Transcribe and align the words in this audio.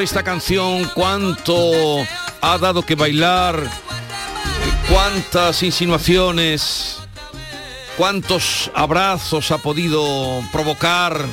Esta 0.00 0.22
canción, 0.22 0.90
cuánto 0.94 1.54
ha 2.40 2.58
dado 2.58 2.82
que 2.82 2.94
bailar, 2.94 3.62
cuántas 4.88 5.62
insinuaciones, 5.62 6.98
cuántos 7.96 8.70
abrazos 8.74 9.50
ha 9.50 9.58
podido 9.58 10.42
provocar. 10.52 11.24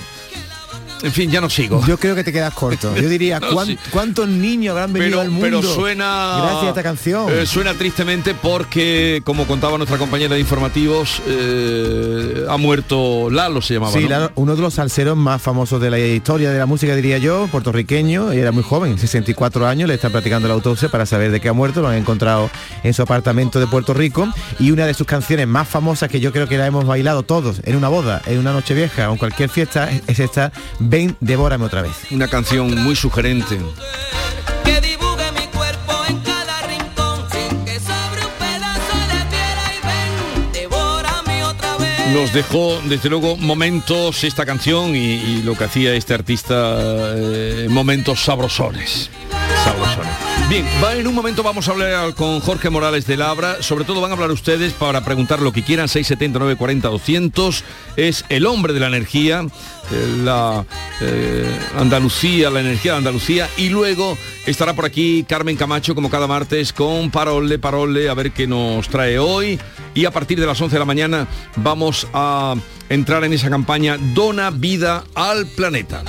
En 1.03 1.11
fin, 1.11 1.29
ya 1.31 1.41
no 1.41 1.49
sigo. 1.49 1.85
Yo 1.85 1.97
creo 1.97 2.15
que 2.15 2.23
te 2.23 2.33
quedas 2.33 2.53
corto. 2.53 2.95
Yo 2.95 3.07
diría, 3.09 3.39
No, 3.47 3.51
¿cuán- 3.51 3.67
sí. 3.67 3.77
¿cuántos 3.91 4.27
niños 4.27 4.71
habrán 4.71 4.93
venido 4.93 5.11
pero, 5.11 5.21
al 5.21 5.29
mundo? 5.29 5.45
pero 5.61 5.61
suena 5.61 6.37
Gracias 6.41 6.63
a 6.63 6.69
esta 6.69 6.83
canción. 6.83 7.25
eh, 7.31 7.45
suena 7.45 7.73
tristemente 7.75 8.33
porque 8.33 9.21
como 9.23 9.45
contaba 9.45 9.77
nuestra 9.77 9.97
compañera 9.97 10.33
de 10.35 10.39
informativos 10.39 11.21
eh, 11.27 12.45
ha 12.49 12.57
muerto 12.57 13.29
Lalo 13.29 13.61
se 13.61 13.75
llamaba 13.75 13.91
Sí, 13.93 14.07
¿no? 14.07 14.31
uno 14.35 14.55
de 14.55 14.61
los 14.61 14.73
salseros 14.75 15.15
más 15.17 15.41
famosos 15.41 15.79
de 15.81 15.89
la 15.89 15.99
historia 15.99 16.51
de 16.51 16.59
la 16.59 16.65
música, 16.65 16.95
diría 16.95 17.17
yo, 17.17 17.47
puertorriqueño, 17.51 18.33
y 18.33 18.37
era 18.39 18.51
muy 18.51 18.63
joven, 18.63 18.97
64 18.97 19.67
años, 19.67 19.87
le 19.87 19.95
están 19.95 20.11
practicando 20.11 20.47
la 20.47 20.53
autopsia 20.53 20.89
para 20.89 21.05
saber 21.05 21.31
de 21.31 21.39
qué 21.39 21.49
ha 21.49 21.53
muerto, 21.53 21.81
lo 21.81 21.87
han 21.89 21.95
encontrado 21.95 22.49
en 22.83 22.93
su 22.93 23.01
apartamento 23.01 23.59
de 23.59 23.67
Puerto 23.67 23.93
Rico, 23.93 24.27
y 24.59 24.71
una 24.71 24.85
de 24.85 24.93
sus 24.93 25.07
canciones 25.07 25.47
más 25.47 25.67
famosas 25.67 26.09
que 26.09 26.19
yo 26.19 26.31
creo 26.31 26.47
que 26.47 26.57
la 26.57 26.65
hemos 26.67 26.85
bailado 26.85 27.23
todos 27.23 27.61
en 27.63 27.75
una 27.75 27.87
boda, 27.89 28.21
en 28.25 28.39
una 28.39 28.53
noche 28.53 28.73
vieja 28.73 29.09
o 29.09 29.13
en 29.13 29.17
cualquier 29.17 29.49
fiesta, 29.49 29.89
es 30.07 30.19
esta, 30.19 30.51
Ven, 30.89 31.17
devórame 31.19 31.65
otra 31.65 31.81
vez. 31.81 31.91
una 32.11 32.29
canción 32.29 32.73
muy 32.81 32.95
sugerente. 32.95 33.59
Nos 42.13 42.33
dejó 42.33 42.79
desde 42.85 43.09
luego 43.09 43.35
momentos 43.35 44.23
esta 44.23 44.45
canción 44.45 44.95
y, 44.95 45.15
y 45.15 45.43
lo 45.43 45.55
que 45.55 45.65
hacía 45.65 45.93
este 45.93 46.13
artista 46.13 46.77
eh, 47.15 47.67
momentos 47.69 48.23
sabrosones. 48.23 49.09
Sabrosones 49.65 50.26
bien 50.49 50.65
en 50.95 51.07
un 51.07 51.15
momento 51.15 51.43
vamos 51.43 51.67
a 51.67 51.71
hablar 51.71 52.13
con 52.13 52.39
Jorge 52.39 52.69
Morales 52.69 53.05
de 53.05 53.17
Labra. 53.17 53.61
Sobre 53.61 53.85
todo 53.85 54.01
van 54.01 54.11
a 54.11 54.13
hablar 54.13 54.31
ustedes 54.31 54.73
para 54.73 55.03
preguntar 55.03 55.41
lo 55.41 55.51
que 55.51 55.63
quieran. 55.63 55.87
679 55.87 56.55
40 56.55 56.87
200 56.87 57.63
es 57.97 58.25
el 58.29 58.45
hombre 58.45 58.73
de 58.73 58.79
la 58.79 58.87
energía 58.87 59.45
eh, 59.91 60.15
la 60.23 60.65
eh, 61.01 61.59
Andalucía 61.77 62.49
la 62.49 62.61
energía 62.61 62.93
de 62.93 62.97
Andalucía. 62.99 63.49
Y 63.57 63.69
luego 63.69 64.17
estará 64.45 64.73
por 64.73 64.85
aquí 64.85 65.25
Carmen 65.27 65.57
Camacho 65.57 65.95
como 65.95 66.09
cada 66.09 66.27
martes 66.27 66.71
con 66.71 67.11
Parole 67.11 67.59
Parole 67.59 68.09
a 68.09 68.13
ver 68.13 68.31
qué 68.31 68.47
nos 68.47 68.87
trae 68.89 69.19
hoy. 69.19 69.59
Y 69.93 70.05
a 70.05 70.11
partir 70.11 70.39
de 70.39 70.45
las 70.45 70.59
11 70.61 70.75
de 70.75 70.79
la 70.79 70.85
mañana 70.85 71.27
vamos 71.57 72.07
a 72.13 72.55
entrar 72.89 73.23
en 73.23 73.33
esa 73.33 73.49
campaña 73.49 73.97
Dona 74.13 74.51
vida 74.51 75.03
al 75.15 75.45
planeta. 75.47 76.03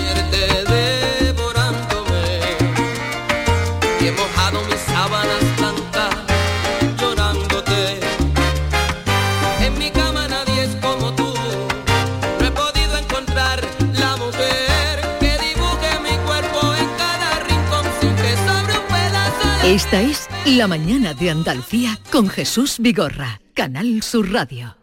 Esta 19.69 20.01
es 20.01 20.31
La 20.47 20.67
Mañana 20.67 21.13
de 21.13 21.29
Andalucía 21.29 21.99
con 22.11 22.31
Jesús 22.31 22.79
Vigorra, 22.79 23.39
Canal 23.53 24.03
Sur 24.03 24.33
Radio. 24.33 24.79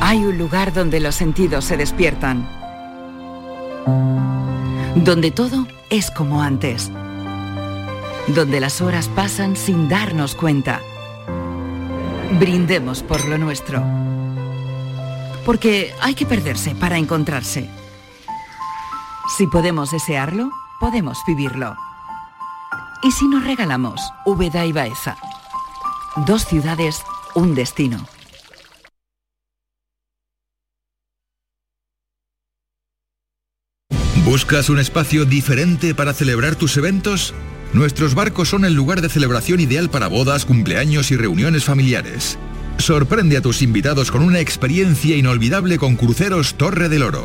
Hay 0.00 0.24
un 0.24 0.36
lugar 0.36 0.72
donde 0.72 0.98
los 0.98 1.14
sentidos 1.14 1.64
se 1.64 1.76
despiertan. 1.76 2.44
Donde 4.96 5.30
todo 5.30 5.68
es 5.90 6.10
como 6.10 6.42
antes. 6.42 6.90
Donde 8.26 8.58
las 8.58 8.80
horas 8.80 9.06
pasan 9.06 9.54
sin 9.54 9.88
darnos 9.88 10.34
cuenta. 10.34 10.80
Brindemos 12.40 13.04
por 13.04 13.28
lo 13.28 13.38
nuestro. 13.38 13.80
Porque 15.46 15.94
hay 16.00 16.14
que 16.14 16.26
perderse 16.26 16.74
para 16.74 16.98
encontrarse. 16.98 17.70
Si 19.38 19.46
podemos 19.46 19.92
desearlo, 19.92 20.50
podemos 20.80 21.16
vivirlo. 21.28 21.76
¿Y 23.02 23.12
si 23.12 23.26
nos 23.28 23.44
regalamos 23.44 24.12
Úbeda 24.26 24.66
y 24.66 24.72
Baeza? 24.72 25.16
Dos 26.26 26.44
ciudades, 26.44 27.00
un 27.34 27.54
destino. 27.54 28.06
¿Buscas 34.24 34.68
un 34.68 34.78
espacio 34.78 35.24
diferente 35.24 35.94
para 35.94 36.12
celebrar 36.12 36.56
tus 36.56 36.76
eventos? 36.76 37.32
Nuestros 37.72 38.14
barcos 38.14 38.50
son 38.50 38.66
el 38.66 38.74
lugar 38.74 39.00
de 39.00 39.08
celebración 39.08 39.60
ideal 39.60 39.88
para 39.88 40.08
bodas, 40.08 40.44
cumpleaños 40.44 41.10
y 41.10 41.16
reuniones 41.16 41.64
familiares. 41.64 42.38
Sorprende 42.76 43.38
a 43.38 43.40
tus 43.40 43.62
invitados 43.62 44.10
con 44.10 44.22
una 44.22 44.40
experiencia 44.40 45.16
inolvidable 45.16 45.78
con 45.78 45.96
Cruceros 45.96 46.54
Torre 46.54 46.90
del 46.90 47.04
Oro. 47.04 47.24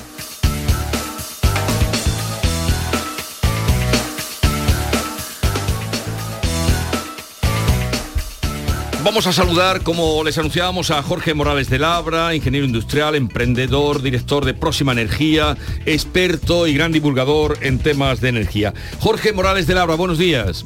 Vamos 9.03 9.25
a 9.25 9.33
saludar, 9.33 9.81
como 9.81 10.23
les 10.23 10.37
anunciábamos, 10.37 10.91
a 10.91 11.01
Jorge 11.01 11.33
Morales 11.33 11.71
de 11.71 11.79
Labra, 11.79 12.35
ingeniero 12.35 12.67
industrial, 12.67 13.15
emprendedor, 13.15 14.03
director 14.03 14.45
de 14.45 14.53
Próxima 14.53 14.91
Energía, 14.91 15.57
experto 15.87 16.67
y 16.67 16.75
gran 16.75 16.91
divulgador 16.91 17.57
en 17.61 17.79
temas 17.79 18.21
de 18.21 18.29
energía. 18.29 18.75
Jorge 18.99 19.33
Morales 19.33 19.65
de 19.65 19.73
Labra, 19.73 19.95
buenos 19.95 20.19
días. 20.19 20.65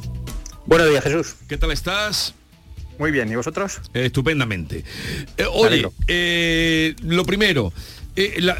Buenos 0.66 0.90
días, 0.90 1.02
Jesús. 1.02 1.36
¿Qué 1.48 1.56
tal 1.56 1.70
estás? 1.70 2.34
Muy 2.98 3.10
bien, 3.10 3.30
¿y 3.32 3.36
vosotros? 3.36 3.80
estupendamente. 3.94 4.84
Eh, 5.38 5.46
oye, 5.50 5.88
eh, 6.06 6.94
lo 7.02 7.24
primero, 7.24 7.72
eh, 8.16 8.54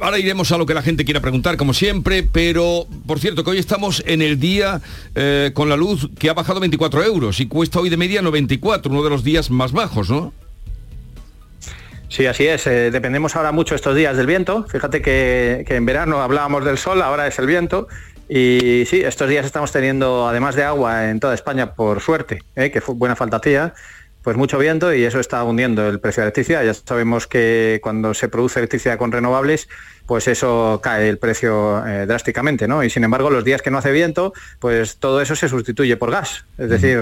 ahora 0.00 0.18
iremos 0.18 0.50
a 0.50 0.58
lo 0.58 0.66
que 0.66 0.74
la 0.74 0.82
gente 0.82 1.04
quiera 1.04 1.20
preguntar, 1.20 1.56
como 1.56 1.72
siempre, 1.72 2.24
pero 2.24 2.86
por 3.06 3.20
cierto 3.20 3.44
que 3.44 3.50
hoy 3.50 3.58
estamos 3.58 4.02
en 4.04 4.20
el 4.20 4.40
día 4.40 4.80
eh, 5.14 5.52
con 5.54 5.68
la 5.68 5.76
luz 5.76 6.08
que 6.18 6.28
ha 6.28 6.34
bajado 6.34 6.58
24 6.58 7.04
euros 7.04 7.38
y 7.38 7.46
cuesta 7.46 7.78
hoy 7.78 7.88
de 7.88 7.96
media 7.96 8.20
94, 8.20 8.90
uno 8.90 9.04
de 9.04 9.10
los 9.10 9.22
días 9.22 9.50
más 9.50 9.70
bajos, 9.70 10.10
¿no? 10.10 10.32
Sí, 12.08 12.26
así 12.26 12.46
es. 12.46 12.66
eh, 12.66 12.90
dependemos 12.90 13.36
ahora 13.36 13.52
mucho 13.52 13.74
estos 13.74 13.94
días 13.94 14.16
del 14.16 14.26
viento. 14.26 14.64
Fíjate 14.68 15.02
que, 15.02 15.64
en 15.68 15.86
verano 15.86 16.20
hablábamos 16.20 16.64
del 16.64 16.78
sol, 16.78 17.00
ahora 17.02 17.26
es 17.26 17.38
el 17.38 17.46
viento. 17.46 17.86
Y 18.28 18.84
sí, 18.86 19.02
estos 19.02 19.28
días 19.28 19.46
estamos 19.46 19.70
teniendo, 19.70 20.26
además 20.26 20.56
de 20.56 20.64
agua 20.64 21.10
en 21.10 21.20
toda 21.20 21.34
España, 21.34 21.74
por 21.74 22.00
suerte, 22.00 22.42
que 22.54 22.80
fue 22.80 22.96
buena 22.96 23.14
falta 23.14 23.36
hacía, 23.36 23.72
pues 24.26 24.36
mucho 24.36 24.58
viento 24.58 24.92
y 24.92 25.04
eso 25.04 25.20
está 25.20 25.44
hundiendo 25.44 25.86
el 25.86 26.00
precio 26.00 26.20
de 26.20 26.24
la 26.24 26.26
electricidad. 26.30 26.64
Ya 26.64 26.74
sabemos 26.74 27.28
que 27.28 27.78
cuando 27.80 28.12
se 28.12 28.28
produce 28.28 28.58
electricidad 28.58 28.98
con 28.98 29.12
renovables, 29.12 29.68
pues 30.04 30.26
eso 30.26 30.80
cae 30.82 31.08
el 31.08 31.18
precio 31.18 31.86
eh, 31.86 32.06
drásticamente, 32.06 32.66
¿no? 32.66 32.82
Y 32.82 32.90
sin 32.90 33.04
embargo, 33.04 33.30
los 33.30 33.44
días 33.44 33.62
que 33.62 33.70
no 33.70 33.78
hace 33.78 33.92
viento, 33.92 34.32
pues 34.58 34.96
todo 34.96 35.20
eso 35.20 35.36
se 35.36 35.48
sustituye 35.48 35.96
por 35.96 36.10
gas. 36.10 36.44
Es 36.58 36.68
decir, 36.68 36.98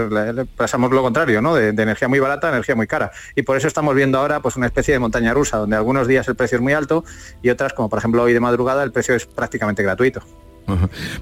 pasamos 0.55 0.91
lo 0.91 1.01
contrario, 1.01 1.41
¿no? 1.41 1.55
De, 1.55 1.73
de 1.73 1.83
energía 1.83 2.09
muy 2.09 2.19
barata 2.19 2.49
a 2.49 2.51
energía 2.51 2.75
muy 2.75 2.87
cara. 2.87 3.11
Y 3.35 3.41
por 3.41 3.57
eso 3.57 3.69
estamos 3.69 3.95
viendo 3.95 4.19
ahora 4.19 4.41
pues 4.41 4.57
una 4.57 4.67
especie 4.67 4.93
de 4.93 4.99
montaña 4.99 5.33
rusa, 5.33 5.57
donde 5.57 5.77
algunos 5.77 6.07
días 6.07 6.29
el 6.29 6.35
precio 6.35 6.57
es 6.57 6.63
muy 6.63 6.75
alto 6.75 7.07
y 7.41 7.49
otras, 7.49 7.73
como 7.73 7.89
por 7.89 8.01
ejemplo 8.01 8.23
hoy 8.23 8.35
de 8.35 8.41
madrugada, 8.41 8.85
el 8.85 8.93
precio 8.93 9.15
es 9.15 9.25
prácticamente 9.25 9.83
gratuito. 9.83 10.21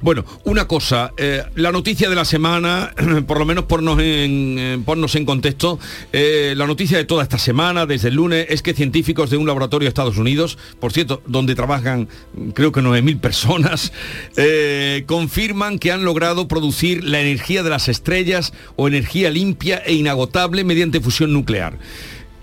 Bueno, 0.00 0.24
una 0.44 0.66
cosa, 0.66 1.12
eh, 1.16 1.42
la 1.56 1.72
noticia 1.72 2.08
de 2.08 2.14
la 2.14 2.24
semana, 2.24 2.92
por 3.26 3.38
lo 3.38 3.44
menos 3.44 3.64
pornos 3.64 3.98
en, 4.00 4.82
ponnos 4.84 5.14
en 5.16 5.24
contexto, 5.24 5.78
eh, 6.12 6.54
la 6.56 6.66
noticia 6.66 6.96
de 6.96 7.04
toda 7.04 7.22
esta 7.22 7.38
semana, 7.38 7.86
desde 7.86 8.08
el 8.08 8.14
lunes, 8.14 8.46
es 8.48 8.62
que 8.62 8.74
científicos 8.74 9.30
de 9.30 9.36
un 9.36 9.46
laboratorio 9.46 9.86
de 9.86 9.88
Estados 9.88 10.16
Unidos, 10.16 10.58
por 10.78 10.92
cierto, 10.92 11.22
donde 11.26 11.54
trabajan 11.54 12.08
mm, 12.34 12.50
creo 12.50 12.72
que 12.72 12.80
9.000 12.80 13.20
personas, 13.20 13.92
eh, 14.36 15.04
confirman 15.06 15.78
que 15.78 15.92
han 15.92 16.04
logrado 16.04 16.46
producir 16.46 17.04
la 17.04 17.20
energía 17.20 17.62
de 17.62 17.70
las 17.70 17.88
estrellas 17.88 18.52
o 18.76 18.86
energía 18.86 19.30
limpia 19.30 19.82
e 19.84 19.94
inagotable 19.94 20.64
mediante 20.64 21.00
fusión 21.00 21.32
nuclear. 21.32 21.78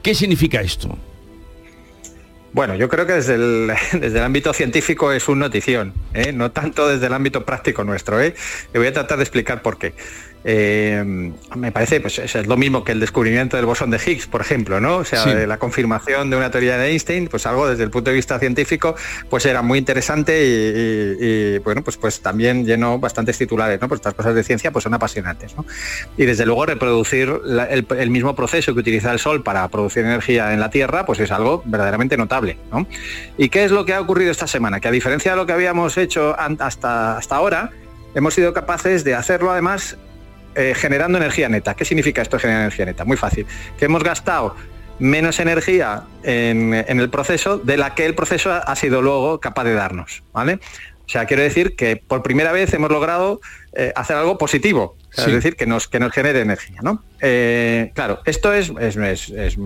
¿Qué 0.01 0.15
significa 0.15 0.61
esto? 0.61 0.97
Bueno, 2.51 2.75
yo 2.75 2.89
creo 2.89 3.05
que 3.05 3.13
desde 3.13 3.35
el, 3.35 4.23
ámbito 4.23 4.53
científico 4.53 5.11
es 5.11 5.27
un 5.27 5.39
notición, 5.39 5.93
¿eh? 6.13 6.31
no 6.33 6.51
tanto 6.51 6.87
desde 6.87 7.07
el 7.07 7.13
ámbito 7.13 7.45
práctico 7.45 7.83
nuestro. 7.83 8.19
¿eh? 8.19 8.33
Le 8.73 8.79
voy 8.79 8.87
a 8.87 8.93
tratar 8.93 9.17
de 9.17 9.23
explicar 9.23 9.61
por 9.61 9.77
qué. 9.77 9.93
Eh, 10.45 11.03
me 11.55 11.71
parece, 11.71 11.99
pues 11.99 12.17
es 12.19 12.47
lo 12.47 12.55
mismo 12.55 12.83
que 12.83 12.93
el 12.93 12.99
descubrimiento 12.99 13.57
del 13.57 13.65
bosón 13.65 13.91
de 13.91 13.97
Higgs, 13.97 14.27
por 14.27 14.39
ejemplo, 14.41 14.79
¿no? 14.79 14.97
O 14.97 15.03
sea, 15.05 15.23
Sí. 15.23 15.31
de 15.33 15.45
la 15.47 15.57
confirmación 15.57 16.29
de 16.29 16.37
una 16.37 16.49
teoría 16.49 16.77
de 16.77 16.87
Einstein, 16.91 17.27
pues 17.27 17.45
algo 17.45 17.67
desde 17.67 17.83
el 17.83 17.89
punto 17.89 18.09
de 18.09 18.15
vista 18.15 18.39
científico, 18.39 18.95
pues 19.29 19.45
era 19.45 19.61
muy 19.61 19.79
interesante 19.79 20.45
y, 20.45 20.49
y- 20.49 21.55
y, 21.55 21.57
bueno, 21.59 21.83
pues, 21.83 21.97
pues 21.97 22.21
también 22.21 22.65
llenó 22.65 22.99
bastantes 22.99 23.37
titulares, 23.37 23.81
¿no? 23.81 23.87
Pues 23.89 23.99
estas 23.99 24.13
cosas 24.13 24.33
de 24.33 24.43
ciencia 24.43 24.71
pues 24.71 24.83
son 24.83 24.93
apasionantes, 24.93 25.55
¿no? 25.57 25.65
Y 26.17 26.25
desde 26.25 26.45
luego 26.45 26.65
reproducir 26.65 27.29
la- 27.43 27.65
el, 27.65 27.85
el 27.97 28.09
mismo 28.09 28.33
proceso 28.35 28.73
que 28.73 28.79
utiliza 28.79 29.11
el 29.11 29.19
Sol 29.19 29.43
para 29.43 29.67
producir 29.67 30.05
energía 30.05 30.53
en 30.53 30.59
la 30.61 30.69
Tierra, 30.69 31.05
pues 31.05 31.19
es 31.19 31.31
algo 31.31 31.61
verdaderamente 31.65 32.15
notable, 32.15 32.57
¿no? 32.71 32.87
¿Y 33.37 33.49
qué 33.49 33.65
es 33.65 33.71
lo 33.71 33.83
que 33.85 33.93
ha 33.93 33.99
ocurrido 33.99 34.31
esta 34.31 34.47
semana? 34.47 34.79
Que 34.79 34.87
a 34.87 34.91
diferencia 34.91 35.31
de 35.31 35.37
lo 35.37 35.45
que 35.45 35.51
habíamos 35.53 35.97
hecho 35.97 36.35
hasta, 36.39 37.17
hasta 37.17 37.35
ahora, 37.35 37.71
hemos 38.15 38.33
sido 38.33 38.53
capaces 38.53 39.03
de 39.03 39.15
hacerlo 39.15 39.51
además 39.51 39.97
eh, 40.59 40.75
generando 40.75 41.17
energía 41.17 41.47
neta. 41.47 41.73
¿Qué 41.73 41.85
significa 41.85 42.21
esto 42.21 42.37
generar 42.37 42.63
energía 42.63 42.85
neta? 42.85 43.05
Muy 43.05 43.15
fácil. 43.15 43.45
Que 43.77 43.85
hemos 43.85 44.03
gastado 44.03 44.55
menos 44.99 45.39
energía 45.39 46.03
en, 46.23 46.73
en 46.73 46.99
el 46.99 47.09
proceso 47.09 47.57
de 47.57 47.77
la 47.77 47.95
que 47.95 48.05
el 48.05 48.13
proceso 48.13 48.51
ha 48.51 48.75
sido 48.75 49.01
luego 49.01 49.39
capaz 49.39 49.63
de 49.63 49.73
darnos. 49.73 50.21
¿vale? 50.33 50.59
O 51.09 51.11
sea, 51.11 51.25
quiero 51.25 51.41
decir 51.41 51.75
que 51.75 51.95
por 51.97 52.21
primera 52.21 52.51
vez 52.51 52.71
hemos 52.75 52.91
logrado 52.91 53.41
eh, 53.73 53.91
hacer 53.95 54.15
algo 54.15 54.37
positivo, 54.37 54.95
o 55.09 55.11
sea, 55.11 55.23
Sí. 55.23 55.31
es 55.31 55.35
decir, 55.37 55.55
que 55.55 55.65
nos, 55.65 55.87
que 55.87 55.99
nos 55.99 56.11
genere 56.13 56.39
energía. 56.41 56.77
¿no? 56.83 57.03
Eh, 57.19 57.91
claro, 57.95 58.19
esto 58.25 58.53
es, 58.53 58.71
es- 58.79 58.95
es- 58.95 59.29
es- 59.31 59.57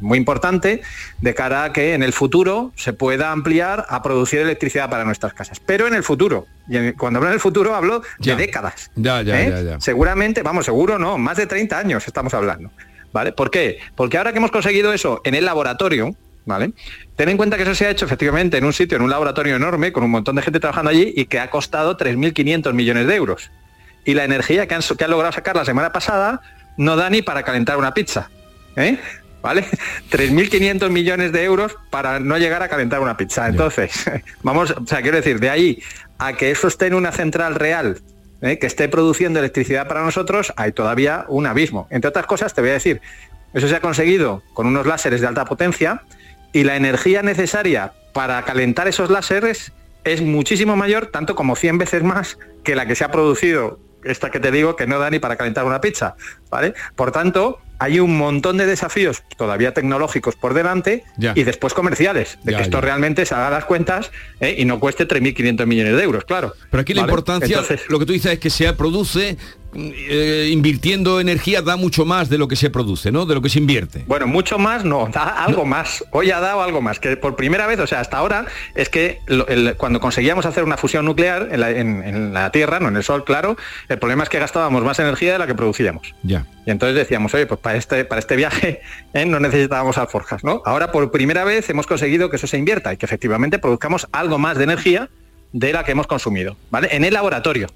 muy 0.00 0.16
importante 0.16 0.80
de 1.20 1.34
cara 1.34 1.64
a 1.64 1.72
que 1.74 1.92
en 1.92 2.02
el 2.02 2.14
futuro 2.14 2.72
se 2.76 2.94
pueda 2.94 3.30
ampliar 3.30 3.84
a 3.90 4.02
producir 4.02 4.40
electricidad 4.40 4.88
para 4.88 5.04
nuestras 5.04 5.34
casas. 5.34 5.60
Pero 5.60 5.86
en 5.86 5.92
el 5.92 6.02
futuro, 6.02 6.46
y 6.66 6.78
en- 6.78 6.92
cuando 6.94 7.18
hablo 7.18 7.28
en 7.28 7.34
el 7.34 7.40
futuro 7.40 7.74
hablo 7.74 8.00
Ya. 8.18 8.34
de 8.34 8.46
décadas. 8.46 8.90
Ya, 8.94 9.20
ya, 9.20 9.38
¿eh? 9.42 9.50
ya, 9.50 9.60
ya. 9.72 9.80
Seguramente, 9.80 10.42
vamos, 10.42 10.64
seguro 10.64 10.98
no, 10.98 11.18
más 11.18 11.36
de 11.36 11.46
30 11.46 11.78
años 11.78 12.06
estamos 12.06 12.32
hablando. 12.32 12.70
¿Vale? 13.12 13.32
¿Por 13.32 13.50
qué? 13.50 13.78
Porque 13.94 14.16
ahora 14.16 14.32
que 14.32 14.38
hemos 14.38 14.50
conseguido 14.50 14.94
eso 14.94 15.20
en 15.24 15.34
el 15.34 15.44
laboratorio, 15.44 16.14
¿vale? 16.46 16.72
Ten 17.16 17.28
en 17.28 17.36
cuenta 17.36 17.56
que 17.58 17.64
eso 17.64 17.74
se 17.74 17.86
ha 17.86 17.90
hecho 17.90 18.06
efectivamente 18.06 18.56
en 18.56 18.64
un 18.64 18.72
sitio, 18.72 18.96
en 18.96 19.02
un 19.02 19.10
laboratorio 19.10 19.56
enorme, 19.56 19.92
con 19.92 20.04
un 20.04 20.10
montón 20.10 20.36
de 20.36 20.42
gente 20.42 20.60
trabajando 20.60 20.90
allí 20.90 21.12
y 21.14 21.26
que 21.26 21.38
ha 21.38 21.50
costado 21.50 21.98
3.500 21.98 22.72
millones 22.72 23.06
de 23.06 23.14
euros. 23.14 23.50
Y 24.06 24.14
la 24.14 24.24
energía 24.24 24.66
que 24.66 24.74
han, 24.74 24.82
que 24.82 25.04
han 25.04 25.10
logrado 25.10 25.32
sacar 25.32 25.56
la 25.56 25.64
semana 25.64 25.92
pasada 25.92 26.40
no 26.78 26.96
da 26.96 27.10
ni 27.10 27.20
para 27.20 27.42
calentar 27.42 27.76
una 27.76 27.92
pizza. 27.92 28.30
¿eh? 28.76 28.98
¿Vale? 29.42 29.66
3.500 30.10 30.88
millones 30.88 31.32
de 31.32 31.44
euros 31.44 31.76
para 31.90 32.20
no 32.20 32.38
llegar 32.38 32.62
a 32.62 32.68
calentar 32.68 33.00
una 33.00 33.16
pizza. 33.16 33.48
Entonces, 33.48 34.04
vamos, 34.42 34.70
o 34.70 34.86
sea, 34.86 35.02
quiero 35.02 35.16
decir, 35.16 35.40
de 35.40 35.50
ahí 35.50 35.82
a 36.18 36.32
que 36.34 36.50
eso 36.52 36.68
esté 36.68 36.86
en 36.86 36.94
una 36.94 37.10
central 37.10 37.56
real, 37.56 37.98
¿eh? 38.40 38.58
que 38.58 38.68
esté 38.68 38.88
produciendo 38.88 39.40
electricidad 39.40 39.88
para 39.88 40.04
nosotros, 40.04 40.52
hay 40.56 40.70
todavía 40.70 41.24
un 41.28 41.46
abismo. 41.46 41.88
Entre 41.90 42.08
otras 42.08 42.26
cosas, 42.26 42.54
te 42.54 42.60
voy 42.60 42.70
a 42.70 42.74
decir, 42.74 43.00
eso 43.52 43.68
se 43.68 43.74
ha 43.74 43.80
conseguido 43.80 44.42
con 44.54 44.66
unos 44.66 44.86
láseres 44.86 45.20
de 45.20 45.26
alta 45.26 45.44
potencia 45.44 46.02
y 46.52 46.64
la 46.64 46.76
energía 46.76 47.22
necesaria 47.22 47.92
para 48.12 48.42
calentar 48.42 48.88
esos 48.88 49.10
láseres 49.10 49.72
es 50.04 50.22
muchísimo 50.22 50.76
mayor, 50.76 51.06
tanto 51.06 51.34
como 51.34 51.56
100 51.56 51.78
veces 51.78 52.02
más 52.02 52.38
que 52.64 52.76
la 52.76 52.86
que 52.86 52.94
se 52.94 53.04
ha 53.04 53.10
producido, 53.10 53.80
esta 54.04 54.30
que 54.30 54.40
te 54.40 54.50
digo, 54.50 54.76
que 54.76 54.86
no 54.86 54.98
da 54.98 55.10
ni 55.10 55.18
para 55.18 55.36
calentar 55.36 55.64
una 55.64 55.80
pizza. 55.80 56.16
¿vale? 56.50 56.74
Por 56.94 57.12
tanto, 57.12 57.60
hay 57.78 58.00
un 58.00 58.16
montón 58.16 58.56
de 58.56 58.66
desafíos 58.66 59.22
todavía 59.36 59.72
tecnológicos 59.74 60.34
por 60.36 60.54
delante 60.54 61.04
Ya. 61.16 61.32
y 61.36 61.42
después 61.44 61.74
comerciales, 61.74 62.38
de 62.42 62.52
Ya, 62.52 62.58
que 62.58 62.64
esto 62.64 62.78
ya. 62.78 62.80
realmente 62.82 63.26
se 63.26 63.34
haga 63.34 63.50
las 63.50 63.64
cuentas 63.64 64.10
¿eh? 64.40 64.54
y 64.58 64.64
no 64.64 64.80
cueste 64.80 65.06
3.500 65.06 65.66
millones 65.66 65.96
de 65.96 66.02
euros, 66.02 66.24
claro. 66.24 66.52
Pero 66.70 66.80
aquí 66.80 66.94
la 66.94 67.02
¿Vale? 67.02 67.10
importancia, 67.12 67.46
Entonces, 67.58 67.82
lo 67.88 67.98
que 67.98 68.06
tú 68.06 68.12
dices 68.12 68.32
es 68.32 68.38
que 68.38 68.50
se 68.50 68.72
produce 68.72 69.36
eh, 69.74 70.48
invirtiendo 70.52 71.20
energía 71.20 71.60
da 71.60 71.76
mucho 71.76 72.06
más 72.06 72.30
de 72.30 72.38
lo 72.38 72.48
que 72.48 72.56
se 72.56 72.70
produce, 72.70 73.12
¿no? 73.12 73.26
De 73.26 73.34
lo 73.34 73.42
que 73.42 73.50
se 73.50 73.58
invierte. 73.58 74.04
Bueno, 74.06 74.26
mucho 74.26 74.58
más 74.58 74.84
no, 74.86 75.08
da 75.12 75.44
algo 75.44 75.66
más. 75.66 76.02
Hoy 76.12 76.30
ha 76.30 76.40
dado 76.40 76.62
algo 76.62 76.80
más, 76.80 76.98
que 76.98 77.16
por 77.18 77.36
primera 77.36 77.66
vez, 77.66 77.78
o 77.80 77.86
sea, 77.86 78.00
hasta 78.00 78.16
ahora, 78.16 78.46
es 78.74 78.88
que 78.88 79.18
lo- 79.26 79.46
el- 79.48 79.74
cuando 79.76 80.00
conseguíamos 80.00 80.46
hacer 80.46 80.64
una 80.64 80.78
fusión 80.78 81.04
nuclear 81.04 81.48
en 81.52 81.60
la, 81.60 81.70
en- 81.72 82.02
en 82.04 82.32
la 82.32 82.50
Tierra, 82.52 82.80
no 82.80 82.88
en 82.88 82.96
el 82.96 83.02
Sol, 83.04 83.24
claro, 83.24 83.56
el 83.88 83.98
problema 83.98 84.22
es 84.22 84.30
que 84.30 84.38
gastábamos 84.38 84.82
más 84.82 84.98
energía 84.98 85.32
de 85.34 85.38
la 85.40 85.46
que 85.46 85.54
producíamos. 85.54 86.14
Ya. 86.22 86.46
Y 86.64 86.70
entonces 86.70 86.96
decíamos, 86.96 87.32
oye, 87.34 87.46
pues 87.46 87.60
para 87.66 87.78
este, 87.78 88.04
para 88.04 88.20
este 88.20 88.36
viaje 88.36 88.80
¿eh? 89.12 89.26
no 89.26 89.40
necesitábamos 89.40 89.98
alforjas, 89.98 90.44
¿no? 90.44 90.62
Ahora 90.64 90.92
por 90.92 91.10
primera 91.10 91.42
vez 91.42 91.68
hemos 91.68 91.88
conseguido 91.88 92.30
que 92.30 92.36
eso 92.36 92.46
se 92.46 92.58
invierta 92.58 92.92
y 92.92 92.96
que 92.96 93.06
efectivamente 93.06 93.58
produzcamos 93.58 94.06
algo 94.12 94.38
más 94.38 94.56
de 94.56 94.62
energía 94.62 95.10
de 95.52 95.72
la 95.72 95.82
que 95.82 95.90
hemos 95.90 96.06
consumido, 96.06 96.56
¿vale? 96.70 96.90
En 96.92 97.02
el 97.02 97.14
laboratorio. 97.14 97.66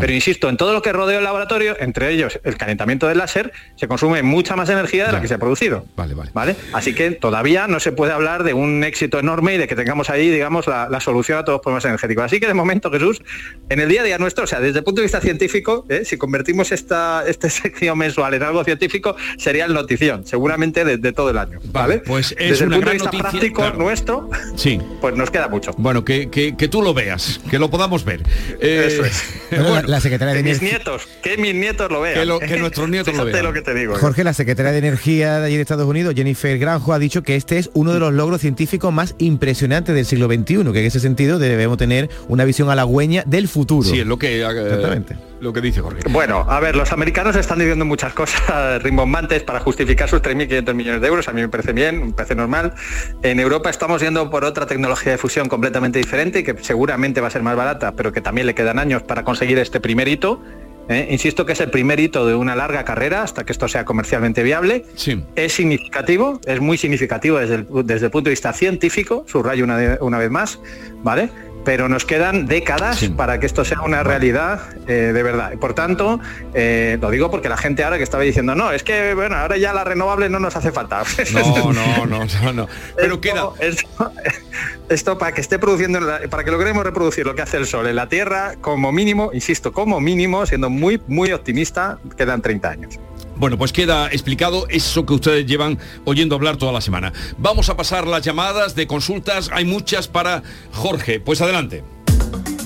Pero 0.00 0.12
insisto, 0.12 0.48
en 0.48 0.56
todo 0.56 0.72
lo 0.72 0.82
que 0.82 0.92
rodea 0.92 1.18
el 1.18 1.24
laboratorio, 1.24 1.76
entre 1.80 2.10
ellos 2.12 2.38
el 2.44 2.56
calentamiento 2.56 3.06
del 3.08 3.18
láser, 3.18 3.52
se 3.76 3.88
consume 3.88 4.22
mucha 4.22 4.56
más 4.56 4.68
energía 4.68 5.06
de 5.06 5.12
la 5.12 5.20
que 5.20 5.28
se 5.28 5.34
ha 5.34 5.38
producido. 5.38 5.84
Vale, 5.96 6.14
vale. 6.14 6.30
¿Vale? 6.34 6.56
Así 6.72 6.94
que 6.94 7.10
todavía 7.12 7.66
no 7.66 7.80
se 7.80 7.92
puede 7.92 8.12
hablar 8.12 8.44
de 8.44 8.54
un 8.54 8.84
éxito 8.84 9.18
enorme 9.18 9.54
y 9.54 9.58
de 9.58 9.66
que 9.68 9.74
tengamos 9.76 10.10
ahí, 10.10 10.28
digamos, 10.30 10.66
la, 10.66 10.88
la 10.88 11.00
solución 11.00 11.38
a 11.38 11.44
todos 11.44 11.56
los 11.58 11.62
problemas 11.62 11.84
energéticos. 11.84 12.24
Así 12.24 12.40
que 12.40 12.46
de 12.46 12.54
momento, 12.54 12.90
Jesús, 12.90 13.20
en 13.68 13.80
el 13.80 13.88
día 13.88 14.02
a 14.02 14.04
día 14.04 14.18
nuestro, 14.18 14.44
o 14.44 14.46
sea, 14.46 14.60
desde 14.60 14.78
el 14.80 14.84
punto 14.84 15.00
de 15.00 15.04
vista 15.06 15.20
científico, 15.20 15.86
¿eh? 15.88 16.02
si 16.04 16.16
convertimos 16.16 16.72
esta, 16.72 17.24
esta 17.26 17.48
sección 17.50 17.96
mensual 17.98 18.34
en 18.34 18.42
algo 18.42 18.64
científico, 18.64 19.16
sería 19.38 19.64
el 19.64 19.74
notición, 19.74 20.26
seguramente 20.26 20.84
de, 20.84 20.96
de 20.98 21.12
todo 21.12 21.30
el 21.30 21.38
año. 21.38 21.58
¿Vale? 21.64 21.98
pues 21.98 22.32
es 22.38 22.50
desde 22.50 22.64
el 22.64 22.70
punto 22.70 22.86
de 22.86 22.92
vista 22.94 23.06
noticia, 23.06 23.30
práctico 23.30 23.62
claro. 23.62 23.78
nuestro, 23.78 24.30
Sí. 24.56 24.80
pues 25.00 25.14
nos 25.14 25.30
queda 25.30 25.48
mucho. 25.48 25.72
Bueno, 25.78 26.04
que, 26.04 26.28
que- 26.30 26.56
que 26.56 26.68
tú 26.68 26.82
lo 26.82 26.94
veas, 26.94 27.40
que 27.50 27.58
lo 27.58 27.70
podamos 27.70 28.04
ver. 28.04 28.22
Eh, 28.60 28.84
Eso 28.88 29.04
es. 29.04 29.22
Bueno, 29.50 29.77
la- 29.82 29.88
la 29.88 30.00
secretaria 30.00 30.34
de 30.34 30.42
Que 30.42 30.48
mis 30.50 30.62
nietos, 30.62 31.08
que 31.22 31.36
mis 31.36 31.54
nietos 31.54 31.90
lo 31.90 32.00
vean. 32.00 32.14
Que 32.14 32.24
lo- 32.26 32.38
que 32.40 32.56
nuestros 32.58 32.88
nietos 32.88 33.14
lo 33.14 33.24
vean. 33.24 33.44
lo 33.44 33.52
que 33.52 33.62
te 33.62 33.74
digo. 33.74 33.94
¿eh? 33.94 33.98
Jorge, 34.00 34.24
la 34.24 34.32
secretaria 34.34 34.72
de 34.72 34.78
Energía 34.78 35.40
de 35.40 35.46
allí 35.46 35.56
de 35.56 35.62
Estados 35.62 35.86
Unidos, 35.86 36.14
Jennifer 36.16 36.58
Granjo, 36.58 36.92
ha 36.92 36.98
dicho 36.98 37.22
que 37.22 37.36
este 37.36 37.58
es 37.58 37.70
uno 37.74 37.92
de 37.92 38.00
los 38.00 38.12
logros 38.12 38.40
científicos 38.40 38.92
más 38.92 39.14
impresionantes 39.18 39.94
del 39.94 40.04
siglo 40.06 40.26
XXI, 40.26 40.72
que 40.72 40.80
en 40.80 40.86
ese 40.86 41.00
sentido 41.00 41.38
debemos 41.38 41.76
tener 41.78 42.08
una 42.28 42.44
visión 42.44 42.70
halagüeña 42.70 43.22
del 43.26 43.48
futuro. 43.48 43.88
Sí, 43.88 44.00
es 44.00 44.06
lo 44.06 44.18
que, 44.18 44.40
eh, 44.40 44.46
Exactamente. 44.46 45.16
Lo 45.40 45.52
que 45.52 45.60
dice 45.60 45.80
Jorge. 45.80 46.00
Bueno, 46.10 46.44
a 46.48 46.58
ver, 46.60 46.74
los 46.76 46.92
americanos 46.92 47.36
están 47.36 47.58
diciendo 47.58 47.84
muchas 47.84 48.12
cosas 48.14 48.82
rimbombantes 48.82 49.42
para 49.42 49.60
justificar 49.60 50.08
sus 50.08 50.20
3.500 50.22 50.74
millones 50.74 51.00
de 51.00 51.06
euros. 51.08 51.28
A 51.28 51.32
mí 51.32 51.40
me 51.40 51.48
parece 51.48 51.72
bien, 51.72 52.06
me 52.06 52.12
parece 52.12 52.34
normal. 52.34 52.74
En 53.22 53.38
Europa 53.40 53.70
estamos 53.70 54.02
yendo 54.02 54.30
por 54.30 54.44
otra 54.44 54.66
tecnología 54.66 55.12
de 55.12 55.18
fusión 55.18 55.48
completamente 55.48 55.98
diferente, 55.98 56.42
que 56.44 56.56
seguramente 56.62 57.20
va 57.20 57.28
a 57.28 57.30
ser 57.30 57.42
más 57.42 57.56
barata, 57.56 57.92
pero 57.92 58.12
que 58.12 58.20
también 58.20 58.46
le 58.46 58.54
quedan 58.54 58.78
años 58.78 59.02
para 59.02 59.24
conseguir 59.24 59.58
este 59.58 59.80
primer 59.80 60.08
hito. 60.08 60.42
¿eh? 60.88 61.06
Insisto 61.10 61.44
que 61.46 61.52
es 61.52 61.60
el 61.60 61.70
primer 61.70 62.00
hito 62.00 62.26
de 62.26 62.34
una 62.34 62.56
larga 62.56 62.84
carrera 62.84 63.22
hasta 63.22 63.44
que 63.44 63.52
esto 63.52 63.68
sea 63.68 63.84
comercialmente 63.84 64.42
viable. 64.42 64.86
Sí. 64.94 65.22
Es 65.36 65.52
significativo, 65.52 66.40
es 66.46 66.60
muy 66.60 66.78
significativo 66.78 67.38
desde 67.38 67.56
el, 67.56 67.66
desde 67.84 68.06
el 68.06 68.10
punto 68.10 68.28
de 68.28 68.32
vista 68.32 68.52
científico, 68.52 69.24
subrayo 69.28 69.64
una, 69.64 69.76
de- 69.76 69.98
una 70.00 70.18
vez 70.18 70.30
más, 70.30 70.58
¿vale? 71.02 71.28
Pero 71.64 71.88
nos 71.88 72.04
quedan 72.04 72.46
décadas 72.46 73.04
para 73.16 73.40
que 73.40 73.46
esto 73.46 73.64
sea 73.64 73.82
una 73.82 74.02
realidad 74.02 74.60
eh, 74.86 75.12
de 75.12 75.22
verdad. 75.22 75.52
Por 75.58 75.74
tanto, 75.74 76.20
eh, 76.54 76.98
lo 77.00 77.10
digo 77.10 77.30
porque 77.30 77.48
la 77.48 77.56
gente 77.56 77.84
ahora 77.84 77.98
que 77.98 78.04
estaba 78.04 78.22
diciendo, 78.22 78.54
no, 78.54 78.72
es 78.72 78.82
que 78.82 79.14
bueno, 79.14 79.36
ahora 79.36 79.56
ya 79.56 79.72
la 79.72 79.84
renovable 79.84 80.28
no 80.28 80.40
nos 80.40 80.56
hace 80.56 80.72
falta. 80.72 81.02
No, 81.32 81.72
no, 81.72 82.06
no, 82.06 82.24
no, 82.24 82.52
no. 82.52 82.68
Pero 82.96 83.20
queda. 83.20 83.50
Esto, 83.60 84.12
esto 84.88 85.18
para 85.18 85.32
que 85.32 85.40
esté 85.40 85.58
produciendo, 85.58 86.00
para 86.30 86.44
que 86.44 86.50
logremos 86.50 86.84
reproducir 86.84 87.26
lo 87.26 87.34
que 87.34 87.42
hace 87.42 87.58
el 87.58 87.66
sol 87.66 87.86
en 87.86 87.96
la 87.96 88.08
Tierra, 88.08 88.54
como 88.60 88.92
mínimo, 88.92 89.30
insisto, 89.32 89.72
como 89.72 90.00
mínimo, 90.00 90.46
siendo 90.46 90.70
muy, 90.70 91.00
muy 91.06 91.32
optimista, 91.32 91.98
quedan 92.16 92.40
30 92.40 92.70
años. 92.70 92.98
Bueno, 93.38 93.56
pues 93.56 93.72
queda 93.72 94.08
explicado 94.08 94.66
eso 94.68 95.06
que 95.06 95.14
ustedes 95.14 95.46
llevan 95.46 95.78
oyendo 96.04 96.34
hablar 96.34 96.56
toda 96.56 96.72
la 96.72 96.80
semana. 96.80 97.12
Vamos 97.38 97.68
a 97.68 97.76
pasar 97.76 98.06
las 98.06 98.22
llamadas 98.22 98.74
de 98.74 98.88
consultas. 98.88 99.48
Hay 99.52 99.64
muchas 99.64 100.08
para 100.08 100.42
Jorge. 100.72 101.20
Pues 101.20 101.40
adelante. 101.40 101.84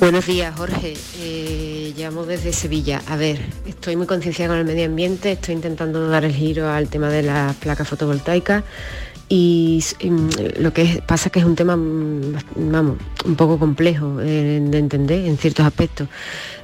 Buenos 0.00 0.26
días, 0.26 0.54
Jorge. 0.56 0.94
Eh, 1.18 1.92
llamo 1.96 2.24
desde 2.24 2.52
Sevilla. 2.52 3.02
A 3.06 3.16
ver, 3.16 3.38
estoy 3.66 3.96
muy 3.96 4.06
concienciada 4.06 4.54
con 4.54 4.58
el 4.58 4.64
medio 4.64 4.86
ambiente, 4.86 5.32
estoy 5.32 5.54
intentando 5.54 6.08
dar 6.08 6.24
el 6.24 6.34
giro 6.34 6.70
al 6.70 6.88
tema 6.88 7.08
de 7.08 7.22
las 7.22 7.54
placas 7.56 7.88
fotovoltaicas 7.88 8.64
y 9.34 9.82
mm, 10.04 10.28
lo 10.60 10.74
que 10.74 10.82
es- 10.82 11.00
pasa 11.00 11.30
que 11.30 11.38
es 11.38 11.46
un 11.46 11.54
tema, 11.56 11.74
mm, 11.74 12.34
vamos, 12.70 12.96
un 13.24 13.34
poco 13.34 13.58
complejo 13.58 14.16
de 14.18 14.58
entender 14.78 15.24
en 15.26 15.38
ciertos 15.38 15.64
aspectos. 15.64 16.06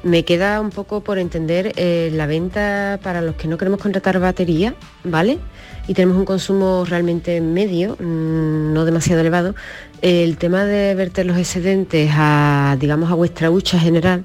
Me 0.03 0.23
queda 0.27 0.61
un 0.61 0.69
poco 0.69 1.01
por 1.01 1.19
entender 1.19 1.73
eh, 1.77 2.11
la 2.13 2.27
venta 2.27 3.01
para 3.03 3.23
los 3.23 3.37
que 3.37 3.49
no 3.49 3.57
queremos 3.57 3.81
contratar 3.81 4.21
batería, 4.21 4.75
¿vale? 5.03 5.39
Y 5.87 5.95
tenemos 5.95 6.19
un 6.19 6.27
consumo 6.27 6.85
realmente 6.85 7.41
medio, 7.41 7.97
mm, 7.99 8.75
no 8.75 8.85
demasiado 8.85 9.23
elevado. 9.23 9.55
El 10.03 10.37
tema 10.37 10.67
de 10.67 10.95
verter 10.95 11.25
los 11.25 11.39
excedentes 11.39 12.11
a, 12.13 12.77
digamos, 12.79 13.11
a 13.11 13.15
vuestra 13.15 13.51
hucha 13.51 13.79
general, 13.79 14.25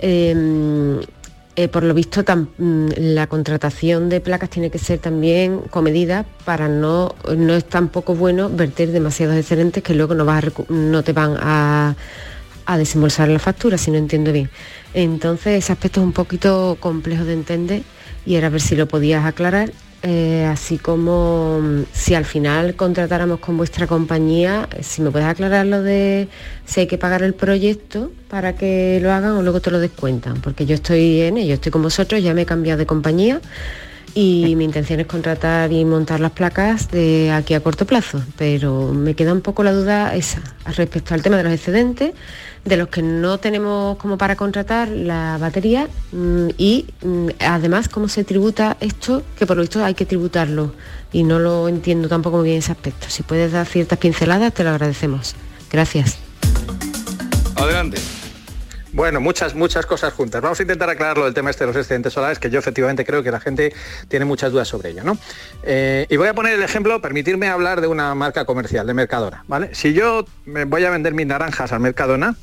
eh, 0.00 0.34
eh, 1.56 1.68
por 1.68 1.82
lo 1.84 1.94
visto 1.94 2.22
mm, 2.22 2.88
la 2.98 3.26
contratación 3.28 4.10
de 4.10 4.20
placas 4.20 4.50
tiene 4.50 4.70
que 4.70 4.78
ser 4.78 4.98
también 4.98 5.60
comedida 5.70 6.26
para 6.44 6.68
no, 6.68 7.14
no 7.34 7.54
es 7.54 7.64
tampoco 7.64 8.14
bueno 8.14 8.50
verter 8.50 8.92
demasiados 8.92 9.36
excedentes 9.36 9.82
que 9.82 9.94
luego 9.94 10.14
no, 10.14 10.26
vas 10.26 10.44
no 10.68 11.02
te 11.02 11.14
van 11.14 11.36
a, 11.40 11.96
a 12.66 12.78
desembolsar 12.78 13.28
la 13.28 13.38
factura, 13.38 13.78
si 13.78 13.90
no 13.90 13.96
entiendo 13.96 14.32
bien. 14.32 14.50
Entonces 14.92 15.64
ese 15.64 15.72
aspecto 15.72 16.00
es 16.00 16.04
un 16.04 16.12
poquito 16.12 16.76
complejo 16.78 17.24
de 17.24 17.32
entender 17.32 17.82
y 18.26 18.34
era 18.34 18.50
ver 18.50 18.60
si 18.60 18.76
lo 18.76 18.86
podías 18.86 19.24
aclarar. 19.24 19.72
Eh, 20.08 20.44
así 20.44 20.78
como 20.78 21.58
mm, 21.60 21.86
si 21.92 22.14
al 22.14 22.24
final 22.24 22.76
contratáramos 22.76 23.40
con 23.40 23.56
vuestra 23.56 23.88
compañía, 23.88 24.68
eh, 24.76 24.84
si 24.84 25.02
me 25.02 25.10
puedes 25.10 25.26
aclarar 25.26 25.66
lo 25.66 25.82
de 25.82 26.28
si 26.64 26.78
hay 26.78 26.86
que 26.86 26.96
pagar 26.96 27.24
el 27.24 27.34
proyecto 27.34 28.12
para 28.28 28.54
que 28.54 29.00
lo 29.02 29.10
hagan 29.10 29.32
o 29.32 29.42
luego 29.42 29.60
te 29.60 29.72
lo 29.72 29.80
descuentan, 29.80 30.40
porque 30.42 30.64
yo 30.64 30.76
estoy 30.76 31.22
en 31.22 31.38
ello, 31.38 31.54
estoy 31.54 31.72
con 31.72 31.82
vosotros, 31.82 32.22
ya 32.22 32.34
me 32.34 32.42
he 32.42 32.46
cambiado 32.46 32.78
de 32.78 32.86
compañía 32.86 33.40
y 34.14 34.54
mi 34.54 34.64
intención 34.64 35.00
es 35.00 35.08
contratar 35.08 35.72
y 35.72 35.84
montar 35.84 36.20
las 36.20 36.30
placas 36.30 36.88
de 36.92 37.32
aquí 37.32 37.54
a 37.54 37.60
corto 37.60 37.84
plazo, 37.84 38.22
pero 38.38 38.92
me 38.92 39.14
queda 39.14 39.32
un 39.32 39.40
poco 39.40 39.64
la 39.64 39.72
duda 39.72 40.14
esa 40.14 40.40
respecto 40.76 41.14
al 41.14 41.22
tema 41.22 41.36
de 41.36 41.42
los 41.42 41.52
excedentes, 41.52 42.12
de 42.66 42.76
los 42.76 42.88
que 42.88 43.00
no 43.00 43.38
tenemos 43.38 43.96
como 43.96 44.18
para 44.18 44.36
contratar 44.36 44.88
la 44.88 45.38
batería 45.40 45.88
mm, 46.12 46.48
y 46.58 46.86
mm, 47.02 47.28
además 47.40 47.88
cómo 47.88 48.08
se 48.08 48.24
tributa 48.24 48.76
esto, 48.80 49.22
que 49.38 49.46
por 49.46 49.56
lo 49.56 49.62
visto 49.62 49.82
hay 49.82 49.94
que 49.94 50.04
tributarlo 50.04 50.74
y 51.12 51.22
no 51.22 51.38
lo 51.38 51.68
entiendo 51.68 52.08
tampoco 52.08 52.38
muy 52.38 52.46
bien 52.46 52.58
ese 52.58 52.72
aspecto. 52.72 53.06
Si 53.08 53.22
puedes 53.22 53.52
dar 53.52 53.66
ciertas 53.66 53.98
pinceladas, 53.98 54.52
te 54.52 54.64
lo 54.64 54.70
agradecemos. 54.70 55.36
Gracias. 55.70 56.18
Adelante. 57.54 57.98
Bueno, 58.92 59.20
muchas, 59.20 59.54
muchas 59.54 59.84
cosas 59.84 60.14
juntas. 60.14 60.40
Vamos 60.40 60.58
a 60.58 60.62
intentar 60.62 60.88
aclarar 60.88 61.18
lo 61.18 61.26
del 61.26 61.34
tema 61.34 61.50
este 61.50 61.64
de 61.64 61.68
los 61.68 61.76
excedentes 61.76 62.14
solares, 62.14 62.38
que 62.38 62.48
yo 62.48 62.58
efectivamente 62.58 63.04
creo 63.04 63.22
que 63.22 63.30
la 63.30 63.40
gente 63.40 63.74
tiene 64.08 64.24
muchas 64.24 64.50
dudas 64.50 64.68
sobre 64.68 64.90
ello, 64.90 65.04
¿no? 65.04 65.18
Eh, 65.62 66.06
y 66.08 66.16
voy 66.16 66.28
a 66.28 66.34
poner 66.34 66.54
el 66.54 66.62
ejemplo, 66.62 67.00
permitirme 67.02 67.48
hablar 67.48 67.82
de 67.82 67.88
una 67.88 68.14
marca 68.14 68.46
comercial, 68.46 68.86
de 68.86 68.94
Mercadona, 68.94 69.44
¿vale? 69.48 69.74
Si 69.74 69.92
yo 69.92 70.24
me 70.46 70.64
voy 70.64 70.84
a 70.86 70.90
vender 70.90 71.12
mis 71.12 71.26
naranjas 71.26 71.72
al 71.72 71.80
Mercadona, 71.80 72.36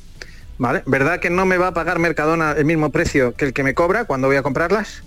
¿vale? 0.58 0.82
¿Verdad 0.86 1.20
que 1.20 1.30
no 1.30 1.46
me 1.46 1.58
va 1.58 1.68
a 1.68 1.74
pagar 1.74 1.98
Mercadona 1.98 2.52
el 2.52 2.64
mismo 2.64 2.90
precio 2.90 3.34
que 3.34 3.46
el 3.46 3.52
que 3.52 3.62
me 3.62 3.74
cobra 3.74 4.04
cuando 4.04 4.26
voy 4.28 4.36
a 4.36 4.42
comprarlas? 4.42 5.02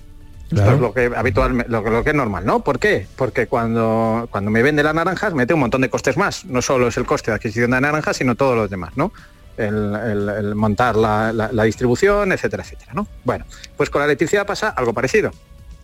Esto 0.49 0.73
es 0.75 0.79
lo 0.79 0.93
que 0.93 1.11
habitual, 1.13 1.65
lo, 1.67 1.83
que- 1.83 1.89
lo 1.89 2.03
que 2.05 2.11
es 2.11 2.15
normal, 2.15 2.45
¿no? 2.45 2.63
¿Por 2.63 2.79
qué? 2.79 3.05
Porque 3.17 3.47
cuando, 3.47 4.29
cuando 4.31 4.49
me 4.49 4.63
vende 4.63 4.81
las 4.81 4.95
naranjas 4.95 5.33
mete 5.33 5.53
un 5.53 5.59
montón 5.59 5.81
de 5.81 5.89
costes 5.89 6.15
más. 6.15 6.45
No 6.45 6.61
solo 6.61 6.87
es 6.87 6.95
el 6.95 7.05
coste 7.05 7.31
de 7.31 7.35
adquisición 7.35 7.71
de 7.71 7.81
naranjas, 7.81 8.15
sino 8.17 8.35
todos 8.35 8.55
los 8.55 8.69
demás, 8.69 8.93
¿no? 8.95 9.11
El, 9.57 9.93
el- 9.95 10.29
el 10.29 10.55
montar 10.55 10.95
la, 10.95 11.33
la- 11.33 11.51
la 11.51 11.63
distribución, 11.63 12.31
etcétera, 12.31 12.63
etcétera, 12.63 12.93
¿no? 12.93 13.07
Bueno, 13.25 13.43
pues 13.75 13.89
con 13.89 13.99
la 13.99 14.05
electricidad 14.05 14.45
pasa 14.45 14.69
algo 14.69 14.93
parecido. 14.93 15.31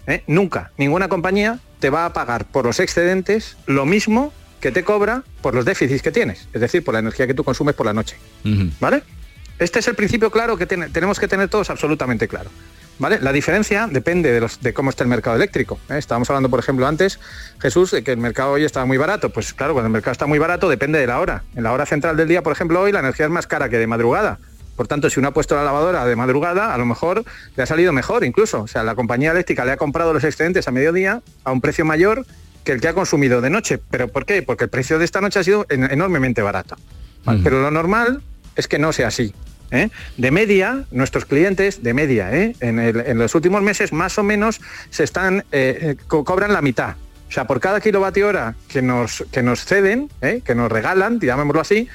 ¿eh? 0.08 0.24
Nunca, 0.27 0.72
ninguna 0.77 1.10
compañía 1.10 1.60
te 1.79 1.89
va 1.89 2.05
a 2.05 2.13
pagar 2.13 2.46
por 2.46 2.65
los 2.65 2.79
excedentes 2.79 3.58
lo 3.65 3.86
mismo 3.86 4.32
que 4.62 4.72
te 4.72 4.86
cobra 4.86 5.24
por 5.41 5.55
los 5.55 5.65
déficits 5.65 6.01
que 6.01 6.12
tienes, 6.12 6.48
es 6.53 6.62
decir, 6.62 6.86
por 6.86 6.93
la 6.93 7.01
energía 7.01 7.27
que 7.27 7.34
tú 7.34 7.43
consumes 7.43 7.75
por 7.75 7.86
la 7.86 7.91
noche. 7.93 8.15
¿Vale? 8.79 9.03
Este 9.60 9.79
es 9.79 9.88
el 9.88 9.95
principio 9.95 10.31
claro 10.31 10.57
que 10.57 10.65
tenemos 10.65 11.19
que 11.19 11.27
tener 11.27 11.48
todos 11.50 11.69
absolutamente 11.69 12.27
claro. 12.27 12.50
¿Vale? 13.00 13.17
La 13.22 13.31
diferencia 13.31 13.88
depende 13.89 14.31
de, 14.31 14.39
los- 14.39 14.62
de 14.62 14.72
cómo 14.74 14.91
está 14.91 15.03
el 15.03 15.10
mercado 15.10 15.36
eléctrico. 15.36 15.79
¿eh? 15.89 15.98
Estábamos 15.98 16.29
hablando, 16.29 16.50
por 16.50 16.60
ejemplo, 16.60 16.86
antes, 16.88 17.19
Jesús, 17.60 17.89
de 17.91 18.03
que 18.03 18.12
el 18.12 18.17
mercado 18.17 18.51
hoy 18.51 18.63
estaba 18.65 18.86
muy 18.86 18.98
barato. 18.98 19.31
Pues 19.31 19.53
claro, 19.53 19.74
cuando 19.74 19.88
el 19.88 19.91
mercado 19.93 20.12
está 20.12 20.27
muy 20.27 20.38
barato 20.38 20.69
depende 20.69 21.00
de 21.00 21.07
la 21.07 21.19
hora. 21.19 21.43
En 21.55 21.63
la 21.63 21.72
hora 21.72 21.86
central 21.88 22.17
del 22.17 22.27
día, 22.27 22.43
por 22.43 22.53
ejemplo, 22.53 22.79
hoy 22.81 22.91
la 22.91 23.00
energía 23.00 23.25
es 23.25 23.31
más 23.31 23.48
cara 23.48 23.67
que 23.69 23.77
de 23.79 23.88
madrugada. 23.88 24.38
Por 24.75 24.88
tanto, 24.88 25.10
si 25.10 25.19
uno 25.19 25.29
ha 25.29 25.33
puesto 25.33 25.55
la 25.55 25.63
lavadora 25.63 26.05
de 26.05 26.15
madrugada, 26.15 26.74
a 26.74 26.77
lo 26.77 26.86
mejor 26.86 27.24
le 27.55 27.63
ha 27.63 27.65
salido 27.65 27.93
mejor 27.93 28.24
incluso. 28.24 28.62
O 28.62 28.67
sea, 28.67 28.83
la 28.83 28.93
compañía 28.95 29.31
eléctrica 29.31 29.65
le 29.65 29.72
ha 29.72 29.77
comprado 29.77 30.13
los 30.13 30.24
excedentes 30.24 30.67
a 30.67 30.72
mediodía 30.72 31.22
a 31.43 31.51
un 31.51 31.62
precio 31.62 31.86
mayor 31.86 32.25
que 32.63 32.72
el 32.74 32.81
que 32.81 32.88
ha 32.88 32.93
consumido 32.93 33.41
de 33.41 33.50
noche. 33.50 33.79
¿Pero 33.89 34.07
por 34.07 34.25
qué? 34.25 34.41
Porque 34.43 34.65
el 34.65 34.69
precio 34.69 35.00
de 35.00 35.05
esta 35.05 35.19
noche 35.19 35.39
ha 35.39 35.43
sido 35.43 35.65
enormemente 35.69 36.41
barato. 36.43 36.75
Pero 37.43 37.62
lo 37.62 37.72
normal 37.72 38.22
es 38.55 38.67
que 38.67 38.79
no 38.79 38.93
sea 38.93 39.07
así. 39.07 39.33
¿eh? 39.72 39.89
De 40.17 40.31
media, 40.31 40.86
nuestros 40.91 41.25
clientes, 41.25 41.83
de 41.83 41.93
media, 41.93 42.33
¿eh? 42.33 42.55
en, 42.60 43.17
los 43.17 43.36
últimos 43.36 43.62
meses 43.62 43.91
más 43.91 44.17
o 44.17 44.24
menos 44.24 44.62
se 44.89 45.03
están, 45.03 45.43
eh, 45.51 45.95
cobran 46.07 46.53
la 46.53 46.62
mitad. 46.62 46.95
O 47.27 47.31
sea, 47.33 47.45
por 47.45 47.60
cada 47.60 47.81
kilovatio 47.81 48.27
hora 48.27 48.55
que 48.67 48.81
nos, 48.81 49.25
que 49.31 49.41
nos 49.41 49.65
ceden, 49.65 50.10
que 50.45 50.53
nos 50.53 50.72
regalan, 50.72 51.19
llamémoslo 51.19 51.62
así, 51.62 51.89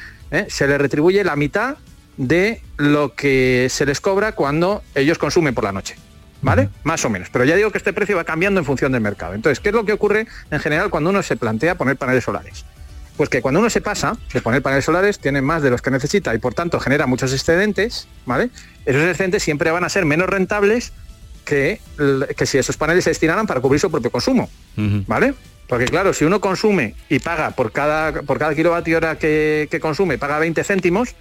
se 0.49 0.67
le 0.67 0.79
retribuye 0.79 1.23
la 1.23 1.37
mitad 1.37 1.77
de 2.17 2.61
lo 2.77 3.15
que 3.15 3.69
se 3.71 3.87
les 3.87 4.01
cobra 4.01 4.33
cuando 4.33 4.83
ellos 4.97 5.17
consumen 5.17 5.55
por 5.55 5.63
la 5.63 5.71
noche. 5.71 5.95
¿Vale? 6.43 6.69
Más 6.83 7.05
o 7.05 7.11
menos. 7.11 7.31
Pero 7.31 7.45
ya 7.45 7.57
digo 7.57 7.71
que 7.71 7.79
este 7.79 7.93
precio 7.93 8.17
va 8.17 8.25
cambiando 8.25 8.61
en 8.61 8.67
función 8.67 8.93
del 8.93 9.01
mercado. 9.01 9.35
Entonces, 9.35 9.61
¿qué 9.61 9.71
es 9.71 9.75
lo 9.75 9.85
que 9.85 9.93
ocurre 9.93 10.27
en 10.51 10.61
general 10.61 10.91
cuando 10.91 11.11
uno 11.11 11.23
se 11.23 11.37
plantea 11.37 11.77
poner 11.77 11.97
paneles 11.97 12.25
solares? 12.25 12.65
Pues 13.19 13.29
que 13.29 13.43
cuando 13.43 13.61
uno 13.61 13.69
se 13.69 13.83
pasa 13.83 14.17
de 14.33 14.41
poner 14.41 14.63
paneles 14.63 14.87
solares 14.87 15.19
tiene 15.19 15.43
más 15.43 15.61
de 15.61 15.69
los 15.69 15.83
que 15.83 15.91
necesita 15.91 16.35
y 16.35 16.39
por 16.39 16.55
tanto 16.55 16.81
genera 16.81 17.07
muchos 17.07 17.33
excedentes, 17.35 18.09
¿vale? 18.25 18.49
Esos 18.87 19.03
excedentes 19.03 19.43
siempre 19.43 19.71
van 19.71 19.85
a 19.85 19.91
ser 19.91 20.07
menos 20.07 20.31
rentables 20.31 20.93
que, 21.45 21.81
que 22.37 22.47
si 22.47 22.59
esos 22.59 22.77
paneles 22.77 23.05
se 23.05 23.11
destinaran 23.11 23.47
para 23.47 23.61
cubrir 23.61 23.81
su 23.81 23.91
propio 23.91 24.11
consumo, 24.11 24.49
¿vale? 25.07 25.35
Porque 25.67 25.87
claro, 25.87 26.15
si 26.15 26.25
uno 26.25 26.41
consume 26.41 26.95
y 27.09 27.19
paga 27.19 27.51
por 27.51 27.73
cada, 27.73 28.23
por 28.23 28.39
cada 28.39 28.55
kilovatio 28.55 28.97
hora 28.97 29.19
que, 29.19 29.69
que 29.71 29.81
consume, 29.81 30.17
paga 30.17 30.39
20 30.39 30.63
céntimos, 30.63 31.15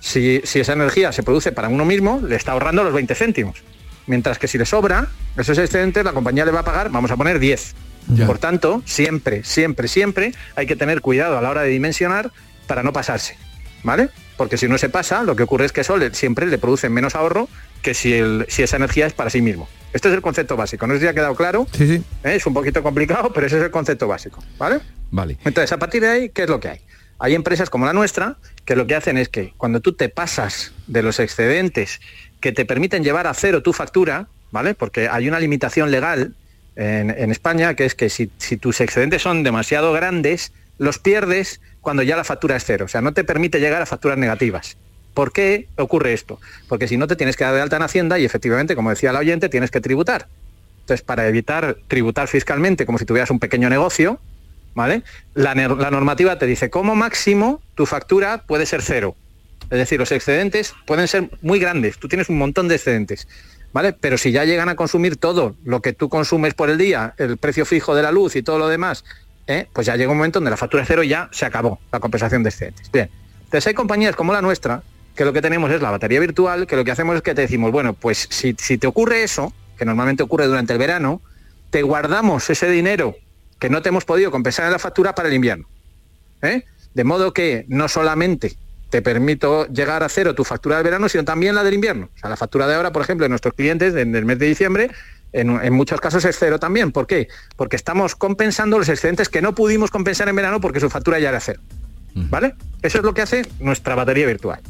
si, 0.00 0.42
esa 0.44 0.72
energía 0.72 1.10
se 1.12 1.22
produce 1.22 1.52
para 1.52 1.68
uno 1.68 1.84
mismo, 1.84 2.20
le 2.26 2.36
está 2.36 2.52
ahorrando 2.52 2.84
los 2.84 2.92
20 2.92 3.14
céntimos. 3.14 3.62
Mientras 4.06 4.38
que 4.38 4.48
si 4.48 4.58
le 4.58 4.66
sobra 4.66 5.08
esos 5.36 5.56
excedentes, 5.56 6.04
la 6.04 6.12
compañía 6.12 6.44
le 6.44 6.52
va 6.52 6.60
a 6.60 6.64
pagar, 6.64 6.90
vamos 6.90 7.10
a 7.10 7.16
poner 7.16 7.38
10. 7.38 7.74
Por 8.26 8.38
tanto, 8.38 8.82
siempre, 8.86 9.44
siempre, 9.44 9.88
siempre 9.88 10.32
hay 10.56 10.66
que 10.66 10.76
tener 10.76 11.00
cuidado 11.00 11.38
a 11.38 11.42
la 11.42 11.50
hora 11.50 11.62
de 11.62 11.68
dimensionar 11.68 12.32
para 12.66 12.82
no 12.82 12.92
pasarse. 12.92 13.36
¿Vale? 13.82 14.10
Porque 14.36 14.56
si 14.56 14.68
no 14.68 14.78
se 14.78 14.88
pasa, 14.88 15.22
lo 15.22 15.36
que 15.36 15.42
ocurre 15.42 15.64
es 15.66 15.72
que 15.72 15.80
eso 15.80 15.96
siempre 16.12 16.46
le 16.46 16.58
produce 16.58 16.88
menos 16.88 17.14
ahorro 17.14 17.48
que 17.82 17.94
si, 17.94 18.20
si 18.48 18.62
esa 18.62 18.76
energía 18.76 19.06
es 19.06 19.12
para 19.12 19.30
sí 19.30 19.40
mismo. 19.40 19.68
Este 19.92 20.08
es 20.08 20.14
el 20.14 20.22
concepto 20.22 20.56
básico. 20.56 20.86
No 20.86 20.94
sé 20.94 21.00
si 21.00 21.06
ha 21.06 21.14
quedado 21.14 21.34
claro. 21.34 21.66
Sí, 21.72 21.86
sí. 21.86 22.04
¿Eh? 22.24 22.36
Es 22.36 22.46
un 22.46 22.54
poquito 22.54 22.82
complicado, 22.82 23.32
pero 23.32 23.46
ese 23.46 23.58
es 23.58 23.64
el 23.64 23.70
concepto 23.70 24.06
básico. 24.06 24.42
¿Vale? 24.58 24.80
Vale. 25.10 25.38
Entonces, 25.44 25.72
a 25.72 25.78
partir 25.78 26.02
de 26.02 26.08
ahí, 26.08 26.28
¿qué 26.30 26.44
es 26.44 26.48
lo 26.48 26.60
que 26.60 26.68
hay? 26.68 26.80
Hay 27.18 27.34
empresas 27.34 27.68
como 27.68 27.86
la 27.86 27.92
nuestra 27.92 28.38
que 28.64 28.76
lo 28.76 28.86
que 28.86 28.94
hacen 28.94 29.18
es 29.18 29.28
que 29.28 29.52
cuando 29.56 29.80
tú 29.80 29.92
te 29.92 30.08
pasas 30.08 30.72
de 30.86 31.02
los 31.02 31.20
excedentes 31.20 32.00
que 32.40 32.52
te 32.52 32.64
permiten 32.64 33.04
llevar 33.04 33.26
a 33.26 33.34
cero 33.34 33.62
tu 33.62 33.72
factura, 33.72 34.28
¿vale? 34.50 34.74
Porque 34.74 35.08
hay 35.08 35.28
una 35.28 35.38
limitación 35.38 35.90
legal 35.90 36.34
en, 36.80 37.30
España 37.30 37.74
que 37.74 37.84
es 37.84 37.94
que 37.94 38.08
si, 38.08 38.26
tus 38.26 38.80
excedentes 38.80 39.20
son 39.20 39.42
demasiado 39.42 39.92
grandes, 39.92 40.52
los 40.78 40.98
pierdes 40.98 41.60
cuando 41.82 42.02
ya 42.02 42.16
la 42.16 42.24
factura 42.24 42.56
es 42.56 42.64
cero. 42.64 42.86
O 42.86 42.88
sea, 42.88 43.02
no 43.02 43.12
te 43.12 43.22
permite 43.22 43.60
llegar 43.60 43.82
a 43.82 43.86
facturas 43.86 44.16
negativas. 44.16 44.78
¿Por 45.12 45.32
qué 45.32 45.68
ocurre 45.76 46.14
esto? 46.14 46.40
Porque 46.68 46.88
si 46.88 46.96
no 46.96 47.06
te 47.06 47.16
tienes 47.16 47.36
que 47.36 47.44
dar 47.44 47.54
de 47.54 47.60
alta 47.60 47.76
en 47.76 47.82
Hacienda 47.82 48.18
y 48.18 48.24
efectivamente, 48.24 48.74
como 48.76 48.88
decía 48.88 49.12
la 49.12 49.18
oyente, 49.18 49.50
tienes 49.50 49.70
que 49.70 49.80
tributar. 49.80 50.28
Entonces, 50.80 51.02
para 51.04 51.28
evitar 51.28 51.76
tributar 51.86 52.28
fiscalmente 52.28 52.86
como 52.86 52.96
si 52.96 53.04
tuvieras 53.04 53.30
un 53.30 53.40
pequeño 53.40 53.68
negocio, 53.68 54.18
¿vale? 54.74 55.02
La, 55.34 55.54
normativa 55.54 56.38
te 56.38 56.46
dice, 56.46 56.70
como 56.70 56.96
máximo 56.96 57.60
tu 57.74 57.84
factura 57.84 58.44
puede 58.46 58.64
ser 58.64 58.80
cero. 58.80 59.16
Es 59.64 59.78
decir, 59.78 60.00
los 60.00 60.12
excedentes 60.12 60.74
pueden 60.86 61.06
ser 61.08 61.28
muy 61.42 61.58
grandes, 61.58 61.98
tú 61.98 62.08
tienes 62.08 62.28
un 62.30 62.38
montón 62.38 62.68
de 62.68 62.76
excedentes, 62.76 63.28
¿vale? 63.72 63.92
Pero 63.92 64.18
si 64.18 64.32
ya 64.32 64.44
llegan 64.44 64.68
a 64.68 64.76
consumir 64.76 65.16
todo 65.16 65.56
lo 65.64 65.80
que 65.80 65.92
tú 65.92 66.08
consumes 66.08 66.54
por 66.54 66.70
el 66.70 66.78
día, 66.78 67.14
el 67.18 67.36
precio 67.36 67.64
fijo 67.64 67.94
de 67.94 68.02
la 68.02 68.12
luz 68.12 68.36
y 68.36 68.42
todo 68.42 68.58
lo 68.58 68.68
demás, 68.68 69.04
¿eh? 69.46 69.66
pues 69.72 69.86
ya 69.86 69.96
llega 69.96 70.10
un 70.10 70.18
momento 70.18 70.38
donde 70.38 70.50
la 70.50 70.56
factura 70.56 70.82
es 70.82 70.88
cero 70.88 71.02
y 71.02 71.08
ya 71.08 71.28
se 71.32 71.44
acabó 71.44 71.80
la 71.92 72.00
compensación 72.00 72.42
de 72.42 72.50
excedentes. 72.50 72.90
Bien, 72.90 73.10
entonces 73.44 73.66
hay 73.66 73.74
compañías 73.74 74.16
como 74.16 74.32
la 74.32 74.42
nuestra, 74.42 74.82
que 75.14 75.24
lo 75.24 75.32
que 75.32 75.42
tenemos 75.42 75.70
es 75.70 75.82
la 75.82 75.90
batería 75.90 76.20
virtual, 76.20 76.66
que 76.66 76.76
lo 76.76 76.84
que 76.84 76.90
hacemos 76.90 77.16
es 77.16 77.22
que 77.22 77.34
te 77.34 77.42
decimos, 77.42 77.72
bueno, 77.72 77.94
pues 77.94 78.28
si, 78.30 78.54
si 78.58 78.78
te 78.78 78.86
ocurre 78.86 79.22
eso, 79.22 79.52
que 79.76 79.84
normalmente 79.84 80.22
ocurre 80.22 80.46
durante 80.46 80.72
el 80.72 80.78
verano, 80.78 81.20
te 81.70 81.82
guardamos 81.82 82.48
ese 82.50 82.70
dinero 82.70 83.16
que 83.58 83.70
no 83.70 83.82
te 83.82 83.90
hemos 83.90 84.04
podido 84.04 84.30
compensar 84.30 84.66
en 84.66 84.72
la 84.72 84.78
factura 84.78 85.14
para 85.14 85.28
el 85.28 85.34
invierno. 85.34 85.68
¿eh? 86.42 86.64
De 86.94 87.04
modo 87.04 87.32
que 87.32 87.66
no 87.68 87.88
solamente 87.88 88.56
te 88.90 89.02
permito 89.02 89.66
llegar 89.68 90.02
a 90.02 90.08
cero 90.08 90.34
tu 90.34 90.44
factura 90.44 90.76
del 90.76 90.84
verano, 90.84 91.08
sino 91.08 91.24
también 91.24 91.54
la 91.54 91.62
del 91.62 91.74
invierno. 91.74 92.10
O 92.14 92.18
sea, 92.18 92.28
la 92.28 92.36
factura 92.36 92.66
de 92.66 92.74
ahora, 92.74 92.92
por 92.92 93.02
ejemplo, 93.02 93.24
de 93.24 93.28
nuestros 93.30 93.54
clientes 93.54 93.94
en 93.94 94.14
el 94.14 94.24
mes 94.24 94.38
de 94.38 94.46
diciembre, 94.46 94.90
en, 95.32 95.72
muchos 95.72 96.00
casos 96.00 96.24
es 96.24 96.36
cero 96.38 96.58
también. 96.58 96.92
¿Por 96.92 97.06
qué? 97.06 97.28
Porque 97.56 97.76
estamos 97.76 98.16
compensando 98.16 98.78
los 98.78 98.88
excedentes 98.88 99.28
que 99.28 99.40
no 99.40 99.54
pudimos 99.54 99.90
compensar 99.90 100.28
en 100.28 100.36
verano 100.36 100.60
porque 100.60 100.80
su 100.80 100.90
factura 100.90 101.18
ya 101.18 101.28
era 101.30 101.40
cero. 101.40 101.60
¿Vale? 102.14 102.54
Eso 102.82 102.98
es 102.98 103.04
lo 103.04 103.14
que 103.14 103.22
hace 103.22 103.46
nuestra 103.60 103.94
batería 103.94 104.26
virtual. 104.26 104.60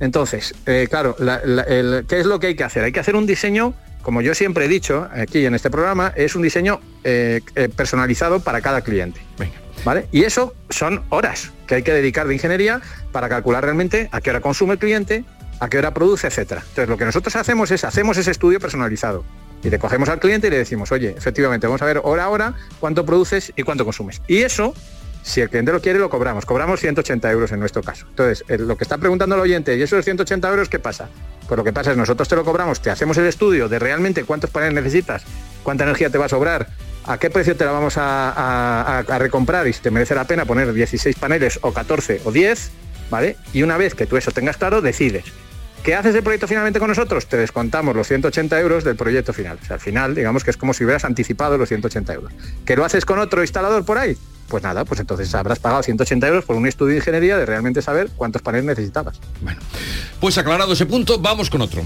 Entonces, 0.00 0.54
eh, 0.64 0.86
claro, 0.88 1.14
¿qué 1.16 2.20
es 2.20 2.26
lo 2.26 2.40
que 2.40 2.48
hay 2.48 2.54
que 2.54 2.64
hacer? 2.64 2.84
Hay 2.84 2.92
que 2.92 3.00
hacer 3.00 3.14
un 3.14 3.26
diseño 3.26 3.74
como 4.06 4.22
yo 4.22 4.36
siempre 4.36 4.66
he 4.66 4.68
dicho 4.68 5.08
aquí 5.12 5.46
en 5.46 5.56
este 5.56 5.68
programa, 5.68 6.12
es 6.14 6.36
un 6.36 6.42
diseño 6.42 6.80
eh, 7.02 7.40
eh, 7.56 7.68
personalizado 7.68 8.38
para 8.38 8.60
cada 8.60 8.82
cliente. 8.82 9.20
¿Vale? 9.86 10.08
Y 10.10 10.24
eso 10.24 10.52
son 10.68 11.04
horas 11.10 11.52
que 11.68 11.76
hay 11.76 11.84
que 11.84 11.92
dedicar 11.92 12.26
de 12.26 12.34
ingeniería 12.34 12.80
para 13.12 13.28
calcular 13.28 13.62
realmente 13.62 14.08
a 14.10 14.20
qué 14.20 14.30
hora 14.30 14.40
consume 14.40 14.72
el 14.72 14.80
cliente, 14.80 15.24
a 15.60 15.68
qué 15.68 15.78
hora 15.78 15.94
produce, 15.94 16.26
etcétera. 16.26 16.62
Entonces 16.62 16.88
lo 16.88 16.96
que 16.96 17.04
nosotros 17.04 17.36
hacemos 17.36 17.70
es 17.70 17.84
hacemos 17.84 18.16
ese 18.16 18.32
estudio 18.32 18.58
personalizado 18.58 19.24
y 19.62 19.70
le 19.70 19.78
cogemos 19.78 20.08
al 20.08 20.18
cliente 20.18 20.48
y 20.48 20.50
le 20.50 20.58
decimos, 20.58 20.90
oye, 20.90 21.14
efectivamente, 21.16 21.68
vamos 21.68 21.82
a 21.82 21.84
ver 21.84 22.00
hora 22.02 22.24
a 22.24 22.28
hora 22.30 22.54
cuánto 22.80 23.06
produces 23.06 23.52
y 23.54 23.62
cuánto 23.62 23.84
consumes. 23.84 24.20
Y 24.26 24.38
eso 24.38 24.74
si 25.22 25.40
el 25.40 25.50
cliente 25.50 25.70
lo 25.70 25.80
quiere, 25.80 26.00
lo 26.00 26.10
cobramos. 26.10 26.46
Cobramos 26.46 26.80
180 26.80 27.30
euros 27.30 27.52
en 27.52 27.60
nuestro 27.60 27.82
caso. 27.82 28.06
Entonces, 28.08 28.44
lo 28.58 28.76
que 28.76 28.82
está 28.82 28.98
preguntando 28.98 29.36
el 29.36 29.40
oyente, 29.40 29.76
¿y 29.76 29.82
esos 29.82 30.04
180 30.04 30.48
euros 30.48 30.68
qué 30.68 30.80
pasa? 30.80 31.08
Pues 31.46 31.56
lo 31.56 31.62
que 31.62 31.72
pasa 31.72 31.92
es 31.92 31.96
nosotros 31.96 32.28
te 32.28 32.34
lo 32.34 32.44
cobramos, 32.44 32.80
te 32.80 32.90
hacemos 32.90 33.16
el 33.18 33.26
estudio 33.26 33.68
de 33.68 33.78
realmente 33.78 34.24
cuántos 34.24 34.50
paneles 34.50 34.74
necesitas, 34.74 35.24
cuánta 35.62 35.84
energía 35.84 36.10
te 36.10 36.18
va 36.18 36.26
a 36.26 36.28
sobrar, 36.28 36.68
a 37.06 37.18
qué 37.18 37.30
precio 37.30 37.56
te 37.56 37.64
la 37.64 37.72
vamos 37.72 37.94
a, 37.96 39.04
recomprar 39.18 39.66
y 39.66 39.72
si 39.72 39.80
te 39.80 39.90
merece 39.90 40.14
la 40.14 40.24
pena 40.24 40.44
poner 40.44 40.72
16 40.72 41.16
paneles 41.16 41.58
o 41.62 41.72
14 41.72 42.22
o 42.24 42.32
10, 42.32 42.70
¿vale? 43.10 43.36
Y 43.52 43.62
una 43.62 43.76
vez 43.76 43.94
que 43.94 44.06
tú 44.06 44.16
eso 44.16 44.30
tengas 44.30 44.56
claro, 44.56 44.80
decides. 44.80 45.24
¿Qué 45.82 45.94
haces 45.94 46.14
el 46.16 46.22
proyecto 46.24 46.48
finalmente 46.48 46.80
con 46.80 46.88
nosotros? 46.88 47.26
Te 47.26 47.36
descontamos 47.36 47.94
los 47.94 48.08
180 48.08 48.58
euros 48.60 48.82
del 48.82 48.96
proyecto 48.96 49.32
final. 49.32 49.56
O 49.62 49.64
sea, 49.64 49.74
al 49.74 49.80
final, 49.80 50.16
digamos 50.16 50.42
que 50.42 50.50
es 50.50 50.56
como 50.56 50.74
si 50.74 50.82
hubieras 50.82 51.04
anticipado 51.04 51.56
los 51.56 51.68
180 51.68 52.12
euros. 52.12 52.32
¿Que 52.64 52.74
lo 52.74 52.84
haces 52.84 53.04
con 53.04 53.20
otro 53.20 53.42
instalador 53.42 53.84
por 53.84 53.98
ahí? 53.98 54.16
pues 54.48 54.62
nada, 54.62 54.84
pues 54.84 55.00
entonces 55.00 55.34
habrás 55.34 55.58
pagado 55.58 55.82
180 55.82 56.28
euros 56.28 56.44
por 56.44 56.56
un 56.56 56.66
estudio 56.66 56.92
de 56.92 56.98
ingeniería 56.98 57.36
de 57.36 57.46
realmente 57.46 57.82
saber 57.82 58.10
cuántos 58.16 58.42
paneles 58.42 58.66
necesitabas. 58.66 59.20
Bueno, 59.40 59.60
pues 60.20 60.38
aclarado 60.38 60.72
ese 60.72 60.86
punto, 60.86 61.18
vamos 61.18 61.50
con 61.50 61.62
otro. 61.62 61.82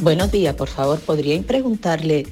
Buenos 0.00 0.30
días, 0.30 0.54
por 0.54 0.68
favor, 0.68 1.00
¿podríais 1.00 1.44
preguntarle 1.44 2.26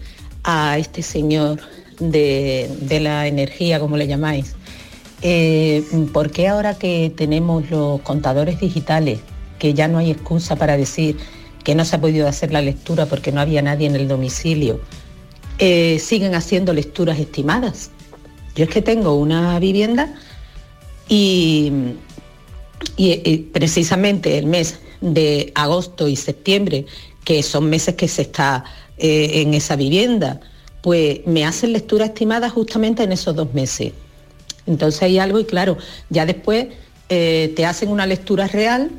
a 0.44 0.78
este 0.78 1.02
señor 1.02 1.60
de, 2.00 2.98
la 3.00 3.26
energía, 3.26 3.78
como 3.78 3.96
le 3.96 4.06
llamáis, 4.06 4.56
eh, 5.22 5.84
¿por 6.12 6.30
qué 6.30 6.48
ahora 6.48 6.74
que 6.74 7.12
tenemos 7.14 7.70
los 7.70 8.00
contadores 8.00 8.58
digitales, 8.58 9.20
que 9.58 9.74
ya 9.74 9.86
no 9.86 9.98
hay 9.98 10.10
excusa 10.10 10.56
para 10.56 10.76
decir 10.76 11.18
que 11.62 11.74
no 11.74 11.84
se 11.84 11.96
ha 11.96 12.00
podido 12.00 12.26
hacer 12.26 12.52
la 12.52 12.62
lectura 12.62 13.06
porque 13.06 13.30
no 13.30 13.40
había 13.40 13.60
nadie 13.60 13.86
en 13.86 13.94
el 13.94 14.08
domicilio, 14.08 14.80
eh, 15.58 15.98
siguen 15.98 16.34
haciendo 16.34 16.72
lecturas 16.72 17.18
estimadas? 17.18 17.90
Yo 18.54 18.64
es 18.64 18.70
que 18.70 18.82
tengo 18.82 19.14
una 19.14 19.58
vivienda 19.58 20.14
y, 21.08 21.72
precisamente 23.52 24.38
el 24.38 24.46
mes 24.46 24.80
de 25.00 25.52
agosto 25.54 26.08
y 26.08 26.16
septiembre, 26.16 26.86
que 27.24 27.42
son 27.42 27.68
meses 27.68 27.94
que 27.94 28.08
se 28.08 28.22
está 28.22 28.64
eh, 28.98 29.42
en 29.42 29.54
esa 29.54 29.76
vivienda, 29.76 30.40
pues 30.82 31.20
me 31.26 31.44
hacen 31.44 31.72
lectura 31.72 32.06
estimada 32.06 32.48
justamente 32.50 33.02
en 33.02 33.12
esos 33.12 33.34
dos 33.34 33.52
meses. 33.54 33.92
Entonces 34.66 35.02
hay 35.02 35.18
algo 35.18 35.38
y 35.38 35.44
claro, 35.44 35.76
ya 36.08 36.26
después 36.26 36.68
eh, 37.08 37.52
te 37.56 37.66
hacen 37.66 37.88
una 37.88 38.06
lectura 38.06 38.46
real 38.46 38.90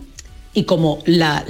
y 0.54 0.66
como 0.66 1.00
la, 1.06 1.46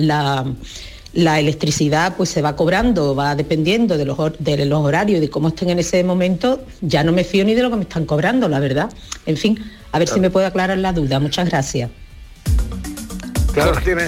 la 1.13 1.39
electricidad 1.39 2.15
pues 2.15 2.30
se 2.30 2.41
va 2.41 2.56
cobrando, 2.56 3.15
va 3.15 3.36
dependiendo 3.36 3.98
de 3.98 4.06
los, 4.06 4.17
de 4.39 4.65
los 4.65 4.80
horarios 4.80 5.17
y 5.17 5.22
de 5.22 5.30
cómo 5.30 5.50
estén 5.50 5.70
en 5.70 5.80
ese 5.80 6.04
momento, 6.04 6.63
ya 6.82 7.04
no 7.04 7.12
me 7.12 7.24
fío 7.24 7.44
ni 7.44 7.54
de 7.54 7.63
lo 7.63 7.70
que 7.70 7.78
me 7.78 7.84
están 7.84 8.06
cobrando, 8.06 8.48
la 8.48 8.60
verdad. 8.60 8.89
En 9.26 9.38
fin, 9.38 9.60
a 9.91 10.00
ver 10.00 10.08
si 10.08 10.20
me 10.20 10.30
puede 10.30 10.46
aclarar 10.46 10.78
la 10.78 10.94
duda. 10.94 11.20
Muchas 11.20 11.50
gracias. 11.50 11.89
Claro, 13.54 13.74
tiene 13.84 14.04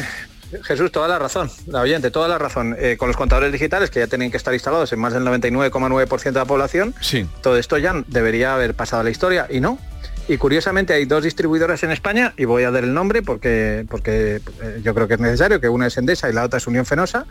Jesús 0.64 0.92
toda 0.92 1.08
la 1.08 1.20
razón, 1.20 1.50
la 1.68 1.82
oyente, 1.82 2.12
toda 2.12 2.28
la 2.28 2.38
razón. 2.38 2.76
Eh, 2.78 2.98
con 2.98 3.08
los 3.08 3.18
contadores 3.18 3.52
digitales 3.52 3.90
que 3.90 4.00
ya 4.00 4.08
tienen 4.08 4.32
que 4.32 4.38
estar 4.38 4.54
instalados 4.54 4.92
en 4.94 5.00
más 5.00 5.14
del 5.14 5.24
99,9% 5.24 6.24
de 6.24 6.32
la 6.32 6.46
población, 6.46 6.94
sí. 7.02 7.28
todo 7.42 7.58
esto 7.58 7.78
ya 7.78 8.04
debería 8.08 8.54
haber 8.54 8.74
pasado 8.76 9.02
a 9.02 9.04
la 9.04 9.10
historia 9.10 9.48
y 9.50 9.60
no. 9.60 9.80
Y 10.28 10.38
curiosamente 10.38 10.94
hay 10.94 11.06
dos 11.06 11.24
distribuidoras 11.24 11.84
en 11.84 11.92
España, 11.92 12.34
y 12.38 12.46
voy 12.46 12.64
a 12.64 12.72
dar 12.72 12.84
el 12.84 12.94
nombre 12.94 13.22
porque, 13.22 13.86
porque 13.90 14.40
eh, 14.62 14.82
yo 14.82 14.94
creo 14.94 15.08
que 15.08 15.16
es 15.16 15.20
necesario, 15.20 15.60
que 15.60 15.68
una 15.68 15.88
es 15.88 15.98
Endesa 15.98 16.30
y 16.30 16.34
la 16.34 16.44
otra 16.44 16.58
es 16.58 16.68
Unión 16.68 16.86
Fenosa, 16.86 17.26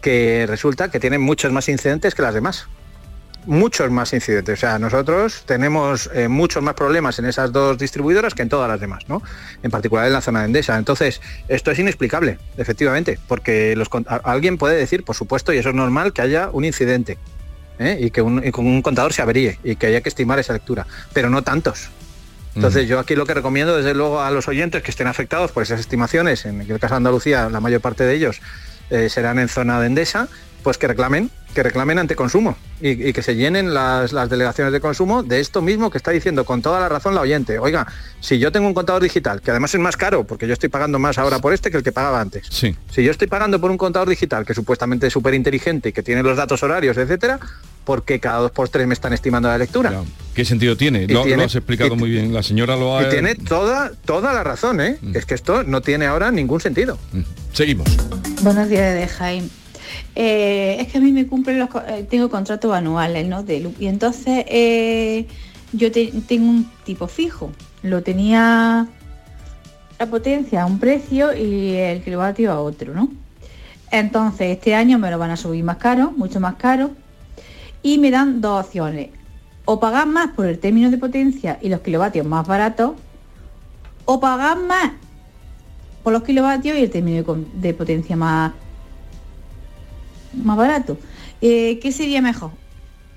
que 0.00 0.44
resulta 0.48 0.90
que 0.90 0.98
tienen 0.98 1.20
muchos 1.20 1.52
más 1.52 1.68
incidentes 1.68 2.14
que 2.14 2.22
las 2.22 2.34
demás. 2.34 2.66
Muchos 3.46 3.90
más 3.90 4.12
incidentes. 4.12 4.58
O 4.58 4.60
sea, 4.60 4.78
nosotros 4.78 5.42
tenemos 5.46 6.10
eh, 6.14 6.28
muchos 6.28 6.62
más 6.62 6.74
problemas 6.74 7.18
en 7.18 7.26
esas 7.26 7.52
dos 7.52 7.78
distribuidoras 7.78 8.34
que 8.34 8.42
en 8.42 8.48
todas 8.48 8.68
las 8.68 8.80
demás, 8.80 9.04
¿no? 9.08 9.22
En 9.62 9.70
particular 9.70 10.06
en 10.06 10.12
la 10.12 10.20
zona 10.20 10.40
de 10.40 10.46
Endesa. 10.46 10.78
Entonces, 10.78 11.20
esto 11.48 11.70
es 11.70 11.78
inexplicable, 11.78 12.38
efectivamente, 12.56 13.18
porque 13.28 13.76
los, 13.76 13.88
alguien 14.24 14.56
puede 14.56 14.76
decir, 14.76 15.04
por 15.04 15.16
supuesto, 15.16 15.52
y 15.52 15.58
eso 15.58 15.68
es 15.70 15.74
normal, 15.74 16.12
que 16.12 16.22
haya 16.22 16.48
un 16.52 16.64
incidente. 16.64 17.18
¿eh? 17.78 17.98
y 18.00 18.10
que 18.10 18.22
un, 18.22 18.40
con 18.50 18.66
un 18.66 18.82
contador 18.82 19.12
se 19.12 19.22
averíe 19.22 19.58
y 19.64 19.76
que 19.76 19.86
haya 19.86 20.00
que 20.00 20.08
estimar 20.08 20.38
esa 20.38 20.52
lectura, 20.52 20.86
pero 21.12 21.30
no 21.30 21.42
tantos. 21.42 21.90
Entonces 22.54 22.86
yo 22.86 23.00
aquí 23.00 23.16
lo 23.16 23.26
que 23.26 23.34
recomiendo 23.34 23.76
desde 23.76 23.94
luego 23.94 24.20
a 24.20 24.30
los 24.30 24.46
oyentes 24.46 24.80
que 24.82 24.92
estén 24.92 25.08
afectados 25.08 25.50
por 25.50 25.64
esas 25.64 25.80
estimaciones, 25.80 26.44
en 26.44 26.60
el 26.60 26.78
caso 26.78 26.94
de 26.94 26.98
Andalucía 26.98 27.48
la 27.48 27.58
mayor 27.58 27.80
parte 27.80 28.04
de 28.04 28.14
ellos 28.14 28.40
eh, 28.90 29.08
serán 29.08 29.40
en 29.40 29.48
zona 29.48 29.80
de 29.80 29.88
Endesa, 29.88 30.28
pues 30.64 30.78
que 30.78 30.88
reclamen, 30.88 31.30
que 31.54 31.62
reclamen 31.62 31.98
ante 31.98 32.16
consumo 32.16 32.56
y, 32.80 33.12
que 33.12 33.22
se 33.22 33.36
llenen 33.36 33.74
las, 33.74 34.10
delegaciones 34.30 34.72
de 34.72 34.80
consumo 34.80 35.22
de 35.22 35.38
esto 35.38 35.60
mismo 35.60 35.90
que 35.90 35.98
está 35.98 36.10
diciendo 36.10 36.44
con 36.44 36.62
toda 36.62 36.80
la 36.80 36.88
razón 36.88 37.14
la 37.14 37.20
oyente. 37.20 37.58
Oiga, 37.58 37.86
si 38.18 38.38
yo 38.38 38.50
tengo 38.50 38.66
un 38.66 38.74
contador 38.74 39.02
digital, 39.02 39.42
que 39.42 39.50
además 39.50 39.74
es 39.74 39.80
más 39.80 39.96
caro, 39.98 40.24
porque 40.24 40.46
yo 40.46 40.54
estoy 40.54 40.70
pagando 40.70 40.98
más 40.98 41.18
ahora 41.18 41.38
por 41.38 41.52
este 41.52 41.70
que 41.70 41.76
el 41.76 41.82
que 41.82 41.92
pagaba 41.92 42.18
antes. 42.18 42.46
Sí. 42.50 42.74
Si 42.90 43.04
yo 43.04 43.10
estoy 43.10 43.28
pagando 43.28 43.60
por 43.60 43.70
un 43.70 43.76
contador 43.76 44.08
digital 44.08 44.46
que 44.46 44.54
supuestamente 44.54 45.06
es 45.06 45.12
súper 45.12 45.34
inteligente 45.34 45.90
y 45.90 45.92
que 45.92 46.02
tiene 46.02 46.22
los 46.22 46.36
datos 46.38 46.62
horarios, 46.62 46.96
etcétera, 46.96 47.38
porque 47.84 48.18
cada 48.18 48.38
dos 48.38 48.50
por 48.50 48.70
tres 48.70 48.86
me 48.86 48.94
están 48.94 49.12
estimando 49.12 49.48
la 49.48 49.58
lectura. 49.58 50.02
¿Qué 50.34 50.46
sentido 50.46 50.78
tiene? 50.78 51.06
Lo, 51.06 51.24
has 51.44 51.54
explicado 51.54 51.94
muy 51.94 52.08
bien. 52.08 52.32
La 52.32 52.42
señora 52.42 52.74
lo 52.74 52.96
ha... 52.96 53.02
Y 53.02 53.10
tiene 53.10 53.34
toda, 53.34 53.92
toda 54.06 54.32
la 54.32 54.42
razón, 54.42 54.80
¿eh? 54.80 54.96
Mm. 55.02 55.14
Es 55.14 55.26
que 55.26 55.34
esto 55.34 55.62
no 55.62 55.82
tiene 55.82 56.06
ahora 56.06 56.30
ningún 56.30 56.60
sentido. 56.60 56.98
Mm. 57.12 57.20
Seguimos. 57.52 57.88
Buenos 58.40 58.70
días, 58.70 58.94
de 58.94 59.06
Jaime. 59.06 59.63
Eh, 60.14 60.76
es 60.80 60.88
que 60.88 60.98
a 60.98 61.00
mí 61.00 61.12
me 61.12 61.26
cumplen 61.26 61.58
los... 61.58 61.68
Eh, 61.88 62.06
tengo 62.08 62.28
contratos 62.30 62.72
anuales, 62.72 63.26
¿no? 63.26 63.42
De 63.42 63.70
y 63.78 63.86
entonces 63.86 64.44
eh, 64.48 65.26
yo 65.72 65.90
tengo 65.92 66.48
un 66.48 66.70
tipo 66.84 67.06
fijo. 67.06 67.50
Lo 67.82 68.02
tenía 68.02 68.86
la 69.98 70.06
potencia 70.06 70.62
a 70.62 70.66
un 70.66 70.78
precio 70.78 71.34
y 71.34 71.74
el 71.74 72.02
kilovatio 72.02 72.52
a 72.52 72.60
otro, 72.60 72.94
¿no? 72.94 73.08
Entonces 73.90 74.50
este 74.50 74.74
año 74.74 74.98
me 74.98 75.10
lo 75.10 75.18
van 75.18 75.30
a 75.30 75.36
subir 75.36 75.62
más 75.62 75.76
caro, 75.76 76.12
mucho 76.16 76.40
más 76.40 76.56
caro, 76.56 76.90
y 77.82 77.98
me 77.98 78.10
dan 78.10 78.40
dos 78.40 78.66
opciones. 78.66 79.10
O 79.66 79.78
pagar 79.80 80.06
más 80.06 80.30
por 80.32 80.46
el 80.46 80.58
término 80.58 80.90
de 80.90 80.98
potencia 80.98 81.58
y 81.62 81.68
los 81.68 81.80
kilovatios 81.80 82.26
más 82.26 82.46
baratos, 82.46 82.92
o 84.04 84.20
pagar 84.20 84.58
más 84.58 84.92
por 86.02 86.12
los 86.12 86.22
kilovatios 86.22 86.76
y 86.76 86.82
el 86.82 86.90
término 86.90 87.24
de, 87.54 87.74
potencia 87.74 88.16
más, 88.16 88.52
más 90.42 90.56
barato. 90.56 90.98
Eh, 91.40 91.78
¿Qué 91.80 91.92
sería 91.92 92.22
mejor? 92.22 92.50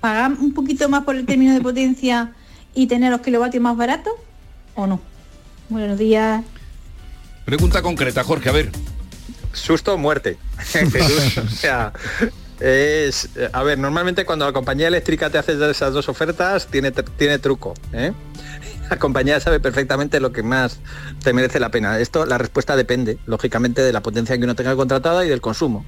¿Pagar 0.00 0.32
un 0.32 0.52
poquito 0.52 0.88
más 0.88 1.04
por 1.04 1.16
el 1.16 1.26
término 1.26 1.54
de 1.54 1.60
potencia 1.60 2.32
y 2.74 2.86
tener 2.86 3.10
los 3.10 3.20
kilovatios 3.20 3.62
más 3.62 3.76
baratos 3.76 4.12
o 4.74 4.86
no? 4.86 5.00
Buenos 5.68 5.98
días. 5.98 6.44
Pregunta 7.44 7.82
concreta, 7.82 8.22
Jorge, 8.24 8.48
a 8.48 8.52
ver. 8.52 8.70
Susto 9.52 9.94
o 9.94 9.98
muerte. 9.98 10.38
o 11.46 11.48
sea, 11.48 11.92
es, 12.60 13.28
a 13.52 13.62
ver, 13.62 13.78
normalmente 13.78 14.24
cuando 14.24 14.44
la 14.44 14.52
compañía 14.52 14.88
eléctrica 14.88 15.30
te 15.30 15.38
hace 15.38 15.52
esas 15.70 15.92
dos 15.92 16.08
ofertas, 16.08 16.66
tiene, 16.66 16.92
tiene 16.92 17.38
truco. 17.38 17.74
¿eh? 17.92 18.12
La 18.90 18.98
compañía 18.98 19.38
sabe 19.38 19.60
perfectamente 19.60 20.18
lo 20.18 20.32
que 20.32 20.42
más 20.42 20.80
te 21.22 21.34
merece 21.34 21.60
la 21.60 21.70
pena. 21.70 21.98
Esto, 21.98 22.24
la 22.24 22.38
respuesta 22.38 22.74
depende, 22.74 23.18
lógicamente, 23.26 23.82
de 23.82 23.92
la 23.92 24.00
potencia 24.00 24.38
que 24.38 24.44
uno 24.44 24.54
tenga 24.54 24.74
contratada 24.76 25.26
y 25.26 25.28
del 25.28 25.42
consumo. 25.42 25.84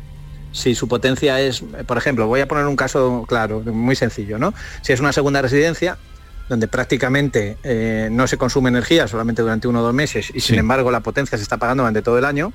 Si 0.53 0.75
su 0.75 0.89
potencia 0.89 1.41
es, 1.41 1.63
por 1.87 1.97
ejemplo, 1.97 2.27
voy 2.27 2.41
a 2.41 2.49
poner 2.49 2.67
un 2.67 2.77
caso 2.77 3.25
claro, 3.29 3.61
muy 3.61 3.97
sencillo, 3.97 4.39
¿no? 4.39 4.53
Si 4.83 4.93
es 4.93 5.01
una 5.01 5.13
segunda 5.13 5.43
residencia, 5.43 5.97
donde 6.49 6.67
prácticamente 6.67 7.57
eh, 7.63 8.09
no 8.11 8.27
se 8.27 8.37
consume 8.37 8.71
energía 8.71 9.07
solamente 9.07 9.43
durante 9.43 9.69
uno 9.69 9.81
o 9.81 9.83
dos 9.85 9.95
meses 9.95 10.33
y 10.35 10.41
sin 10.41 10.59
embargo 10.59 10.91
la 10.91 10.99
potencia 10.99 11.39
se 11.39 11.45
está 11.45 11.59
pagando 11.59 11.85
durante 11.85 12.03
todo 12.03 12.19
el 12.19 12.25
año, 12.25 12.53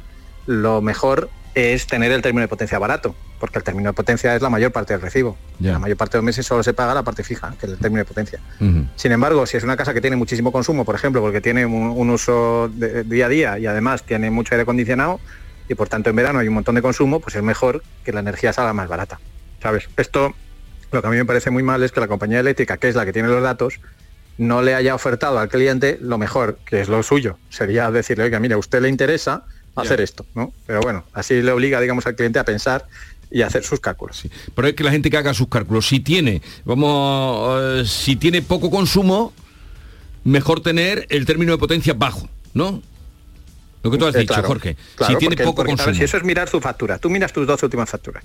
lo 0.47 0.81
mejor 0.81 1.29
es 1.55 1.88
tener 1.88 2.12
el 2.12 2.21
término 2.21 2.41
de 2.41 2.49
potencia 2.49 2.77
barato, 2.77 3.15
porque 3.39 3.60
el 3.60 3.63
término 3.63 3.89
de 3.89 3.93
potencia 3.93 4.36
es 4.36 4.41
la 4.41 4.49
mayor 4.49 4.73
parte 4.73 4.93
del 4.93 5.01
recibo. 5.01 5.38
La 5.62 5.79
mayor 5.79 5.95
parte 5.95 6.17
de 6.17 6.17
los 6.17 6.25
meses 6.25 6.45
solo 6.45 6.62
se 6.62 6.73
paga 6.73 6.93
la 6.93 7.03
parte 7.03 7.23
fija, 7.23 7.55
que 7.58 7.65
es 7.65 7.71
el 7.71 7.77
término 7.79 7.99
de 7.99 8.05
potencia. 8.05 8.39
Sin 8.97 9.12
embargo, 9.13 9.45
si 9.45 9.55
es 9.55 9.63
una 9.63 9.77
casa 9.77 9.93
que 9.93 10.01
tiene 10.01 10.17
muchísimo 10.17 10.51
consumo, 10.51 10.84
por 10.84 10.95
ejemplo, 10.95 11.21
porque 11.21 11.39
tiene 11.39 11.65
un, 11.65 12.10
uso 12.10 12.69
de, 12.73 13.05
día 13.05 13.27
a 13.27 13.29
día 13.29 13.60
y 13.60 13.65
además 13.65 14.03
tiene 14.03 14.29
mucho 14.29 14.53
aire 14.53 14.63
acondicionado, 14.63 15.21
y 15.67 15.75
por 15.75 15.89
tanto 15.89 16.10
en 16.10 16.15
verano 16.15 16.39
hay 16.39 16.47
un 16.47 16.54
montón 16.54 16.75
de 16.75 16.82
consumo, 16.82 17.19
pues 17.19 17.36
es 17.36 17.43
mejor 17.43 17.84
que 18.04 18.12
la 18.12 18.19
energía 18.19 18.54
salga 18.54 18.73
más 18.73 18.88
barata. 18.88 19.19
¿Sabes? 19.62 19.89
Esto, 19.97 20.34
lo 20.91 21.01
que 21.01 21.08
a 21.08 21.12
mí 21.12 21.17
me 21.17 21.25
parece 21.25 21.49
muy 21.49 21.63
mal 21.63 21.82
es 21.84 21.91
que 21.91 21.99
la 21.99 22.08
compañía 22.08 22.39
eléctrica, 22.39 22.78
que 22.78 22.89
es 22.89 22.95
la 22.95 23.06
que 23.06 23.13
tiene 23.13 23.28
los 23.28 23.41
datos, 23.41 23.80
no 24.38 24.62
le 24.62 24.75
haya 24.75 24.93
ofertado 24.93 25.39
al 25.39 25.49
cliente 25.49 25.97
lo 26.01 26.17
mejor, 26.17 26.60
que 26.65 26.82
es 26.82 26.89
lo 26.89 27.01
suyo. 27.04 27.38
Sería 27.49 27.89
decirle, 27.89 28.25
oiga, 28.25 28.39
mira, 28.39 28.56
a 28.56 28.60
usted 28.60 28.82
le 28.82 28.89
interesa, 28.89 29.45
hacer 29.75 30.01
esto, 30.01 30.25
¿no? 30.36 30.54
Pero 30.65 30.82
bueno, 30.82 31.04
así 31.13 31.41
le 31.41 31.51
obliga, 31.51 31.80
digamos, 31.82 32.06
al 32.06 32.15
cliente 32.15 32.39
a 32.39 32.45
pensar 32.45 32.86
y 33.30 33.41
hacer 33.41 33.63
sus 33.63 33.80
cálculos. 33.80 34.17
Sí. 34.17 34.32
Pero 34.54 34.67
es 34.67 34.73
que 34.73 34.84
la 34.84 34.91
gente 34.91 35.10
que 35.10 35.17
haga 35.17 35.34
sus 35.34 35.47
cálculos, 35.47 35.88
si 35.88 35.99
tiene, 35.99 36.41
vamos, 36.63 37.60
eh, 37.62 37.84
si 37.86 38.15
tiene 38.15 38.41
poco 38.41 38.69
consumo, 38.69 39.34
mejor 40.23 40.62
tener 40.62 41.06
el 41.10 41.25
término 41.25 41.51
de 41.51 41.58
potencia 41.58 41.93
bajo, 41.93 42.30
¿no? 42.54 42.82
Lo 43.86 43.91
que 43.91 44.00
tú 44.00 44.08
has 44.08 44.15
dicho, 44.15 44.41
Jorge. 44.41 44.76
si 45.06 45.15
tiene 45.17 45.38
poco 45.38 45.63
consumo. 45.63 45.93
si 45.93 46.04
eso 46.04 46.17
es 46.17 46.24
mirar 46.24 46.50
su 46.50 46.60
factura, 46.60 46.98
tú 46.98 47.12
miras 47.12 47.32
tus 47.32 47.45
12 47.45 47.67
últimas 47.67 47.88
facturas. 47.88 48.24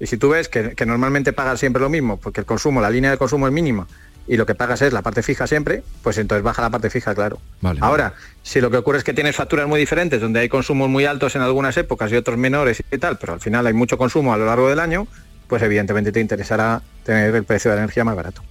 Y 0.00 0.06
si 0.06 0.16
tú 0.16 0.30
ves 0.30 0.48
que, 0.48 0.70
que 0.70 0.86
normalmente 0.86 1.34
pagas 1.34 1.60
siempre 1.60 1.82
lo 1.82 1.90
mismo, 1.90 2.18
porque 2.18 2.40
el 2.40 2.46
consumo, 2.46 2.80
la 2.80 2.88
línea 2.88 3.10
de 3.10 3.18
consumo 3.18 3.46
es 3.46 3.52
mínima, 3.52 3.86
y 4.26 4.38
lo 4.38 4.46
que 4.46 4.54
pagas 4.54 4.80
es 4.80 4.94
la 4.94 5.02
parte 5.02 5.22
fija 5.22 5.46
siempre, 5.46 5.82
pues 6.02 6.16
entonces 6.16 6.42
baja 6.42 6.62
la 6.62 6.70
parte 6.70 6.88
fija, 6.88 7.14
claro. 7.14 7.38
Ahora, 7.80 8.14
si 8.42 8.62
lo 8.62 8.70
que 8.70 8.78
ocurre 8.78 8.96
es 8.96 9.04
que 9.04 9.12
tienes 9.12 9.36
facturas 9.36 9.68
muy 9.68 9.78
diferentes, 9.78 10.22
donde 10.22 10.40
hay 10.40 10.48
consumos 10.48 10.88
muy 10.88 11.04
altos 11.04 11.36
en 11.36 11.42
algunas 11.42 11.76
épocas 11.76 12.10
y 12.10 12.16
otros 12.16 12.38
menores 12.38 12.82
y 12.90 12.96
tal, 12.96 13.18
pero 13.18 13.34
al 13.34 13.40
final 13.40 13.66
hay 13.66 13.74
mucho 13.74 13.98
consumo 13.98 14.32
a 14.32 14.38
lo 14.38 14.46
largo 14.46 14.70
del 14.70 14.80
año, 14.80 15.06
pues 15.48 15.62
evidentemente 15.62 16.12
te 16.12 16.20
interesará 16.20 16.80
tener 17.04 17.34
el 17.34 17.44
precio 17.44 17.70
de 17.70 17.76
la 17.76 17.82
energía 17.82 18.04
más 18.04 18.16
barato. 18.16 18.42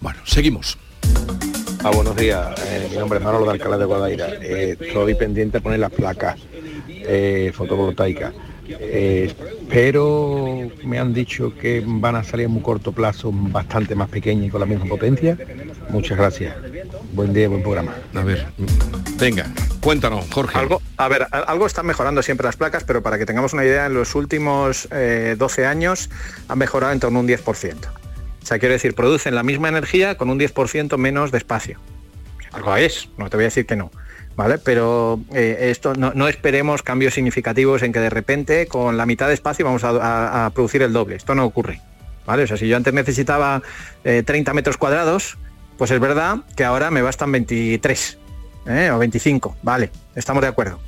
Bueno, 0.00 0.20
seguimos. 0.24 0.78
Ah, 1.84 1.90
buenos 1.94 2.16
días, 2.16 2.48
eh, 2.66 2.88
mi 2.90 2.96
nombre 2.96 3.18
es 3.18 3.24
Manolo 3.24 3.44
de 3.44 3.52
Alcalá 3.52 3.76
de 3.76 3.84
Guadaira. 3.84 4.28
Eh, 4.40 4.76
estoy 4.78 5.14
pendiente 5.14 5.58
de 5.58 5.62
poner 5.62 5.80
las 5.80 5.90
placas 5.90 6.38
eh, 6.88 7.52
fotovoltaicas 7.54 8.32
eh, 8.68 9.34
pero 9.68 10.70
me 10.84 10.98
han 10.98 11.12
dicho 11.12 11.54
que 11.54 11.82
van 11.84 12.16
a 12.16 12.22
salir 12.22 12.46
en 12.46 12.52
muy 12.52 12.62
corto 12.62 12.92
plazo 12.92 13.30
bastante 13.32 13.94
más 13.94 14.08
pequeñas 14.08 14.46
y 14.46 14.50
con 14.50 14.60
la 14.60 14.66
misma 14.66 14.86
potencia. 14.86 15.36
Muchas 15.88 16.18
gracias. 16.18 16.54
Buen 17.12 17.32
día, 17.32 17.48
buen 17.48 17.62
programa. 17.62 17.94
A 18.14 18.22
ver, 18.22 18.46
venga, 19.18 19.46
cuéntanos, 19.80 20.26
Jorge. 20.30 20.58
Algo, 20.58 20.82
a 20.96 21.08
ver, 21.08 21.26
algo 21.30 21.66
están 21.66 21.86
mejorando 21.86 22.22
siempre 22.22 22.46
las 22.46 22.56
placas, 22.56 22.84
pero 22.84 23.02
para 23.02 23.18
que 23.18 23.26
tengamos 23.26 23.52
una 23.52 23.64
idea, 23.64 23.86
en 23.86 23.94
los 23.94 24.14
últimos 24.14 24.88
12 24.88 25.62
eh, 25.62 25.66
años 25.66 26.10
han 26.48 26.58
mejorado 26.58 26.92
en 26.92 27.00
torno 27.00 27.18
a 27.18 27.22
un 27.22 27.28
10%. 27.28 28.01
O 28.42 28.46
sea, 28.46 28.58
quiero 28.58 28.72
decir, 28.72 28.94
producen 28.94 29.34
la 29.34 29.42
misma 29.42 29.68
energía 29.68 30.16
con 30.16 30.30
un 30.30 30.38
10% 30.38 30.96
menos 30.98 31.30
de 31.30 31.38
espacio. 31.38 31.78
Algo 32.52 32.76
es, 32.76 33.08
no 33.16 33.30
te 33.30 33.36
voy 33.36 33.44
a 33.44 33.46
decir 33.46 33.66
que 33.66 33.76
no. 33.76 33.90
¿vale? 34.36 34.58
Pero 34.58 35.20
eh, 35.32 35.70
esto 35.70 35.94
no, 35.94 36.28
esperemos 36.28 36.82
cambios 36.82 37.14
significativos 37.14 37.82
en 37.82 37.92
que 37.92 38.00
de 38.00 38.10
repente 38.10 38.66
con 38.66 38.96
la 38.96 39.06
mitad 39.06 39.28
de 39.28 39.34
espacio 39.34 39.64
vamos 39.64 39.82
a, 39.84 40.50
producir 40.54 40.82
el 40.82 40.92
doble. 40.92 41.16
Esto 41.16 41.34
no 41.34 41.44
ocurre, 41.44 41.80
¿vale? 42.26 42.44
O 42.44 42.46
sea, 42.46 42.56
si 42.56 42.68
yo 42.68 42.76
antes 42.76 42.92
necesitaba 42.94 43.62
30 44.02 44.32
eh, 44.32 44.54
metros 44.54 44.76
cuadrados, 44.76 45.38
pues 45.78 45.90
es 45.90 46.00
verdad 46.00 46.38
que 46.56 46.64
ahora 46.64 46.90
me 46.90 47.02
bastan 47.02 47.32
23 47.32 48.18
¿eh? 48.66 48.90
o 48.92 48.98
25, 48.98 49.56
vale, 49.62 49.90
estamos 50.14 50.42
de 50.42 50.48
acuerdo. 50.48 50.78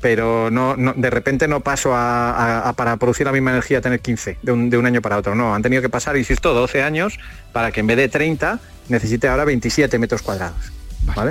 Pero 0.00 0.50
no, 0.50 0.76
de 0.76 1.10
repente 1.10 1.48
no 1.48 1.60
paso 1.60 1.90
a, 1.92 2.72
para 2.76 2.96
producir 2.98 3.26
la 3.26 3.32
misma 3.32 3.50
energía 3.50 3.80
tener 3.80 4.00
15 4.00 4.38
de 4.42 4.52
un, 4.52 4.70
de 4.70 4.78
un 4.78 4.86
año 4.86 5.02
para 5.02 5.18
otro. 5.18 5.34
No, 5.34 5.54
han 5.54 5.62
tenido 5.62 5.82
que 5.82 5.88
pasar, 5.88 6.16
insisto, 6.16 6.54
12 6.54 6.82
años 6.82 7.18
para 7.52 7.72
que 7.72 7.80
en 7.80 7.88
vez 7.88 7.96
de 7.96 8.08
30 8.08 8.60
necesite 8.88 9.28
ahora 9.28 9.44
27 9.44 9.98
metros 9.98 10.22
cuadrados. 10.22 10.72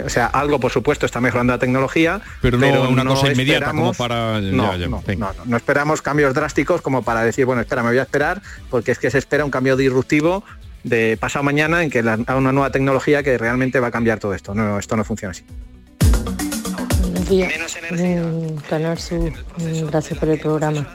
O 0.05 0.09
sea, 0.09 0.27
algo 0.27 0.59
por 0.59 0.71
supuesto 0.71 1.05
está 1.05 1.21
mejorando 1.21 1.53
la 1.53 1.59
tecnología, 1.59 2.21
pero 2.41 2.57
no 2.57 2.89
una 2.89 3.05
cosa 3.05 3.31
inmediata 3.31 3.71
como 3.71 3.93
para 3.93 4.39
no, 4.41 4.73
no, 5.45 5.57
esperamos 5.57 6.01
cambios 6.01 6.33
drásticos 6.33 6.81
como 6.81 7.03
para 7.03 7.23
decir, 7.23 7.45
bueno, 7.45 7.61
espera, 7.61 7.83
me 7.83 7.89
voy 7.89 7.99
a 7.99 8.03
esperar, 8.03 8.41
porque 8.69 8.91
es 8.91 8.99
que 8.99 9.11
se 9.11 9.17
espera 9.17 9.45
un 9.45 9.51
cambio 9.51 9.75
disruptivo 9.75 10.43
de 10.83 11.17
pasado 11.17 11.43
mañana 11.43 11.83
en 11.83 11.89
que 11.89 12.01
la, 12.01 12.17
una 12.35 12.51
nueva 12.51 12.71
tecnología 12.71 13.23
que 13.23 13.37
realmente 13.37 13.79
va 13.79 13.87
a 13.87 13.91
cambiar 13.91 14.19
todo 14.19 14.33
esto. 14.33 14.55
No, 14.55 14.79
esto 14.79 14.95
no 14.95 15.03
funciona 15.03 15.31
así. 15.31 15.43
Buenos 17.27 17.51
días. 17.51 18.63
Canal 18.69 18.97
Sur, 18.97 19.33
gracias 19.89 20.17
por 20.17 20.29
el 20.29 20.39
programa. 20.39 20.87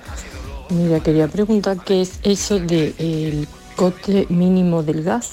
Mira, 0.70 1.00
quería 1.00 1.28
preguntar 1.28 1.78
qué 1.84 2.00
es 2.00 2.20
eso 2.22 2.58
del 2.58 3.46
coste 3.76 4.26
mínimo 4.30 4.82
del 4.82 5.02
gas 5.02 5.32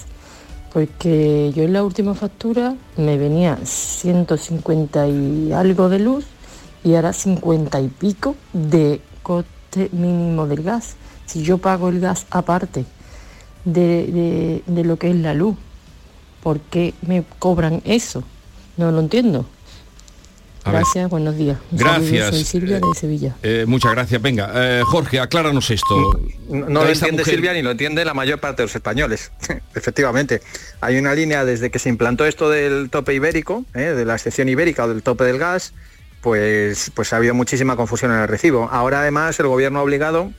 Porque 0.73 1.53
yo 1.55 1.63
en 1.63 1.73
la 1.73 1.83
última 1.83 2.15
factura 2.15 2.75
me 2.97 3.17
venía 3.17 3.57
150 3.63 5.07
y 5.07 5.53
algo 5.53 5.87
de 5.87 5.99
luz 5.99 6.25
y 6.83 6.95
ahora 6.95 7.13
50 7.13 7.79
y 7.79 7.87
pico 7.87 8.35
de 8.51 9.01
coste 9.23 9.89
mínimo 9.93 10.47
del 10.47 10.63
gas. 10.63 10.95
Si 11.25 11.43
yo 11.43 11.59
pago 11.59 11.89
el 11.89 12.01
gas 12.01 12.25
aparte 12.29 12.85
de, 13.63 14.05
de, 14.07 14.63
de 14.65 14.83
lo 14.83 14.97
que 14.97 15.11
es 15.11 15.15
la 15.15 15.33
luz, 15.33 15.55
¿por 16.43 16.59
qué 16.59 16.93
me 17.01 17.23
cobran 17.39 17.81
eso? 17.85 18.23
No 18.75 18.91
lo 18.91 18.99
entiendo. 18.99 19.45
Gracias, 20.65 21.09
buenos 21.09 21.37
días. 21.37 21.57
Un 21.71 21.79
saludo, 21.79 21.93
Gracias. 21.95 22.29
Soy 22.29 22.43
Silvia 22.43 22.77
Eh, 22.77 22.81
de 22.81 22.99
Sevilla. 22.99 23.35
Eh, 23.43 23.65
muchas 23.67 23.91
gracias. 23.91 24.21
Venga, 24.21 24.51
eh, 24.53 24.81
Jorge, 24.85 25.19
acláranos 25.19 25.69
esto. 25.71 26.19
No 26.49 26.67
lo 26.83 26.87
entiende 26.89 27.21
mujer- 27.23 27.33
Silvia 27.35 27.53
ni 27.53 27.61
lo 27.61 27.71
entiende 27.71 28.03
la 28.05 28.13
mayor 28.13 28.39
parte 28.39 28.61
de 28.61 28.67
los 28.67 28.75
españoles. 28.75 29.31
Efectivamente, 29.75 30.41
hay 30.81 30.97
una 30.97 31.13
línea 31.15 31.45
desde 31.45 31.69
que 31.71 31.79
se 31.79 31.89
implantó 31.89 32.25
esto 32.25 32.49
del 32.49 32.89
tope 32.89 33.13
ibérico, 33.13 33.65
¿eh? 33.73 33.79
de 33.79 34.05
la 34.05 34.15
excepción 34.15 34.49
ibérica 34.49 34.85
o 34.85 34.89
del 34.89 35.01
tope 35.03 35.23
del 35.23 35.37
gas, 35.39 35.73
pues, 36.21 36.91
pues 36.93 37.13
ha 37.13 37.17
habido 37.17 37.33
muchísima 37.33 37.75
confusión 37.75 38.11
en 38.11 38.19
el 38.19 38.27
recibo. 38.27 38.67
Ahora 38.71 39.01
además 39.01 39.39
el 39.39 39.47
gobierno 39.47 39.79
ha 39.79 39.83
obligado 39.83 40.31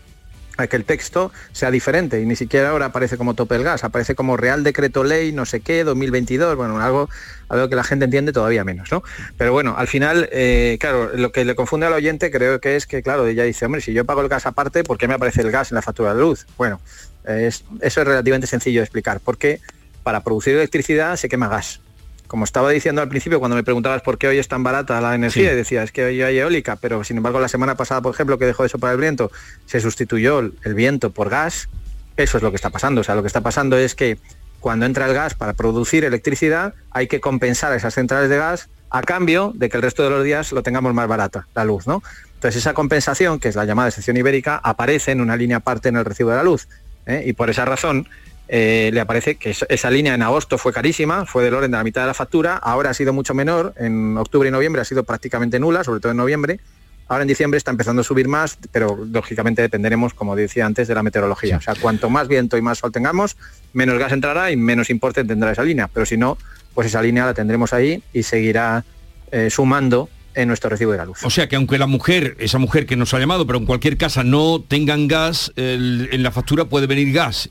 a 0.60 0.66
que 0.66 0.76
el 0.76 0.84
texto 0.84 1.32
sea 1.52 1.70
diferente 1.70 2.20
y 2.20 2.26
ni 2.26 2.36
siquiera 2.36 2.70
ahora 2.70 2.86
aparece 2.86 3.16
como 3.16 3.34
tope 3.34 3.54
del 3.54 3.64
gas, 3.64 3.82
aparece 3.84 4.14
como 4.14 4.36
Real 4.36 4.62
Decreto 4.62 5.02
Ley, 5.04 5.32
no 5.32 5.44
sé 5.46 5.60
qué, 5.60 5.82
2022, 5.84 6.56
bueno, 6.56 6.80
algo, 6.80 7.08
algo 7.48 7.68
que 7.68 7.76
la 7.76 7.84
gente 7.84 8.04
entiende 8.04 8.32
todavía 8.32 8.64
menos, 8.64 8.90
¿no? 8.92 9.02
Pero 9.36 9.52
bueno, 9.52 9.74
al 9.76 9.88
final, 9.88 10.28
eh, 10.32 10.76
claro, 10.80 11.10
lo 11.16 11.32
que 11.32 11.44
le 11.44 11.54
confunde 11.54 11.86
al 11.86 11.92
oyente 11.92 12.30
creo 12.30 12.60
que 12.60 12.76
es 12.76 12.86
que, 12.86 13.02
claro, 13.02 13.26
ella 13.26 13.44
dice, 13.44 13.66
hombre, 13.66 13.80
si 13.80 13.92
yo 13.92 14.04
pago 14.04 14.20
el 14.20 14.28
gas 14.28 14.46
aparte, 14.46 14.84
¿por 14.84 14.98
qué 14.98 15.08
me 15.08 15.14
aparece 15.14 15.42
el 15.42 15.50
gas 15.50 15.70
en 15.72 15.76
la 15.76 15.82
factura 15.82 16.14
de 16.14 16.20
luz? 16.20 16.46
Bueno, 16.56 16.80
es- 17.26 17.64
eso 17.80 18.00
es 18.02 18.06
relativamente 18.06 18.46
sencillo 18.46 18.80
de 18.80 18.84
explicar, 18.84 19.20
porque 19.24 19.60
para 20.02 20.22
producir 20.22 20.54
electricidad 20.54 21.16
se 21.16 21.28
quema 21.28 21.48
gas. 21.48 21.80
Como 22.30 22.44
estaba 22.44 22.70
diciendo 22.70 23.02
al 23.02 23.08
principio, 23.08 23.40
cuando 23.40 23.56
me 23.56 23.64
preguntabas 23.64 24.02
por 24.02 24.16
qué 24.16 24.28
hoy 24.28 24.38
es 24.38 24.46
tan 24.46 24.62
barata 24.62 25.00
la 25.00 25.16
energía, 25.16 25.48
Sí. 25.48 25.52
y 25.52 25.56
decía, 25.56 25.82
es 25.82 25.90
que 25.90 26.04
hoy 26.04 26.22
hay 26.22 26.38
eólica, 26.38 26.76
pero 26.76 27.02
sin 27.02 27.16
embargo 27.16 27.40
la 27.40 27.48
semana 27.48 27.74
pasada, 27.74 28.02
por 28.02 28.14
ejemplo, 28.14 28.38
que 28.38 28.46
dejó 28.46 28.62
de 28.62 28.68
soplar 28.68 28.94
el 28.94 29.00
viento, 29.00 29.32
se 29.66 29.80
sustituyó 29.80 30.38
el 30.38 30.74
viento 30.74 31.10
por 31.10 31.28
gas, 31.28 31.68
eso 32.16 32.36
es 32.36 32.42
lo 32.44 32.50
que 32.50 32.54
está 32.56 32.70
pasando. 32.70 33.00
O 33.00 33.04
sea, 33.04 33.16
lo 33.16 33.22
que 33.22 33.26
está 33.26 33.40
pasando 33.40 33.76
es 33.76 33.96
que 33.96 34.16
cuando 34.60 34.86
entra 34.86 35.06
el 35.06 35.12
gas 35.14 35.34
para 35.34 35.54
producir 35.54 36.04
electricidad, 36.04 36.74
hay 36.92 37.08
que 37.08 37.20
compensar 37.20 37.72
a 37.72 37.76
esas 37.76 37.94
centrales 37.94 38.30
de 38.30 38.36
gas 38.36 38.68
a 38.90 39.02
cambio 39.02 39.50
de 39.56 39.68
que 39.68 39.78
el 39.78 39.82
resto 39.82 40.04
de 40.04 40.10
los 40.10 40.22
días 40.22 40.52
lo 40.52 40.62
tengamos 40.62 40.94
más 40.94 41.08
barata, 41.08 41.48
la 41.56 41.64
luz, 41.64 41.88
¿no? 41.88 42.00
Entonces 42.34 42.62
esa 42.62 42.74
compensación, 42.74 43.40
que 43.40 43.48
es 43.48 43.56
la 43.56 43.64
llamada 43.64 43.88
excepción 43.88 44.16
ibérica, 44.16 44.60
aparece 44.62 45.10
en 45.10 45.20
una 45.20 45.36
línea 45.36 45.56
aparte 45.56 45.88
en 45.88 45.96
el 45.96 46.04
recibo 46.04 46.30
de 46.30 46.36
la 46.36 46.44
luz. 46.44 46.68
¿eh? 47.06 47.24
Y 47.26 47.32
por 47.32 47.50
esa 47.50 47.64
razón 47.64 48.06
eh, 48.52 48.90
le 48.92 49.00
aparece 49.00 49.36
que 49.36 49.50
es- 49.50 49.64
esa 49.68 49.90
línea 49.90 50.12
en 50.14 50.22
agosto 50.22 50.58
fue 50.58 50.72
carísima, 50.72 51.24
fue 51.24 51.44
del 51.44 51.54
orden 51.54 51.70
de 51.70 51.76
la 51.76 51.84
mitad 51.84 52.00
de 52.00 52.08
la 52.08 52.14
factura, 52.14 52.56
ahora 52.56 52.90
ha 52.90 52.94
sido 52.94 53.12
mucho 53.12 53.32
menor, 53.32 53.74
en 53.78 54.16
octubre 54.18 54.48
y 54.48 54.52
noviembre 54.52 54.82
ha 54.82 54.84
sido 54.84 55.04
prácticamente 55.04 55.60
nula, 55.60 55.84
sobre 55.84 56.00
todo 56.00 56.10
en 56.10 56.18
noviembre, 56.18 56.58
ahora 57.06 57.22
en 57.22 57.28
diciembre 57.28 57.58
está 57.58 57.70
empezando 57.70 58.00
a 58.00 58.04
subir 58.04 58.26
más, 58.26 58.58
pero 58.72 58.98
lógicamente 59.12 59.62
dependeremos, 59.62 60.14
como 60.14 60.34
decía 60.34 60.66
antes, 60.66 60.88
de 60.88 60.94
la 60.96 61.02
meteorología. 61.04 61.58
O 61.58 61.60
sea, 61.60 61.74
cuanto 61.80 62.10
más 62.10 62.26
viento 62.26 62.56
y 62.56 62.62
más 62.62 62.78
sol 62.78 62.90
tengamos, 62.90 63.36
menos 63.72 63.98
gas 63.98 64.10
entrará 64.12 64.50
y 64.50 64.56
menos 64.56 64.90
importe 64.90 65.22
tendrá 65.24 65.52
esa 65.52 65.62
línea, 65.62 65.88
pero 65.92 66.04
si 66.04 66.16
no, 66.16 66.36
pues 66.74 66.88
esa 66.88 67.02
línea 67.02 67.26
la 67.26 67.34
tendremos 67.34 67.72
ahí 67.72 68.02
y 68.12 68.24
seguirá 68.24 68.84
eh, 69.32 69.48
sumando 69.48 70.08
en 70.34 70.48
nuestro 70.48 70.70
recibo 70.70 70.90
de 70.92 70.98
la 70.98 71.04
luz. 71.04 71.18
O 71.24 71.30
sea 71.30 71.48
que 71.48 71.54
aunque 71.56 71.78
la 71.78 71.86
mujer, 71.86 72.36
esa 72.40 72.58
mujer 72.58 72.86
que 72.86 72.96
nos 72.96 73.14
ha 73.14 73.18
llamado, 73.20 73.46
pero 73.46 73.58
en 73.58 73.66
cualquier 73.66 73.96
casa 73.96 74.22
no 74.24 74.60
tengan 74.66 75.06
gas, 75.08 75.52
el- 75.56 76.08
en 76.12 76.22
la 76.24 76.30
factura 76.32 76.64
puede 76.64 76.86
venir 76.88 77.12
gas. 77.12 77.50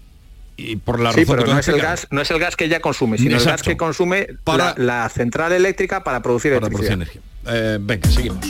Y 0.62 0.76
por 0.76 1.00
la 1.00 1.12
Sí, 1.13 1.22
razón 1.22 1.36
pero 1.36 1.45
que 1.48 1.54
no 1.54 1.60
es, 1.60 1.67
el 1.69 1.82
gas, 1.82 2.08
no 2.12 2.22
es 2.22 2.30
el 2.32 2.39
gas 2.39 2.56
que 2.56 2.65
ella 2.65 2.80
consume, 2.82 3.17
sino 3.17 3.38
el 3.38 3.43
gas 3.43 3.62
que 3.63 3.78
consume 3.78 4.28
Para- 4.43 4.76
la, 4.78 5.04
la 5.04 5.10
central 5.10 5.52
eléctrica 5.54 6.04
para 6.04 6.22
producir 6.22 6.54
Para 6.54 6.67
electricidad. 6.67 6.98
producir 6.98 7.22
energía. 7.45 7.74
Eh, 7.76 7.78
venga, 7.82 8.10
seguimos. 8.10 8.45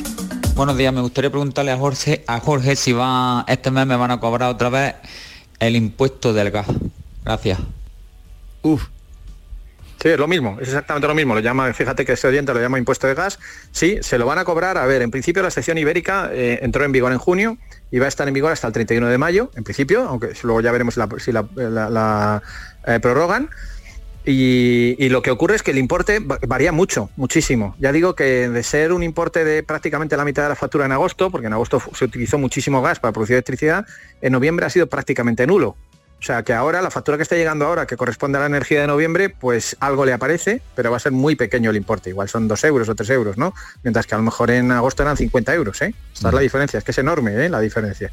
Buenos 0.55 0.75
días, 0.77 0.91
me 0.93 1.01
gustaría 1.01 1.29
preguntarle 1.29 1.71
a 1.71 1.77
Jorge, 1.77 2.23
a 2.27 2.39
Jorge 2.39 2.75
si 2.75 2.91
va 2.93 3.45
este 3.47 3.71
mes 3.71 3.85
me 3.85 3.95
van 3.95 4.11
a 4.11 4.19
cobrar 4.19 4.49
otra 4.49 4.69
vez 4.69 4.95
el 5.59 5.75
impuesto 5.75 6.33
del 6.33 6.51
gas. 6.51 6.67
Gracias. 7.23 7.59
Uf. 8.63 8.87
Sí, 10.01 10.07
es 10.09 10.17
lo 10.17 10.27
mismo, 10.27 10.57
es 10.61 10.69
exactamente 10.69 11.07
lo 11.07 11.13
mismo. 11.15 11.33
Lo 11.35 11.41
llama, 11.41 11.73
fíjate 11.73 12.05
que 12.05 12.13
este 12.13 12.27
oyente 12.27 12.53
lo 12.53 12.61
llama 12.61 12.77
impuesto 12.79 13.05
de 13.05 13.15
gas. 13.15 13.37
Sí, 13.71 13.97
se 14.01 14.17
lo 14.17 14.25
van 14.25 14.37
a 14.39 14.45
cobrar. 14.45 14.77
A 14.77 14.85
ver, 14.85 15.01
en 15.01 15.11
principio 15.11 15.43
la 15.43 15.51
sección 15.51 15.77
ibérica 15.77 16.29
eh, 16.31 16.59
entró 16.61 16.85
en 16.85 16.91
vigor 16.93 17.11
en 17.11 17.17
junio 17.17 17.57
y 17.91 17.99
va 17.99 18.05
a 18.05 18.09
estar 18.09 18.27
en 18.27 18.33
vigor 18.33 18.51
hasta 18.51 18.67
el 18.67 18.73
31 18.73 19.07
de 19.07 19.17
mayo, 19.17 19.51
en 19.55 19.63
principio, 19.63 20.07
aunque 20.07 20.33
luego 20.43 20.61
ya 20.61 20.71
veremos 20.71 20.95
si 21.19 21.31
la, 21.31 22.41
eh, 22.85 22.99
prorrogan. 23.01 23.49
Y, 24.25 25.09
lo 25.09 25.21
que 25.23 25.31
ocurre 25.31 25.55
es 25.55 25.63
que 25.63 25.71
el 25.71 25.77
importe 25.79 26.19
va- 26.19 26.37
varía 26.47 26.71
mucho, 26.71 27.09
muchísimo. 27.15 27.75
Ya 27.79 27.91
digo 27.91 28.13
que 28.15 28.47
de 28.49 28.63
ser 28.63 28.91
un 28.93 29.01
importe 29.01 29.43
de 29.43 29.63
prácticamente 29.63 30.15
la 30.17 30.25
mitad 30.25 30.43
de 30.43 30.49
la 30.49 30.55
factura 30.55 30.85
en 30.85 30.91
agosto, 30.91 31.31
porque 31.31 31.47
en 31.47 31.53
agosto 31.53 31.81
se 31.93 32.05
utilizó 32.05 32.37
muchísimo 32.37 32.81
gas 32.81 32.99
para 32.99 33.11
producir 33.11 33.35
electricidad, 33.35 33.87
en 34.21 34.31
noviembre 34.33 34.65
ha 34.67 34.69
sido 34.69 34.87
prácticamente 34.87 35.47
nulo. 35.47 35.77
O 36.19 36.21
sea 36.21 36.43
que 36.43 36.51
ahora 36.53 36.81
la 36.81 36.91
factura 36.91 37.15
que 37.17 37.23
está 37.23 37.35
llegando 37.37 37.65
ahora, 37.65 37.87
que 37.87 37.95
corresponde 37.95 38.37
a 38.37 38.41
la 38.41 38.47
energía 38.47 38.81
de 38.81 38.87
noviembre, 38.87 39.29
pues 39.29 39.77
algo 39.79 40.05
le 40.05 40.11
aparece, 40.11 40.61
pero 40.75 40.91
va 40.91 40.97
a 40.97 40.99
ser 40.99 41.13
muy 41.13 41.35
pequeño 41.37 41.69
el 41.69 41.77
importe. 41.77 42.09
Igual 42.09 42.27
son 42.27 42.47
dos 42.49 42.61
euros 42.65 42.89
o 42.89 42.95
tres 42.95 43.09
euros, 43.11 43.37
¿no? 43.37 43.53
Mientras 43.83 44.05
que 44.05 44.15
a 44.15 44.17
lo 44.17 44.23
mejor 44.25 44.51
en 44.51 44.69
agosto 44.71 45.01
eran 45.03 45.15
50 45.15 45.53
euros, 45.53 45.81
¿eh? 45.81 45.93
Esta 46.13 46.27
es 46.27 46.33
la 46.33 46.41
diferencia, 46.41 46.77
es 46.77 46.83
que 46.83 46.91
es 46.91 46.97
enorme, 46.97 47.45
¿eh? 47.45 47.47
La 47.49 47.61
diferencia. 47.61 48.11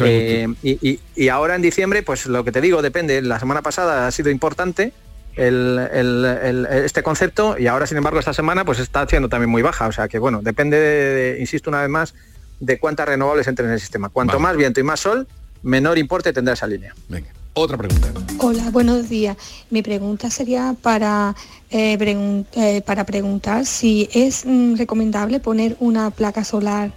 Eh, 0.00 0.46
y, 0.62 0.88
y- 0.90 1.00
y 1.16 1.28
ahora 1.28 1.56
en 1.56 1.62
diciembre, 1.62 2.02
pues 2.04 2.26
lo 2.26 2.44
que 2.44 2.52
te 2.52 2.60
digo, 2.60 2.82
depende. 2.82 3.20
La 3.20 3.40
semana 3.40 3.62
pasada 3.62 4.06
ha 4.06 4.10
sido 4.12 4.30
importante 4.30 4.92
el- 5.34 5.88
el- 5.92 6.24
el- 6.24 6.66
este 6.66 7.02
concepto 7.02 7.56
y 7.58 7.66
ahora, 7.66 7.86
sin 7.88 7.96
embargo, 7.96 8.20
esta 8.20 8.32
semana 8.32 8.64
pues 8.64 8.78
está 8.78 9.06
siendo 9.08 9.28
también 9.28 9.50
muy 9.50 9.62
baja. 9.62 9.88
O 9.88 9.92
sea 9.92 10.06
que, 10.06 10.20
bueno, 10.20 10.40
depende, 10.40 10.76
de- 10.78 11.14
de- 11.34 11.40
insisto 11.40 11.68
una 11.68 11.80
vez 11.80 11.88
más, 11.90 12.14
de 12.60 12.78
cuántas 12.78 13.08
renovables 13.08 13.48
entren 13.48 13.68
en 13.68 13.74
el 13.74 13.80
sistema. 13.80 14.08
Cuanto 14.08 14.34
Vale. 14.34 14.42
más 14.44 14.56
viento 14.56 14.78
y 14.78 14.82
más 14.84 15.00
sol, 15.00 15.26
menor 15.62 15.98
importe 15.98 16.32
tendrá 16.32 16.54
esa 16.54 16.66
línea. 16.66 16.94
Venga, 17.08 17.30
otra 17.54 17.76
pregunta. 17.76 18.12
Hola, 18.38 18.70
buenos 18.70 19.08
días. 19.08 19.36
Mi 19.70 19.82
pregunta 19.82 20.30
sería 20.30 20.74
para, 20.80 21.34
eh, 21.70 21.96
pregun- 21.98 22.46
eh, 22.52 22.80
para 22.82 23.04
preguntar 23.04 23.66
si 23.66 24.08
es 24.12 24.44
mm, 24.46 24.76
recomendable 24.76 25.40
poner 25.40 25.76
una 25.80 26.10
placa 26.10 26.44
solar 26.44 26.92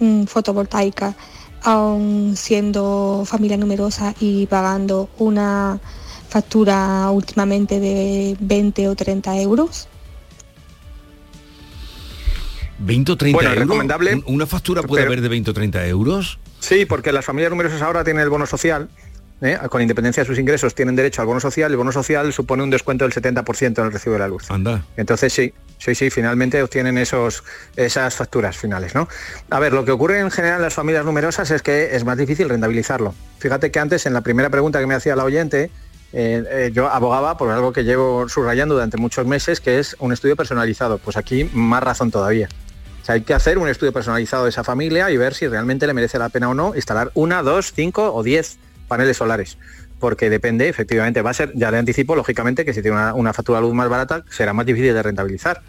mm, 0.00 0.24
fotovoltaica 0.24 1.14
aun 1.64 2.34
siendo 2.36 3.22
familia 3.24 3.56
numerosa 3.56 4.14
y 4.18 4.46
pagando 4.46 5.08
una 5.18 5.78
factura 6.28 7.08
últimamente 7.10 7.78
de 7.78 8.36
20 8.40 8.88
o 8.88 8.96
30 8.96 9.40
euros. 9.40 9.86
20 12.80 13.12
o 13.12 13.16
30 13.16 13.36
Bueno, 13.36 13.50
euros. 13.50 13.62
recomendable, 13.64 14.14
¿Un- 14.16 14.24
¿Una 14.26 14.46
factura 14.46 14.82
puede 14.82 15.02
pero- 15.02 15.12
haber 15.12 15.20
de 15.20 15.28
20 15.28 15.50
o 15.52 15.54
30 15.54 15.86
euros? 15.86 16.40
Sí, 16.58 16.84
porque 16.84 17.12
las 17.12 17.24
familias 17.24 17.50
numerosas 17.50 17.80
ahora 17.82 18.02
tienen 18.02 18.22
el 18.24 18.30
bono 18.30 18.46
social. 18.46 18.88
¿Eh? 19.42 19.58
Con 19.68 19.82
independencia 19.82 20.22
de 20.22 20.26
sus 20.26 20.38
ingresos 20.38 20.74
tienen 20.74 20.96
derecho 20.96 21.20
al 21.20 21.26
bono 21.26 21.40
social. 21.40 21.70
El 21.70 21.76
bono 21.76 21.92
social 21.92 22.32
supone 22.32 22.62
un 22.62 22.70
descuento 22.70 23.04
del 23.06 23.12
70% 23.12 23.78
en 23.78 23.84
el 23.84 23.92
recibo 23.92 24.14
de 24.14 24.18
la 24.20 24.28
luz. 24.28 24.50
Anda. 24.50 24.84
Entonces 24.96 25.32
sí, 25.32 25.52
sí, 25.78 25.94
sí, 25.94 26.10
finalmente 26.10 26.62
obtienen 26.62 26.96
esos, 26.98 27.42
esas 27.76 28.14
facturas 28.14 28.56
finales, 28.56 28.94
¿no? 28.94 29.08
A 29.50 29.58
ver, 29.58 29.72
lo 29.72 29.84
que 29.84 29.90
ocurre 29.90 30.20
en 30.20 30.30
general 30.30 30.56
en 30.56 30.62
las 30.62 30.74
familias 30.74 31.04
numerosas 31.04 31.50
es 31.50 31.62
que 31.62 31.94
es 31.96 32.04
más 32.04 32.16
difícil 32.16 32.48
rentabilizarlo. 32.48 33.14
Fíjate 33.38 33.70
que 33.70 33.78
antes, 33.78 34.06
en 34.06 34.14
la 34.14 34.20
primera 34.20 34.48
pregunta 34.50 34.80
que 34.80 34.86
me 34.86 34.94
hacía 34.94 35.16
la 35.16 35.24
oyente, 35.24 35.70
eh, 36.12 36.44
eh, 36.50 36.70
yo 36.72 36.88
abogaba 36.88 37.36
por 37.36 37.50
algo 37.50 37.72
que 37.72 37.84
llevo 37.84 38.28
subrayando 38.28 38.74
durante 38.74 38.96
muchos 38.96 39.26
meses, 39.26 39.60
que 39.60 39.78
es 39.78 39.96
un 39.98 40.12
estudio 40.12 40.36
personalizado. 40.36 40.98
Pues 40.98 41.16
aquí 41.16 41.50
más 41.52 41.82
razón 41.82 42.10
todavía. 42.10 42.48
O 43.02 43.04
sea, 43.04 43.16
hay 43.16 43.22
que 43.22 43.34
hacer 43.34 43.58
un 43.58 43.68
estudio 43.68 43.92
personalizado 43.92 44.44
de 44.44 44.50
esa 44.50 44.62
familia 44.62 45.10
y 45.10 45.16
ver 45.16 45.34
si 45.34 45.48
realmente 45.48 45.88
le 45.88 45.94
merece 45.94 46.18
la 46.18 46.28
pena 46.28 46.48
o 46.48 46.54
no 46.54 46.76
instalar 46.76 47.10
una, 47.14 47.42
dos, 47.42 47.72
cinco 47.74 48.14
o 48.14 48.22
diez 48.22 48.58
paneles 48.92 49.16
solares. 49.16 49.56
Porque 49.98 50.28
depende, 50.28 50.68
efectivamente, 50.68 51.22
va 51.22 51.30
a 51.30 51.34
ser, 51.34 51.52
ya 51.54 51.70
le 51.70 51.78
anticipo, 51.78 52.14
lógicamente, 52.14 52.66
que 52.66 52.74
si 52.74 52.82
tiene 52.82 52.98
una, 52.98 53.14
una 53.14 53.32
factura 53.32 53.58
de 53.58 53.62
luz 53.62 53.72
más 53.72 53.88
barata, 53.88 54.22
será 54.28 54.52
más 54.52 54.66
difícil 54.66 54.92
de 54.92 55.02
rentabilizar. 55.02 55.62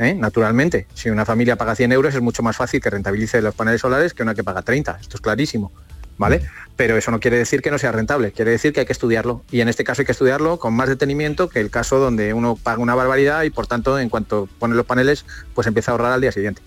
¿eh? 0.00 0.14
Naturalmente, 0.14 0.88
si 0.94 1.08
una 1.08 1.24
familia 1.24 1.54
paga 1.54 1.76
100 1.76 1.92
euros 1.92 2.14
es 2.16 2.20
mucho 2.20 2.42
más 2.42 2.56
fácil 2.56 2.80
que 2.80 2.90
rentabilice 2.90 3.40
los 3.42 3.54
paneles 3.54 3.80
solares 3.80 4.12
que 4.12 4.24
una 4.24 4.34
que 4.34 4.42
paga 4.42 4.62
30. 4.62 4.98
Esto 5.00 5.18
es 5.18 5.20
clarísimo. 5.20 5.70
¿Vale? 6.16 6.42
Pero 6.76 6.96
eso 6.96 7.10
no 7.10 7.18
quiere 7.18 7.36
decir 7.36 7.60
que 7.60 7.72
no 7.72 7.78
sea 7.78 7.90
rentable, 7.90 8.30
quiere 8.30 8.52
decir 8.52 8.72
que 8.72 8.80
hay 8.80 8.86
que 8.86 8.92
estudiarlo. 8.92 9.42
Y 9.50 9.60
en 9.60 9.68
este 9.68 9.82
caso 9.82 10.02
hay 10.02 10.06
que 10.06 10.12
estudiarlo 10.12 10.58
con 10.58 10.72
más 10.72 10.88
detenimiento 10.88 11.48
que 11.48 11.60
el 11.60 11.70
caso 11.70 11.98
donde 11.98 12.32
uno 12.32 12.56
paga 12.56 12.78
una 12.78 12.94
barbaridad 12.94 13.42
y 13.42 13.50
por 13.50 13.66
tanto 13.66 13.98
en 13.98 14.08
cuanto 14.08 14.48
pone 14.60 14.76
los 14.76 14.86
paneles, 14.86 15.24
pues 15.54 15.66
empieza 15.66 15.90
a 15.90 15.92
ahorrar 15.92 16.12
al 16.12 16.20
día 16.20 16.30
siguiente. 16.30 16.62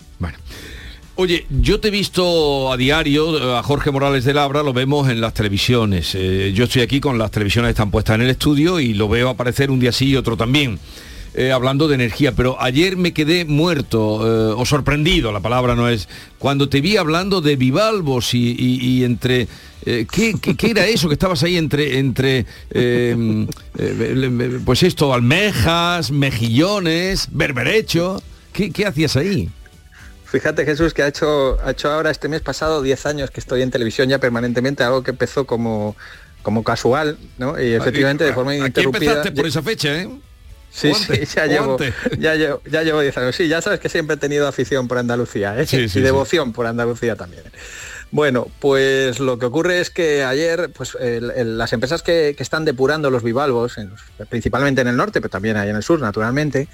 Oye, 1.20 1.46
yo 1.50 1.80
te 1.80 1.88
he 1.88 1.90
visto 1.90 2.72
a 2.72 2.76
diario, 2.76 3.56
a 3.56 3.62
Jorge 3.64 3.90
Morales 3.90 4.24
de 4.24 4.32
Labra, 4.32 4.62
lo 4.62 4.72
vemos 4.72 5.08
en 5.08 5.20
las 5.20 5.34
televisiones. 5.34 6.14
Eh, 6.14 6.52
yo 6.54 6.62
estoy 6.62 6.82
aquí 6.82 7.00
con 7.00 7.18
las 7.18 7.32
televisiones 7.32 7.70
están 7.70 7.90
puestas 7.90 8.14
en 8.14 8.20
el 8.20 8.30
estudio 8.30 8.78
y 8.78 8.94
lo 8.94 9.08
veo 9.08 9.28
aparecer 9.28 9.72
un 9.72 9.80
día 9.80 9.90
sí 9.90 10.10
y 10.10 10.16
otro 10.16 10.36
también. 10.36 10.78
eh, 11.34 11.50
hablando 11.50 11.88
de 11.88 11.96
energía, 11.96 12.36
pero 12.36 12.56
ayer 12.62 12.96
me 12.96 13.12
quedé 13.12 13.44
muerto 13.44 14.52
eh, 14.52 14.54
o 14.56 14.64
sorprendido, 14.64 15.32
la 15.32 15.40
palabra 15.40 15.74
no 15.74 15.88
es, 15.88 16.08
cuando 16.38 16.68
te 16.68 16.80
vi 16.80 16.96
hablando 16.96 17.40
de 17.40 17.56
bivalvos 17.56 18.32
y, 18.32 19.02
entre... 19.02 19.48
Eh, 19.86 20.06
¿qué, 20.08 20.34
qué, 20.40 20.70
era 20.70 20.86
eso 20.86 21.08
que 21.08 21.14
estabas 21.14 21.42
ahí 21.42 21.56
entre, 21.56 21.98
entre 21.98 22.46
pues 24.64 24.82
esto, 24.84 25.12
almejas, 25.12 26.12
mejillones, 26.12 27.28
berberecho? 27.32 28.22
¿Qué, 28.52 28.70
qué 28.70 28.86
hacías 28.86 29.16
ahí? 29.16 29.48
Fíjate 30.30 30.64
Jesús 30.64 30.92
que 30.92 31.02
ha 31.02 31.08
hecho, 31.08 31.58
ha 31.64 31.70
hecho 31.70 31.90
ahora 31.90 32.10
este 32.10 32.28
mes 32.28 32.42
pasado 32.42 32.82
10 32.82 33.06
años 33.06 33.30
que 33.30 33.40
estoy 33.40 33.62
en 33.62 33.70
televisión 33.70 34.08
ya 34.08 34.18
permanentemente, 34.18 34.82
algo 34.82 35.02
que 35.02 35.12
empezó 35.12 35.46
como, 35.46 35.96
como 36.42 36.62
casual, 36.62 37.18
¿no? 37.38 37.60
Y 37.60 37.72
efectivamente 37.72 38.24
de 38.24 38.32
forma 38.34 38.54
ininterrumpida. 38.54 39.12
empezaste 39.12 39.32
por 39.32 39.46
esa 39.46 39.62
fecha, 39.62 40.02
¿eh? 40.02 40.08
Sí, 40.70 40.92
sí, 40.92 41.24
ya 41.34 41.46
llevo, 41.46 41.78
ya 42.18 42.34
llevo, 42.34 42.60
ya 42.70 42.82
llevo 42.82 43.00
10 43.00 43.16
años. 43.18 43.36
Sí, 43.36 43.48
ya 43.48 43.62
sabes 43.62 43.80
que 43.80 43.88
siempre 43.88 44.14
he 44.14 44.18
tenido 44.18 44.46
afición 44.46 44.86
por 44.86 44.98
Andalucía, 44.98 45.58
¿eh? 45.58 45.66
y 45.70 46.00
devoción 46.00 46.52
por 46.52 46.66
Andalucía 46.66 47.16
también. 47.16 47.44
Bueno, 48.10 48.48
pues 48.58 49.20
lo 49.20 49.38
que 49.38 49.46
ocurre 49.46 49.80
es 49.80 49.90
que 49.90 50.24
ayer, 50.24 50.70
pues 50.74 50.96
las 51.00 51.72
empresas 51.72 52.02
que, 52.02 52.34
están 52.38 52.64
depurando 52.64 53.10
los 53.10 53.22
bivalvos, 53.22 53.76
principalmente 54.28 54.80
en 54.80 54.88
el 54.88 54.96
norte, 54.96 55.20
pero 55.20 55.30
también 55.30 55.56
ahí 55.56 55.68
en 55.68 55.76
el 55.76 55.82
sur, 55.82 56.00
naturalmente, 56.00 56.68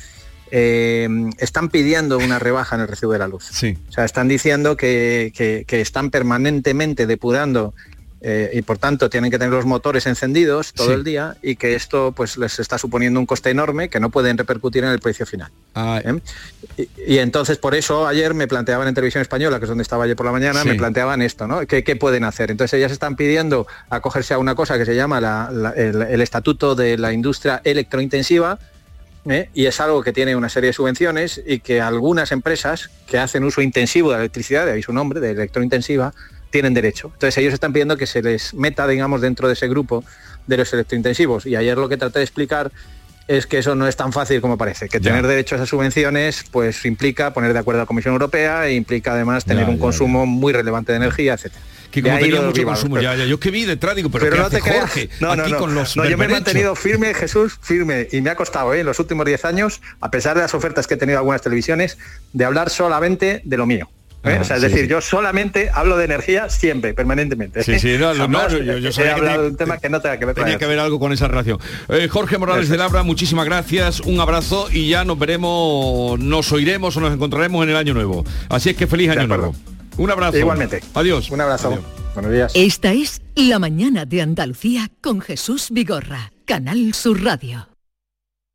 eh, 0.56 1.08
están 1.38 1.68
pidiendo 1.68 2.16
una 2.16 2.38
rebaja 2.38 2.76
en 2.76 2.82
el 2.82 2.86
recibo 2.86 3.12
de 3.12 3.18
la 3.18 3.26
luz. 3.26 3.48
Sí. 3.50 3.76
O 3.88 3.92
sea, 3.92 4.04
están 4.04 4.28
diciendo 4.28 4.76
que, 4.76 5.32
están 5.68 6.10
permanentemente 6.10 7.08
depurando 7.08 7.74
eh, 8.20 8.52
y 8.54 8.62
por 8.62 8.78
tanto 8.78 9.10
tienen 9.10 9.32
que 9.32 9.38
tener 9.40 9.52
los 9.52 9.66
motores 9.66 10.06
encendidos 10.06 10.72
todo 10.72 10.94
el 10.94 11.02
día 11.02 11.36
y 11.42 11.56
que 11.56 11.74
esto 11.74 12.12
pues 12.12 12.36
les 12.38 12.60
está 12.60 12.78
suponiendo 12.78 13.18
un 13.18 13.26
coste 13.26 13.50
enorme 13.50 13.88
que 13.88 13.98
no 13.98 14.10
pueden 14.10 14.38
repercutir 14.38 14.84
en 14.84 14.90
el 14.90 15.00
precio 15.00 15.26
final. 15.26 15.50
Ah, 15.74 16.00
¿Eh? 16.04 16.20
y, 17.04 17.18
entonces 17.18 17.58
por 17.58 17.74
eso 17.74 18.06
ayer 18.06 18.32
me 18.32 18.46
planteaban 18.46 18.86
en 18.86 18.94
televisión 18.94 19.22
española, 19.22 19.58
que 19.58 19.64
es 19.64 19.68
donde 19.68 19.82
estaba 19.82 20.04
ayer 20.04 20.14
por 20.14 20.24
la 20.24 20.32
mañana, 20.32 20.62
me 20.64 20.76
planteaban 20.76 21.20
esto, 21.20 21.48
¿no? 21.48 21.66
¿Qué, 21.66 21.96
pueden 21.96 22.22
hacer? 22.22 22.52
Entonces 22.52 22.78
ellas 22.78 22.92
están 22.92 23.16
pidiendo 23.16 23.66
acogerse 23.90 24.34
a 24.34 24.38
una 24.38 24.54
cosa 24.54 24.78
que 24.78 24.84
se 24.86 24.94
llama 24.94 25.18
el 25.76 26.20
Estatuto 26.20 26.76
de 26.76 26.96
la 26.96 27.12
Industria 27.12 27.60
Electrointensiva, 27.64 28.60
¿eh? 29.28 29.48
y 29.54 29.66
es 29.66 29.80
algo 29.80 30.02
que 30.02 30.12
tiene 30.12 30.36
una 30.36 30.48
serie 30.48 30.68
de 30.68 30.72
subvenciones 30.72 31.42
y 31.46 31.60
que 31.60 31.80
algunas 31.80 32.32
empresas 32.32 32.90
que 33.06 33.18
hacen 33.18 33.44
uso 33.44 33.62
intensivo 33.62 34.10
de 34.10 34.16
la 34.16 34.20
electricidad, 34.20 34.66
de 34.66 34.72
ahí 34.72 34.82
su 34.82 34.92
nombre, 34.92 35.20
de 35.20 35.32
electrointensiva, 35.32 36.12
tienen 36.50 36.74
derecho. 36.74 37.10
Entonces 37.14 37.38
ellos 37.38 37.54
están 37.54 37.72
pidiendo 37.72 37.96
que 37.96 38.06
se 38.06 38.22
les 38.22 38.54
meta, 38.54 38.86
digamos, 38.86 39.20
dentro 39.20 39.48
de 39.48 39.54
ese 39.54 39.68
grupo 39.68 40.04
de 40.46 40.56
los 40.56 40.72
electrointensivos. 40.72 41.46
Y 41.46 41.56
ayer 41.56 41.76
lo 41.76 41.88
que 41.88 41.96
traté 41.96 42.20
de 42.20 42.24
explicar 42.24 42.70
es 43.26 43.46
que 43.46 43.58
eso 43.58 43.74
no 43.74 43.88
es 43.88 43.96
tan 43.96 44.12
fácil 44.12 44.40
como 44.40 44.58
parece, 44.58 44.88
que 44.88 45.00
tener 45.00 45.26
derecho 45.26 45.54
a 45.54 45.56
esas 45.56 45.70
subvenciones 45.70 46.44
pues 46.50 46.84
implica 46.84 47.32
poner 47.32 47.54
de 47.54 47.58
acuerdo 47.58 47.80
a 47.80 47.84
la 47.84 47.86
Comisión 47.86 48.12
Europea 48.12 48.66
e 48.66 48.74
implica 48.74 49.14
además 49.14 49.46
tener 49.46 49.66
un 49.66 49.78
consumo 49.78 50.26
muy 50.26 50.52
relevante 50.52 50.92
de 50.92 50.96
energía, 50.96 51.32
etcétera 51.32 51.62
que 52.02 52.10
como 52.10 52.18
tenía 52.18 52.40
mucho 52.42 52.64
consumo, 52.64 53.00
ya, 53.00 53.14
ya, 53.14 53.24
yo 53.24 53.38
que 53.38 53.50
vi 53.50 53.64
detrás 53.64 53.94
digo, 53.94 54.10
pero, 54.10 54.36
no 54.36 54.50
te 54.50 54.60
Jorge? 54.60 55.08
No, 55.20 55.36
no, 55.36 55.44
con 55.58 55.74
los 55.74 55.96
no 55.96 56.04
yo 56.04 56.18
me 56.18 56.24
he 56.24 56.28
mantenido 56.28 56.74
firme, 56.74 57.14
Jesús, 57.14 57.58
firme, 57.60 58.08
y 58.10 58.20
me 58.20 58.30
ha 58.30 58.36
costado 58.36 58.74
¿eh? 58.74 58.80
en 58.80 58.86
los 58.86 58.98
últimos 58.98 59.26
10 59.26 59.44
años, 59.44 59.80
a 60.00 60.10
pesar 60.10 60.34
de 60.34 60.42
las 60.42 60.54
ofertas 60.54 60.86
que 60.86 60.94
he 60.94 60.96
tenido 60.96 61.18
algunas 61.18 61.42
televisiones, 61.42 61.98
de 62.32 62.44
hablar 62.44 62.70
solamente 62.70 63.42
de 63.44 63.56
lo 63.56 63.66
mío. 63.66 63.88
¿eh? 64.24 64.36
Ah, 64.36 64.40
o 64.40 64.44
sea, 64.44 64.56
es 64.56 64.62
decir, 64.62 64.88
yo 64.88 65.00
solamente 65.00 65.70
hablo 65.72 65.96
de 65.96 66.06
energía 66.06 66.48
siempre, 66.48 66.94
permanentemente. 66.94 67.62
Sí, 67.62 67.78
sí, 67.78 67.96
no, 67.98 68.14
no, 68.14 68.48
yo, 68.48 68.78
yo 68.78 69.02
he 69.02 69.10
hablado 69.10 69.42
de 69.42 69.48
un 69.48 69.56
tema 69.56 69.78
que 69.78 69.88
no 69.88 70.00
tenga 70.00 70.18
que 70.18 70.24
ver 70.24 70.34
Tenía 70.34 70.58
que 70.58 70.66
ver 70.66 70.78
algo 70.78 70.98
con 70.98 71.12
esa 71.12 71.28
relación. 71.28 71.58
Eh, 71.88 72.08
Jorge 72.08 72.38
Morales 72.38 72.68
de 72.68 72.76
Labra, 72.76 73.02
muchísimas 73.02 73.44
gracias, 73.44 74.00
un 74.00 74.20
abrazo 74.20 74.68
y 74.72 74.88
ya 74.88 75.04
nos 75.04 75.18
veremos, 75.18 76.18
nos 76.18 76.50
oiremos 76.52 76.96
o 76.96 77.00
nos 77.00 77.12
encontraremos 77.12 77.62
en 77.64 77.70
el 77.70 77.76
año 77.76 77.94
nuevo. 77.94 78.24
Así 78.48 78.70
es 78.70 78.76
que 78.76 78.86
feliz 78.86 79.10
año 79.10 79.26
nuevo. 79.26 79.54
Un 79.96 80.10
abrazo. 80.10 80.38
Igualmente. 80.38 80.80
Adiós. 80.94 81.30
Un 81.30 81.40
abrazo. 81.40 81.78
Buenos 82.14 82.32
días. 82.32 82.52
Esta 82.54 82.92
es 82.92 83.20
La 83.34 83.58
Mañana 83.58 84.04
de 84.04 84.22
Andalucía 84.22 84.90
con 85.00 85.20
Jesús 85.20 85.68
Vigorra, 85.70 86.32
Canal 86.44 86.94
Sur 86.94 87.22
Radio. 87.22 87.73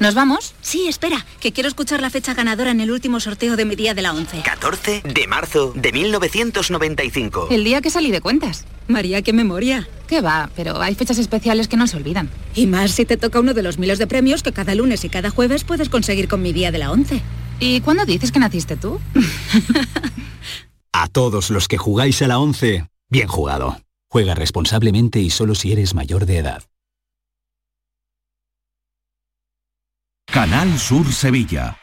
¿Nos 0.05 0.15
vamos? 0.15 0.53
Sí, 0.61 0.87
espera, 0.87 1.25
que 1.41 1.53
quiero 1.53 1.67
escuchar 1.67 2.03
la 2.03 2.11
fecha 2.11 2.35
ganadora 2.35 2.71
en 2.71 2.83
el 2.83 2.91
último 2.91 3.21
sorteo 3.21 3.57
de 3.57 3.65
mi 3.65 3.75
día 3.75 3.95
de 3.95 4.03
la 4.03 4.13
11. 4.13 4.43
14 4.43 5.01
de 5.03 5.27
marzo 5.27 5.73
de 5.75 5.93
1995. 5.93 7.49
El 7.51 7.65
día 7.65 7.81
que 7.81 7.89
salí 7.89 8.11
de 8.11 8.21
cuentas. 8.21 8.67
María, 8.87 9.23
qué 9.23 9.33
memoria. 9.33 9.89
¿Qué 10.07 10.21
va? 10.21 10.51
Pero 10.57 10.83
hay 10.83 10.95
fechas 10.95 11.17
especiales 11.17 11.69
que 11.69 11.79
no 11.79 11.87
se 11.87 11.97
olvidan. 11.97 12.29
Y 12.55 12.67
más 12.67 12.91
si 12.91 13.07
te 13.07 13.17
toca 13.17 13.41
uno 13.41 13.55
de 13.55 13.63
los 13.63 13.79
miles 13.79 13.99
de 13.99 14.07
premios 14.07 14.43
que 14.43 14.53
cada 14.53 14.75
lunes 14.75 15.03
y 15.07 15.09
cada 15.09 15.31
jueves 15.31 15.65
puedes 15.65 15.89
conseguir 15.89 16.29
con 16.29 16.43
mi 16.43 16.53
día 16.53 16.71
de 16.71 16.77
la 16.81 16.91
11. 16.91 17.23
¿Y 17.61 17.81
cuándo 17.81 18.05
dices 18.05 18.31
que 18.31 18.41
naciste 18.41 18.77
tú? 18.77 19.01
a 20.93 21.09
todos 21.09 21.49
los 21.49 21.67
que 21.67 21.79
jugáis 21.79 22.21
a 22.21 22.29
la 22.29 22.39
11, 22.39 22.89
bien 23.09 23.29
jugado. 23.29 23.81
Juega 24.11 24.35
responsablemente 24.35 25.21
y 25.21 25.31
solo 25.31 25.55
si 25.55 25.73
eres 25.73 25.95
mayor 25.95 26.27
de 26.27 26.37
edad. 26.37 26.63
Canal 30.35 30.81
Sur 30.81 31.13
Sevilla. 31.13 31.79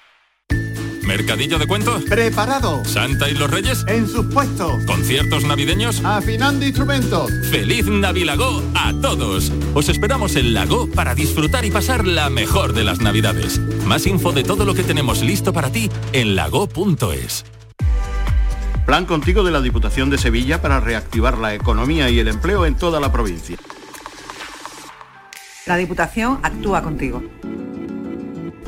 ¿Mercadillo 1.07 1.57
de 1.57 1.67
cuentos? 1.67 2.03
Preparado. 2.03 2.83
¿Santa 2.83 3.29
y 3.29 3.33
los 3.33 3.49
Reyes? 3.49 3.85
En 3.87 4.09
sus 4.09 4.25
puestos. 4.25 4.83
¿Conciertos 4.83 5.45
navideños? 5.45 6.03
Afinando 6.03 6.65
instrumentos. 6.65 7.31
¡Feliz 7.49 7.85
Navilago 7.85 8.61
a 8.75 8.91
todos! 9.01 9.53
Os 9.73 9.87
esperamos 9.87 10.35
en 10.35 10.53
Lago 10.53 10.89
para 10.93 11.15
disfrutar 11.15 11.63
y 11.63 11.71
pasar 11.71 12.05
la 12.05 12.29
mejor 12.29 12.73
de 12.73 12.83
las 12.83 12.99
Navidades. 12.99 13.57
Más 13.85 14.05
info 14.05 14.33
de 14.33 14.43
todo 14.43 14.65
lo 14.65 14.73
que 14.73 14.83
tenemos 14.83 15.21
listo 15.21 15.53
para 15.53 15.69
ti 15.69 15.89
en 16.11 16.35
lago.es. 16.35 17.45
Plan 18.85 19.05
contigo 19.05 19.45
de 19.45 19.51
la 19.51 19.61
Diputación 19.61 20.09
de 20.09 20.17
Sevilla 20.17 20.61
para 20.61 20.81
reactivar 20.81 21.37
la 21.37 21.53
economía 21.53 22.09
y 22.09 22.19
el 22.19 22.27
empleo 22.27 22.65
en 22.65 22.75
toda 22.75 22.99
la 22.99 23.13
provincia. 23.13 23.55
La 25.65 25.77
Diputación 25.77 26.39
actúa 26.43 26.81
contigo. 26.81 27.23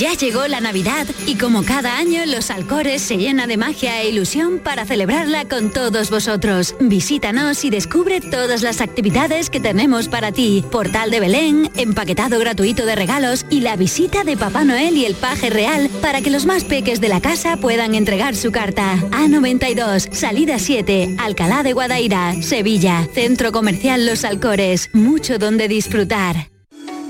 Ya 0.00 0.14
llegó 0.14 0.48
la 0.48 0.62
Navidad 0.62 1.06
y 1.26 1.34
como 1.34 1.62
cada 1.62 1.98
año 1.98 2.24
los 2.24 2.50
Alcores 2.50 3.02
se 3.02 3.18
llena 3.18 3.46
de 3.46 3.58
magia 3.58 4.00
e 4.00 4.08
ilusión 4.08 4.58
para 4.58 4.86
celebrarla 4.86 5.44
con 5.44 5.70
todos 5.70 6.08
vosotros. 6.08 6.74
Visítanos 6.80 7.66
y 7.66 7.68
descubre 7.68 8.22
todas 8.22 8.62
las 8.62 8.80
actividades 8.80 9.50
que 9.50 9.60
tenemos 9.60 10.08
para 10.08 10.32
ti. 10.32 10.64
Portal 10.70 11.10
de 11.10 11.20
Belén, 11.20 11.70
empaquetado 11.76 12.38
gratuito 12.38 12.86
de 12.86 12.94
regalos 12.96 13.44
y 13.50 13.60
la 13.60 13.76
visita 13.76 14.24
de 14.24 14.38
Papá 14.38 14.64
Noel 14.64 14.96
y 14.96 15.04
el 15.04 15.16
Paje 15.16 15.50
Real 15.50 15.90
para 16.00 16.22
que 16.22 16.30
los 16.30 16.46
más 16.46 16.64
peques 16.64 17.02
de 17.02 17.08
la 17.08 17.20
casa 17.20 17.58
puedan 17.58 17.94
entregar 17.94 18.34
su 18.36 18.52
carta. 18.52 18.96
A92, 19.10 20.14
salida 20.14 20.58
7, 20.58 21.16
Alcalá 21.18 21.62
de 21.62 21.74
Guadaira, 21.74 22.40
Sevilla, 22.40 23.06
Centro 23.12 23.52
Comercial 23.52 24.06
Los 24.06 24.24
Alcores. 24.24 24.88
Mucho 24.94 25.36
donde 25.36 25.68
disfrutar. 25.68 26.49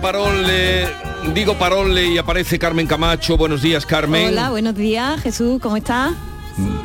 Parole, 0.00 0.86
digo 1.34 1.58
parole 1.58 2.06
y 2.06 2.18
aparece 2.18 2.58
Carmen 2.58 2.86
Camacho. 2.86 3.36
Buenos 3.36 3.60
días, 3.60 3.84
Carmen. 3.84 4.28
Hola, 4.28 4.50
buenos 4.50 4.74
días, 4.74 5.20
Jesús, 5.20 5.60
¿cómo 5.60 5.76
estás? 5.76 6.12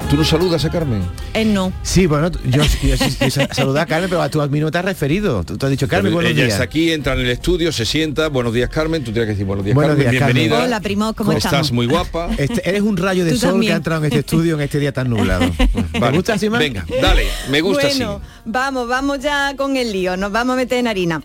¿Tú 0.10 0.18
no 0.18 0.24
saludas 0.24 0.64
a 0.66 0.70
Carmen? 0.70 1.02
Él 1.34 1.54
no. 1.54 1.72
Sí, 1.82 2.06
bueno, 2.06 2.30
yo, 2.46 2.62
yo, 2.64 3.80
a 3.80 3.86
Carmen, 3.86 4.10
pero 4.10 4.22
a 4.22 4.30
tu 4.30 4.42
a 4.42 4.48
mí 4.48 4.60
no 4.60 4.70
te 4.70 4.78
has 4.78 4.86
referido. 4.86 5.44
Tú, 5.44 5.58
tú 5.58 5.66
has 5.66 5.70
dicho, 5.72 5.88
Carmen, 5.88 6.06
Pero 6.12 6.16
buenos 6.16 6.32
ella 6.32 6.44
días. 6.44 6.54
está 6.54 6.64
aquí, 6.66 6.92
entra 6.92 7.14
en 7.14 7.22
el 7.22 7.30
estudio, 7.30 7.72
se 7.72 7.86
sienta. 7.86 8.28
Buenos 8.28 8.54
días, 8.54 8.70
Carmen. 8.70 9.04
Tú 9.04 9.12
tienes 9.12 9.28
que 9.28 9.32
decir 9.32 9.46
buenos 9.46 9.66
días, 9.66 9.76
Buenos 9.76 9.96
Carmen. 9.96 10.12
días, 10.12 10.20
Carmen. 10.20 10.36
Bienvenida. 10.36 10.64
Hola, 10.66 10.80
primo, 10.82 11.14
¿cómo 11.14 11.32
Estás 11.32 11.72
muy 11.72 11.88
guapa. 11.88 12.30
Este- 12.38 12.68
eres 12.70 12.82
un 12.82 12.96
rayo 12.98 13.26
de 13.26 13.32
Tú 13.32 13.38
sol 13.38 13.60
que 13.62 13.74
ha 13.74 13.78
entrado 13.78 14.02
en 14.02 14.06
este 14.06 14.20
estudio 14.20 14.56
en 14.56 14.62
este 14.62 14.80
día 14.80 14.92
tan 14.92 15.10
nublado. 15.10 15.50
¿Te 15.92 16.00
Vale. 16.00 16.16
gusta 16.16 16.34
así 16.34 16.50
más? 16.50 16.60
Venga, 16.60 16.86
dale, 17.02 17.26
me 17.50 17.62
gusta 17.62 17.88
bueno, 17.88 18.22
vamos, 18.46 18.88
vamos 18.88 19.20
ya 19.20 19.56
con 19.58 19.76
el 19.78 19.92
lío, 19.92 20.16
nos 20.18 20.32
vamos 20.32 20.54
a 20.54 20.58
meter 20.58 20.78
en 20.80 20.88
harina. 20.88 21.22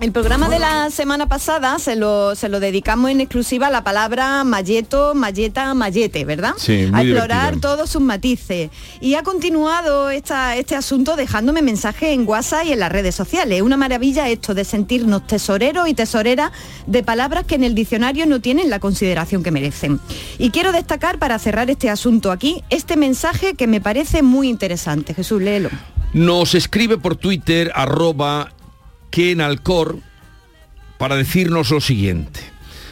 El 0.00 0.12
programa 0.12 0.48
de 0.48 0.58
la 0.58 0.88
semana 0.88 1.28
pasada 1.28 1.78
se 1.78 1.94
lo, 1.94 2.34
se 2.34 2.48
lo 2.48 2.58
dedicamos 2.58 3.10
en 3.10 3.20
exclusiva 3.20 3.66
a 3.66 3.70
la 3.70 3.84
palabra 3.84 4.44
malleto, 4.44 5.14
malleta, 5.14 5.74
mallete, 5.74 6.24
¿verdad? 6.24 6.54
Sí, 6.56 6.86
muy 6.90 7.00
a 7.00 7.02
explorar 7.02 7.48
divertido. 7.48 7.76
todos 7.76 7.90
sus 7.90 8.00
matices. 8.00 8.70
Y 9.02 9.16
ha 9.16 9.22
continuado 9.22 10.08
esta, 10.08 10.56
este 10.56 10.74
asunto 10.74 11.16
dejándome 11.16 11.60
mensajes 11.60 12.14
en 12.14 12.26
WhatsApp 12.26 12.64
y 12.64 12.72
en 12.72 12.78
las 12.78 12.90
redes 12.90 13.14
sociales. 13.14 13.60
Una 13.60 13.76
maravilla 13.76 14.30
esto 14.30 14.54
de 14.54 14.64
sentirnos 14.64 15.26
tesoreros 15.26 15.86
y 15.86 15.92
tesoreras 15.92 16.50
de 16.86 17.02
palabras 17.02 17.44
que 17.44 17.56
en 17.56 17.64
el 17.64 17.74
diccionario 17.74 18.24
no 18.24 18.40
tienen 18.40 18.70
la 18.70 18.78
consideración 18.80 19.42
que 19.42 19.50
merecen. 19.50 20.00
Y 20.38 20.48
quiero 20.48 20.72
destacar, 20.72 21.18
para 21.18 21.38
cerrar 21.38 21.68
este 21.68 21.90
asunto 21.90 22.32
aquí, 22.32 22.64
este 22.70 22.96
mensaje 22.96 23.52
que 23.52 23.66
me 23.66 23.82
parece 23.82 24.22
muy 24.22 24.48
interesante. 24.48 25.12
Jesús, 25.12 25.42
léelo. 25.42 25.68
Nos 26.14 26.54
escribe 26.54 26.96
por 26.96 27.16
Twitter 27.16 27.70
arroba 27.74 28.50
Kenalcor 29.10 29.98
para 30.98 31.16
decirnos 31.16 31.70
lo 31.70 31.80
siguiente. 31.80 32.40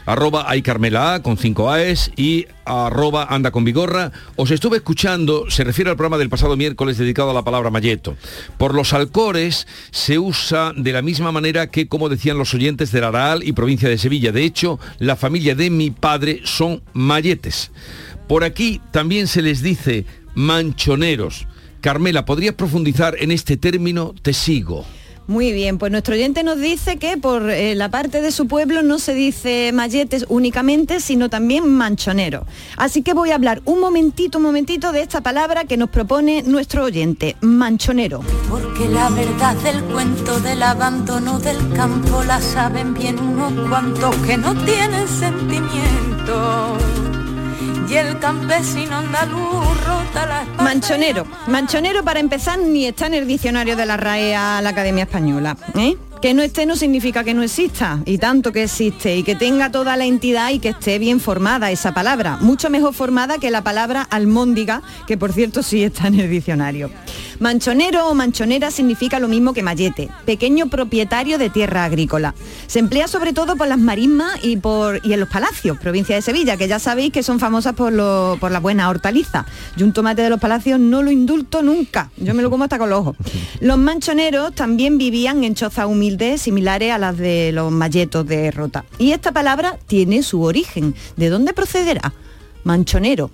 Arroba 0.08 0.46
hay 0.48 0.62
Carmela 0.62 1.12
A 1.12 1.22
con 1.22 1.36
5 1.36 1.70
A's 1.70 2.10
y 2.16 2.46
arroba 2.64 3.26
anda 3.28 3.50
con 3.50 3.64
vigorra. 3.64 4.10
Os 4.36 4.50
estuve 4.50 4.78
escuchando, 4.78 5.50
se 5.50 5.64
refiere 5.64 5.90
al 5.90 5.96
programa 5.96 6.16
del 6.16 6.30
pasado 6.30 6.56
miércoles 6.56 6.96
dedicado 6.96 7.28
a 7.30 7.34
la 7.34 7.44
palabra 7.44 7.68
malleto. 7.68 8.16
Por 8.56 8.74
los 8.74 8.94
alcores 8.94 9.66
se 9.90 10.18
usa 10.18 10.72
de 10.74 10.92
la 10.92 11.02
misma 11.02 11.30
manera 11.30 11.66
que 11.66 11.88
como 11.88 12.08
decían 12.08 12.38
los 12.38 12.54
oyentes 12.54 12.90
del 12.90 13.04
Araal 13.04 13.46
y 13.46 13.52
provincia 13.52 13.90
de 13.90 13.98
Sevilla. 13.98 14.32
De 14.32 14.44
hecho, 14.44 14.80
la 14.98 15.14
familia 15.14 15.54
de 15.54 15.68
mi 15.68 15.90
padre 15.90 16.40
son 16.44 16.82
malletes. 16.94 17.70
Por 18.28 18.44
aquí 18.44 18.80
también 18.92 19.26
se 19.26 19.42
les 19.42 19.60
dice 19.60 20.06
manchoneros. 20.34 21.46
Carmela, 21.82 22.24
¿podrías 22.24 22.54
profundizar 22.54 23.14
en 23.18 23.30
este 23.30 23.58
término? 23.58 24.14
Te 24.22 24.32
sigo. 24.32 24.86
Muy 25.29 25.53
bien, 25.53 25.76
pues 25.76 25.93
nuestro 25.93 26.14
oyente 26.14 26.43
nos 26.43 26.59
dice 26.59 26.97
que 26.97 27.18
por 27.18 27.51
eh, 27.51 27.74
la 27.74 27.91
parte 27.91 28.22
de 28.22 28.33
su 28.33 28.49
pueblo 28.49 28.83
no 28.83 28.99
se 28.99 29.12
dice 29.12 29.72
malletes 29.74 30.24
únicamente, 30.31 31.01
sino 31.01 31.29
también 31.29 31.68
manchonero. 31.68 32.47
Así 32.79 33.03
que 33.03 33.12
voy 33.12 33.31
a 33.31 33.35
hablar 33.35 33.61
un 33.66 33.79
momentito, 33.79 34.39
un 34.39 34.45
momentito 34.45 34.91
de 34.91 35.03
esta 35.03 35.20
palabra 35.20 35.66
que 35.66 35.76
nos 35.76 35.91
propone 35.91 36.45
nuestro 36.45 36.85
oyente, 36.85 37.37
manchonero. 37.43 38.22
Porque 38.49 38.89
la 38.89 39.11
verdad 39.11 39.55
del 39.57 39.85
cuento 39.85 40.41
del 40.41 40.62
abandono 40.62 41.39
del 41.39 41.74
campo 41.74 42.24
la 42.24 42.41
saben 42.41 42.95
bien 42.95 43.18
unos 43.18 43.68
cuantos 43.68 44.16
que 44.26 44.39
no 44.39 44.55
tienen 44.64 45.07
sentimiento. 45.09 46.79
Y 47.89 47.97
el 47.97 48.18
campesino 48.18 48.97
andaluz 48.97 49.86
rota 49.86 50.26
la 50.26 50.62
Manchonero. 50.62 51.24
Manchonero 51.47 52.05
para 52.05 52.20
empezar 52.20 52.59
ni 52.59 52.84
está 52.86 53.07
en 53.07 53.14
el 53.14 53.26
diccionario 53.26 53.76
de 53.76 53.86
la 53.86 53.97
RAE 53.97 54.36
a 54.36 54.61
la 54.61 54.68
Academia 54.70 55.05
Española. 55.05 55.57
¿eh? 55.74 55.97
Que 56.20 56.34
no 56.34 56.42
esté 56.42 56.66
no 56.66 56.74
significa 56.74 57.22
que 57.22 57.32
no 57.32 57.44
exista, 57.44 58.00
y 58.04 58.18
tanto 58.18 58.50
que 58.50 58.64
existe, 58.64 59.16
y 59.16 59.22
que 59.22 59.36
tenga 59.36 59.70
toda 59.70 59.96
la 59.96 60.04
entidad 60.04 60.50
y 60.50 60.58
que 60.58 60.70
esté 60.70 60.98
bien 60.98 61.20
formada 61.20 61.70
esa 61.70 61.94
palabra. 61.94 62.38
Mucho 62.40 62.70
mejor 62.70 62.92
formada 62.92 63.38
que 63.38 63.52
la 63.52 63.62
palabra 63.62 64.02
almóndiga, 64.02 64.82
que 65.06 65.16
por 65.16 65.32
cierto 65.32 65.62
sí 65.62 65.84
está 65.84 66.08
en 66.08 66.18
el 66.18 66.28
diccionario. 66.28 66.90
Manchonero 67.38 68.08
o 68.08 68.14
manchonera 68.16 68.72
significa 68.72 69.20
lo 69.20 69.28
mismo 69.28 69.52
que 69.52 69.62
mallete, 69.62 70.08
pequeño 70.26 70.66
propietario 70.68 71.38
de 71.38 71.50
tierra 71.50 71.84
agrícola. 71.84 72.34
Se 72.66 72.80
emplea 72.80 73.06
sobre 73.06 73.32
todo 73.32 73.54
por 73.54 73.68
las 73.68 73.78
marismas 73.78 74.40
y, 74.42 74.56
por, 74.56 75.00
y 75.06 75.12
en 75.12 75.20
los 75.20 75.28
palacios, 75.28 75.78
provincia 75.78 76.16
de 76.16 76.22
Sevilla, 76.22 76.56
que 76.56 76.66
ya 76.66 76.80
sabéis 76.80 77.12
que 77.12 77.22
son 77.22 77.38
famosas 77.38 77.74
por, 77.74 77.92
lo- 77.92 78.36
por 78.40 78.50
la 78.50 78.58
buena 78.58 78.88
hortaliza. 78.88 79.46
Yo 79.76 79.86
un 79.86 79.92
tomate 79.92 80.22
de 80.22 80.30
los 80.30 80.40
palacios 80.40 80.80
no 80.80 81.00
lo 81.04 81.12
indulto 81.12 81.62
nunca, 81.62 82.10
yo 82.16 82.34
me 82.34 82.42
lo 82.42 82.50
como 82.50 82.64
hasta 82.64 82.76
con 82.76 82.90
los 82.90 82.98
ojos. 82.98 83.16
Los 83.60 83.78
manchoneros 83.78 84.52
también 84.56 84.98
vivían 84.98 85.44
en 85.44 85.54
chozas 85.54 85.86
humildes 86.09 86.42
similares 86.42 86.90
a 86.92 86.98
las 86.98 87.18
de 87.18 87.52
los 87.52 87.70
malletos 87.70 88.26
de 88.26 88.50
Rota. 88.50 88.84
Y 88.98 89.12
esta 89.12 89.32
palabra 89.32 89.78
tiene 89.86 90.22
su 90.22 90.42
origen. 90.42 90.94
¿De 91.16 91.28
dónde 91.28 91.52
procederá? 91.52 92.14
Manchonero. 92.64 93.30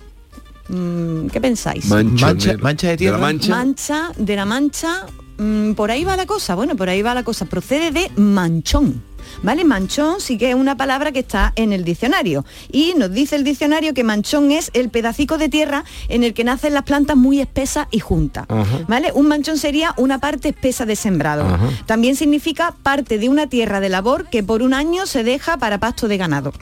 Mm, 0.67 1.27
¿Qué 1.27 1.39
pensáis? 1.39 1.85
Manchonero. 1.85 2.59
mancha 2.59 2.89
de 2.89 2.97
tierra. 2.97 3.17
la 3.17 3.21
mancha. 3.21 3.49
Mancha, 3.49 4.11
de 4.17 4.35
la 4.35 4.45
mancha, 4.45 5.05
mm, 5.37 5.71
por 5.73 5.89
ahí 5.89 6.03
va 6.03 6.17
la 6.17 6.25
cosa, 6.25 6.55
bueno, 6.55 6.75
por 6.75 6.89
ahí 6.89 7.01
va 7.01 7.13
la 7.13 7.23
cosa, 7.23 7.45
procede 7.45 7.91
de 7.91 8.11
manchón. 8.17 9.01
¿Vale? 9.43 9.63
Manchón 9.63 10.19
sí 10.19 10.37
que 10.37 10.49
es 10.49 10.55
una 10.55 10.77
palabra 10.77 11.11
que 11.11 11.19
está 11.19 11.53
en 11.55 11.73
el 11.73 11.83
diccionario. 11.83 12.45
Y 12.71 12.93
nos 12.97 13.11
dice 13.11 13.35
el 13.35 13.43
diccionario 13.43 13.93
que 13.93 14.03
manchón 14.03 14.51
es 14.51 14.71
el 14.73 14.89
pedacico 14.89 15.37
de 15.37 15.49
tierra 15.49 15.83
en 16.09 16.23
el 16.23 16.33
que 16.33 16.43
nacen 16.43 16.73
las 16.73 16.83
plantas 16.83 17.17
muy 17.17 17.39
espesas 17.39 17.87
y 17.91 17.99
juntas. 17.99 18.45
Ajá. 18.47 18.79
¿Vale? 18.87 19.11
Un 19.13 19.27
manchón 19.27 19.57
sería 19.57 19.93
una 19.97 20.19
parte 20.19 20.49
espesa 20.49 20.85
de 20.85 20.95
sembrado. 20.95 21.45
Ajá. 21.45 21.69
También 21.85 22.15
significa 22.15 22.75
parte 22.83 23.17
de 23.17 23.29
una 23.29 23.47
tierra 23.47 23.79
de 23.79 23.89
labor 23.89 24.29
que 24.29 24.43
por 24.43 24.61
un 24.61 24.73
año 24.73 25.05
se 25.05 25.23
deja 25.23 25.57
para 25.57 25.79
pasto 25.79 26.07
de 26.07 26.17
ganado. 26.17 26.53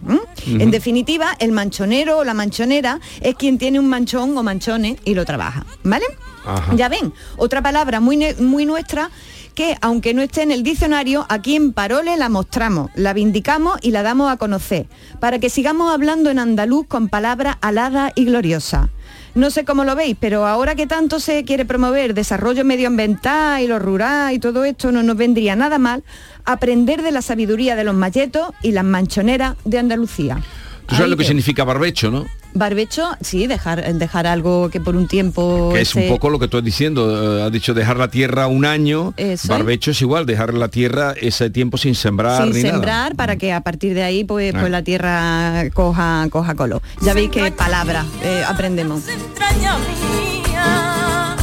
En 0.46 0.72
definitiva, 0.72 1.36
el 1.40 1.52
manchonero 1.52 2.20
o 2.20 2.24
la 2.24 2.34
manchonera 2.34 3.00
es 3.22 3.36
quien 3.36 3.58
tiene 3.58 3.80
un 3.80 3.88
manchón 3.90 4.38
o 4.38 4.44
manchones 4.44 4.98
y 5.06 5.14
lo 5.14 5.26
trabaja. 5.26 5.66
¿Vale? 5.84 6.06
Ajá. 6.46 6.76
Ya 6.76 6.90
ven, 6.90 7.14
otra 7.38 7.62
palabra 7.62 8.00
muy, 8.00 8.34
muy 8.36 8.66
nuestra 8.66 9.10
que 9.54 9.78
aunque 9.82 10.14
no 10.14 10.22
esté 10.22 10.42
en 10.42 10.52
el 10.52 10.64
diccionario, 10.64 11.26
aquí 11.30 11.56
en 11.56 11.74
Parole 11.74 12.18
la 12.18 12.30
mostramos, 12.30 12.92
la 12.96 13.14
vindicamos 13.14 13.78
y 13.82 13.92
la 13.92 14.04
damos 14.04 14.32
a 14.32 14.38
conocer, 14.38 14.88
para 15.20 15.40
que 15.40 15.50
sigamos 15.50 15.94
hablando 15.94 16.30
en 16.30 16.40
andaluz 16.40 16.88
con 16.88 17.10
palabras 17.10 17.58
aladas 17.62 18.12
y 18.16 18.26
gloriosas. 18.26 18.90
No 19.36 19.50
sé 19.50 19.66
cómo 19.66 19.84
lo 19.84 19.96
veis, 19.96 20.16
pero 20.20 20.46
ahora 20.46 20.76
que 20.76 20.86
tanto 20.86 21.20
se 21.20 21.44
quiere 21.44 21.66
promover 21.66 22.14
desarrollo 22.14 22.64
medioambiental 22.64 23.64
y 23.64 23.68
lo 23.68 23.80
rural 23.80 24.34
y 24.34 24.40
todo 24.40 24.64
esto, 24.64 24.92
no 24.92 25.02
nos 25.02 25.18
vendría 25.18 25.56
nada 25.56 25.80
mal 25.80 26.04
aprender 26.46 27.02
de 27.02 27.12
la 27.12 27.22
sabiduría 27.22 27.76
de 27.76 27.84
los 27.84 27.96
malletos 27.96 28.52
y 28.62 28.72
las 28.74 28.84
manchoneras 28.84 29.56
de 29.66 29.80
Andalucía. 29.80 30.38
Tú 30.86 30.96
sabes 30.96 31.06
Ahí 31.06 31.10
lo 31.10 31.18
que 31.18 31.24
significa 31.24 31.64
barbecho, 31.64 32.12
¿no? 32.12 32.26
Barbecho, 32.54 33.10
sí, 33.22 33.48
dejar, 33.48 33.94
dejar 33.96 34.28
algo 34.28 34.70
que 34.70 34.80
por 34.80 34.96
un 34.96 35.08
tiempo... 35.08 35.72
Que 35.74 35.82
es 35.82 35.96
un 35.96 36.08
poco 36.08 36.30
lo 36.30 36.40
que 36.40 36.48
tú 36.48 36.58
has 36.58 36.64
diciendo. 36.64 37.40
eh, 37.40 37.44
has 37.44 37.52
dicho 37.52 37.74
dejar 37.74 37.98
la 37.98 38.10
tierra 38.10 38.48
un 38.48 38.66
año. 38.66 39.14
Eso. 39.18 39.48
Barbecho 39.48 39.92
es 39.92 40.02
igual, 40.02 40.26
dejar 40.26 40.54
la 40.54 40.68
tierra 40.68 41.14
ese 41.20 41.50
tiempo 41.50 41.78
sin 41.78 41.96
sembrar 41.96 42.44
sin 42.44 42.54
ni 42.54 42.62
sembrar 42.62 43.16
para 43.16 43.36
que 43.38 43.52
a 43.54 43.62
partir 43.62 43.94
de 43.94 44.04
ahí 44.04 44.24
pues, 44.24 44.54
Ah. 44.54 44.60
pues 44.60 44.72
la 44.72 44.82
tierra 44.84 45.64
coja 45.74 46.28
coja 46.30 46.56
color. 46.56 46.82
Ya 47.02 47.14
veis 47.14 47.30
qué 47.32 47.52
palabras 47.52 48.06
eh, 48.24 48.44
aprendemos. 48.48 49.08
entraña 49.08 49.78
mía 49.78 51.36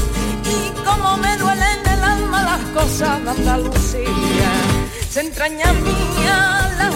y 0.45 0.85
cómo 0.85 1.17
me 1.17 1.37
duelen 1.37 1.79
el 1.93 2.03
alma 2.05 2.43
las 2.43 2.83
cosas 2.83 3.23
de 3.25 3.31
Andalucía. 3.31 4.51
Se 5.09 5.21
entraña 5.21 5.73
mía, 5.73 6.71
las 6.79 6.95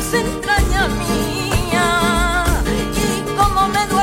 mía 1.09 2.45
y 2.97 3.69
me 3.69 3.94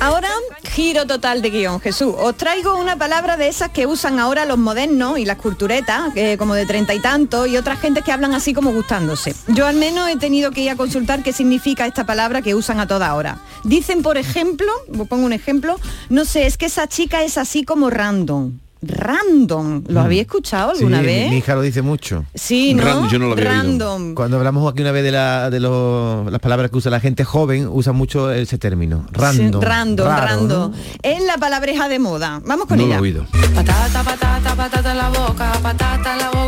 Ahora, 0.00 0.28
giro 0.64 1.06
total 1.06 1.42
de 1.42 1.50
guion, 1.50 1.80
Jesús. 1.80 2.14
Os 2.18 2.36
traigo 2.36 2.76
una 2.76 2.96
palabra 2.96 3.36
de 3.36 3.46
esas 3.46 3.68
que 3.68 3.86
usan 3.86 4.18
ahora 4.18 4.44
los 4.44 4.58
modernos 4.58 5.18
y 5.18 5.24
las 5.24 5.36
culturetas, 5.36 6.10
eh, 6.16 6.36
como 6.38 6.54
de 6.54 6.66
treinta 6.66 6.92
y 6.92 7.00
tantos, 7.00 7.46
y 7.46 7.56
otras 7.56 7.80
gentes 7.80 8.02
que 8.02 8.10
hablan 8.10 8.34
así 8.34 8.52
como 8.52 8.72
gustándose. 8.72 9.34
Yo 9.48 9.66
al 9.66 9.76
menos 9.76 10.08
he 10.08 10.16
tenido 10.16 10.50
que 10.50 10.62
ir 10.62 10.70
a 10.70 10.76
consultar 10.76 11.22
qué 11.22 11.32
significa 11.32 11.86
esta 11.86 12.04
palabra 12.04 12.42
que 12.42 12.56
usan 12.56 12.80
a 12.80 12.88
toda 12.88 13.14
hora. 13.14 13.38
Dicen, 13.62 14.02
por 14.02 14.16
ejemplo, 14.16 14.72
pongo 15.08 15.24
un 15.24 15.32
ejemplo, 15.32 15.78
no 16.08 16.24
sé, 16.24 16.46
es 16.46 16.56
que 16.56 16.66
esa 16.66 16.88
chica 16.88 17.22
es 17.22 17.38
así 17.38 17.64
como 17.64 17.88
random. 17.88 18.58
Random. 18.82 19.84
¿Lo 19.88 20.00
habéis 20.00 20.22
escuchado 20.22 20.72
alguna 20.72 21.00
Sí, 21.00 21.06
vez? 21.06 21.24
Mi, 21.26 21.30
mi 21.30 21.36
hija 21.38 21.54
lo 21.54 21.62
dice 21.62 21.82
mucho. 21.82 22.24
Sí, 22.34 22.74
¿no? 22.74 22.82
Random, 22.84 23.08
yo 23.10 23.18
no 23.18 23.26
lo 23.26 23.32
había 23.32 23.62
oído. 23.62 24.14
Cuando 24.14 24.36
hablamos 24.38 24.70
aquí 24.72 24.82
una 24.82 24.92
vez 24.92 25.04
de, 25.04 25.12
la- 25.12 25.50
de 25.50 25.60
los- 25.60 26.30
las 26.30 26.40
palabras 26.40 26.70
que 26.70 26.76
usa 26.78 26.90
la 26.90 27.00
gente 27.00 27.24
joven, 27.24 27.68
usa 27.70 27.92
mucho 27.92 28.30
ese 28.32 28.58
término. 28.58 29.06
Random. 29.12 29.60
Sí, 29.60 29.66
random, 29.66 30.06
raro, 30.08 30.26
random. 30.26 30.70
¿no? 30.72 30.76
Es 31.02 31.22
la 31.24 31.36
palabreja 31.38 31.88
de 31.88 31.98
moda. 31.98 32.40
Vamos 32.44 32.66
con 32.66 32.76
No 32.78 32.82
lo 32.84 32.88
ella. 32.88 32.96
he 32.98 33.00
oído. 33.00 33.26
Patata, 33.54 34.02
patata, 34.02 34.54
patata 34.56 34.90
en 34.92 34.98
la 34.98 35.08
boca, 35.10 35.52
patata 35.62 36.12
en 36.14 36.18
la 36.18 36.30
boca, 36.30 36.41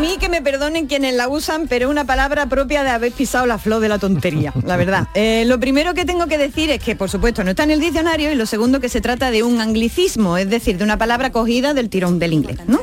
mí 0.00 0.16
que 0.18 0.28
me 0.28 0.40
perdonen 0.42 0.86
quienes 0.86 1.14
la 1.14 1.28
usan, 1.28 1.68
pero 1.68 1.86
es 1.86 1.90
una 1.90 2.04
palabra 2.04 2.46
propia 2.46 2.82
de 2.82 2.90
haber 2.90 3.12
pisado 3.12 3.46
la 3.46 3.58
flor 3.58 3.80
de 3.80 3.88
la 3.88 3.98
tontería, 3.98 4.52
la 4.64 4.76
verdad. 4.76 5.08
Eh, 5.20 5.44
lo 5.46 5.60
primero 5.60 5.92
que 5.92 6.04
tengo 6.04 6.28
que 6.28 6.38
decir 6.38 6.70
es 6.70 6.80
que, 6.82 6.96
por 6.96 7.10
supuesto, 7.10 7.44
no 7.44 7.50
está 7.50 7.64
en 7.64 7.72
el 7.72 7.80
diccionario 7.80 8.32
y 8.32 8.36
lo 8.36 8.46
segundo 8.46 8.80
que 8.80 8.88
se 8.88 9.00
trata 9.00 9.30
de 9.30 9.42
un 9.42 9.60
anglicismo, 9.60 10.38
es 10.38 10.48
decir, 10.48 10.78
de 10.78 10.84
una 10.84 10.96
palabra 10.96 11.30
cogida 11.30 11.74
del 11.74 11.90
tirón 11.90 12.18
del 12.18 12.32
inglés, 12.32 12.58
¿no? 12.66 12.80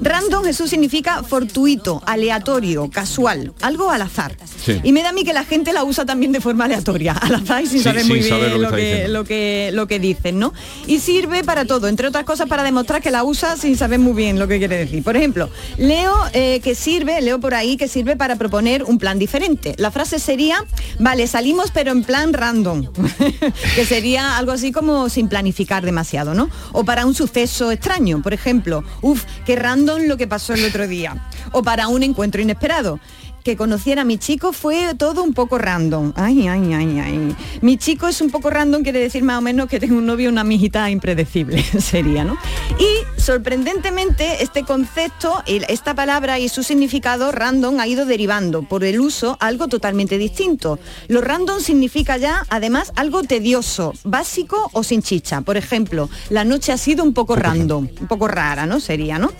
Random, 0.00 0.44
Jesús, 0.44 0.70
significa 0.70 1.22
fortuito, 1.22 2.02
aleatorio, 2.06 2.90
casual, 2.90 3.52
algo 3.60 3.90
al 3.90 4.02
azar. 4.02 4.36
Sí. 4.64 4.80
Y 4.82 4.92
me 4.92 5.02
da 5.02 5.10
a 5.10 5.12
mí 5.12 5.22
que 5.22 5.32
la 5.32 5.44
gente 5.44 5.72
la 5.72 5.84
usa 5.84 6.04
también 6.06 6.32
de 6.32 6.40
forma 6.40 6.64
aleatoria, 6.64 7.12
al 7.12 7.36
azar 7.36 7.62
y 7.62 7.66
sin 7.66 7.78
Sí, 7.78 7.84
saber 7.84 8.02
sin 8.02 8.08
muy 8.08 8.22
saber 8.22 8.48
bien 8.48 8.62
lo 8.62 8.70
que 8.72 9.08
lo 9.08 9.24
que 9.24 9.70
lo 9.72 9.86
que 9.86 9.98
dicen, 10.00 10.38
¿no? 10.38 10.52
Y 10.86 10.98
sirve 10.98 11.44
para 11.44 11.66
todo, 11.66 11.88
entre 11.88 12.08
otras 12.08 12.24
cosas 12.24 12.48
para 12.48 12.62
demostrar 12.62 13.02
que 13.02 13.10
la 13.10 13.22
usa 13.22 13.56
sin 13.56 13.76
saber 13.76 13.98
muy 13.98 14.14
bien 14.14 14.38
lo 14.38 14.48
que 14.48 14.58
quiere 14.58 14.76
decir. 14.78 15.02
Por 15.02 15.16
ejemplo, 15.16 15.50
leo 15.76 16.14
eh, 16.32 16.55
que 16.60 16.74
sirve, 16.74 17.20
leo 17.20 17.40
por 17.40 17.54
ahí 17.54 17.76
que 17.76 17.88
sirve 17.88 18.16
para 18.16 18.36
proponer 18.36 18.84
un 18.84 18.98
plan 18.98 19.18
diferente. 19.18 19.74
La 19.78 19.90
frase 19.90 20.18
sería, 20.18 20.64
vale, 20.98 21.26
salimos 21.26 21.70
pero 21.70 21.92
en 21.92 22.04
plan 22.04 22.32
random, 22.32 22.86
que 23.74 23.86
sería 23.86 24.36
algo 24.36 24.52
así 24.52 24.72
como 24.72 25.08
sin 25.08 25.28
planificar 25.28 25.84
demasiado, 25.84 26.34
¿no? 26.34 26.50
O 26.72 26.84
para 26.84 27.06
un 27.06 27.14
suceso 27.14 27.70
extraño, 27.70 28.22
por 28.22 28.34
ejemplo, 28.34 28.84
uff, 29.02 29.24
qué 29.44 29.56
random 29.56 30.02
lo 30.06 30.16
que 30.16 30.26
pasó 30.26 30.54
el 30.54 30.64
otro 30.64 30.86
día. 30.86 31.28
O 31.52 31.62
para 31.62 31.88
un 31.88 32.02
encuentro 32.02 32.40
inesperado 32.40 32.98
que 33.46 33.56
conociera 33.56 34.02
a 34.02 34.04
mi 34.04 34.18
chico 34.18 34.52
fue 34.52 34.96
todo 34.96 35.22
un 35.22 35.32
poco 35.32 35.56
random. 35.56 36.12
Ay, 36.16 36.48
ay, 36.48 36.74
ay, 36.74 36.98
ay. 36.98 37.36
Mi 37.60 37.76
chico 37.76 38.08
es 38.08 38.20
un 38.20 38.28
poco 38.28 38.50
random, 38.50 38.82
quiere 38.82 38.98
decir 38.98 39.22
más 39.22 39.38
o 39.38 39.40
menos 39.40 39.68
que 39.68 39.78
tengo 39.78 39.98
un 39.98 40.04
novio, 40.04 40.30
una 40.30 40.42
mijita 40.42 40.90
impredecible, 40.90 41.62
sería, 41.80 42.24
¿no? 42.24 42.36
Y 42.80 43.20
sorprendentemente 43.20 44.42
este 44.42 44.64
concepto, 44.64 45.44
esta 45.46 45.94
palabra 45.94 46.40
y 46.40 46.48
su 46.48 46.64
significado 46.64 47.30
random 47.30 47.78
ha 47.78 47.86
ido 47.86 48.04
derivando 48.04 48.62
por 48.64 48.82
el 48.82 48.98
uso 48.98 49.36
algo 49.38 49.68
totalmente 49.68 50.18
distinto. 50.18 50.80
Lo 51.06 51.20
random 51.20 51.60
significa 51.60 52.16
ya, 52.16 52.44
además, 52.48 52.92
algo 52.96 53.22
tedioso, 53.22 53.92
básico 54.02 54.70
o 54.72 54.82
sin 54.82 55.02
chicha. 55.02 55.42
Por 55.42 55.56
ejemplo, 55.56 56.10
la 56.30 56.42
noche 56.42 56.72
ha 56.72 56.78
sido 56.78 57.04
un 57.04 57.14
poco 57.14 57.36
random, 57.36 57.86
un 58.00 58.08
poco 58.08 58.26
rara, 58.26 58.66
¿no? 58.66 58.80
Sería, 58.80 59.20
¿no? 59.20 59.30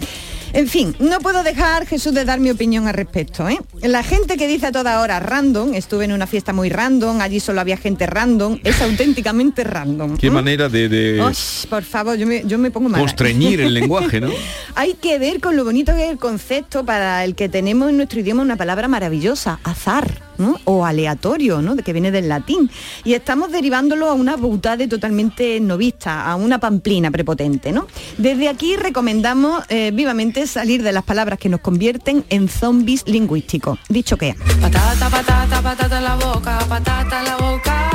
En 0.57 0.69
fin, 0.69 0.97
no 1.01 1.21
puedo 1.21 1.43
dejar, 1.43 1.87
Jesús, 1.87 2.15
de 2.15 2.25
dar 2.25 2.41
mi 2.41 2.49
opinión 2.49 2.89
al 2.89 2.95
respecto. 2.95 3.47
¿eh? 3.47 3.59
La 3.83 4.03
gente 4.03 4.39
que 4.39 4.49
dice 4.49 4.69
a 4.69 4.73
toda 4.73 5.03
hora 5.03 5.21
random, 5.21 5.75
estuve 5.75 6.07
en 6.07 6.13
una 6.13 6.27
fiesta 6.27 6.55
muy 6.55 6.71
random, 6.71 7.21
allí 7.21 7.41
solo 7.41 7.61
había 7.61 7.77
gente 7.77 8.07
random, 8.07 8.59
es 8.65 8.81
auténticamente 8.81 9.65
random. 9.65 10.17
Qué 10.17 10.29
¿eh? 10.29 10.31
manera 10.31 10.71
de, 10.71 10.89
de 10.89 11.33
por 11.69 11.83
favor, 11.83 12.17
yo 12.17 12.27
me, 12.27 12.43
yo 12.47 12.57
me 12.57 12.71
pongo 12.71 12.89
mal. 12.89 13.03
constreñir 13.03 13.61
el 13.61 13.75
lenguaje, 13.81 14.19
¿no? 14.19 14.31
Hay 14.75 14.95
que 14.95 15.19
ver 15.19 15.41
con 15.41 15.59
lo 15.59 15.65
bonito 15.67 15.95
que 15.95 16.05
es 16.05 16.11
el 16.11 16.17
concepto 16.17 16.87
para 16.87 17.23
el 17.25 17.35
que 17.35 17.51
tenemos 17.51 17.91
en 17.91 17.99
nuestro 17.99 18.21
idioma 18.21 18.41
una 18.41 18.57
palabra 18.57 18.89
maravillosa, 18.89 19.61
azar. 19.63 20.26
¿No? 20.39 20.59
o 20.65 20.85
aleatorio, 20.85 21.63
¿no? 21.63 21.75
de 21.75 21.83
que 21.83 21.93
viene 21.93 22.11
del 22.11 22.29
latín. 22.29 22.71
Y 23.05 23.15
estamos 23.15 23.53
derivándolo 23.53 24.09
a 24.09 24.15
una 24.15 24.37
boutade 24.37 24.89
totalmente 24.89 25.61
novista, 25.61 26.27
a 26.27 26.37
una 26.37 26.59
pamplina 26.59 27.11
prepotente. 27.11 27.73
¿no? 27.73 27.87
Desde 28.19 28.49
aquí 28.49 28.77
recomendamos 28.77 29.63
eh, 29.69 29.91
vivamente 29.93 30.47
salir 30.47 30.83
de 30.83 30.93
las 30.93 31.05
palabras 31.05 31.39
que 31.39 31.49
nos 31.49 31.61
convierten 31.61 32.25
en 32.29 32.49
zombies 32.49 33.07
lingüísticos. 33.07 33.79
Dicho 33.89 34.17
que... 34.17 34.35
Patata, 34.61 35.11
patata, 35.11 35.63
patata 35.63 35.99
en 35.99 36.05
la 36.05 36.17
boca, 36.17 36.59
patata 36.69 37.19
en 37.21 37.25
la 37.25 37.37
boca. 37.37 37.91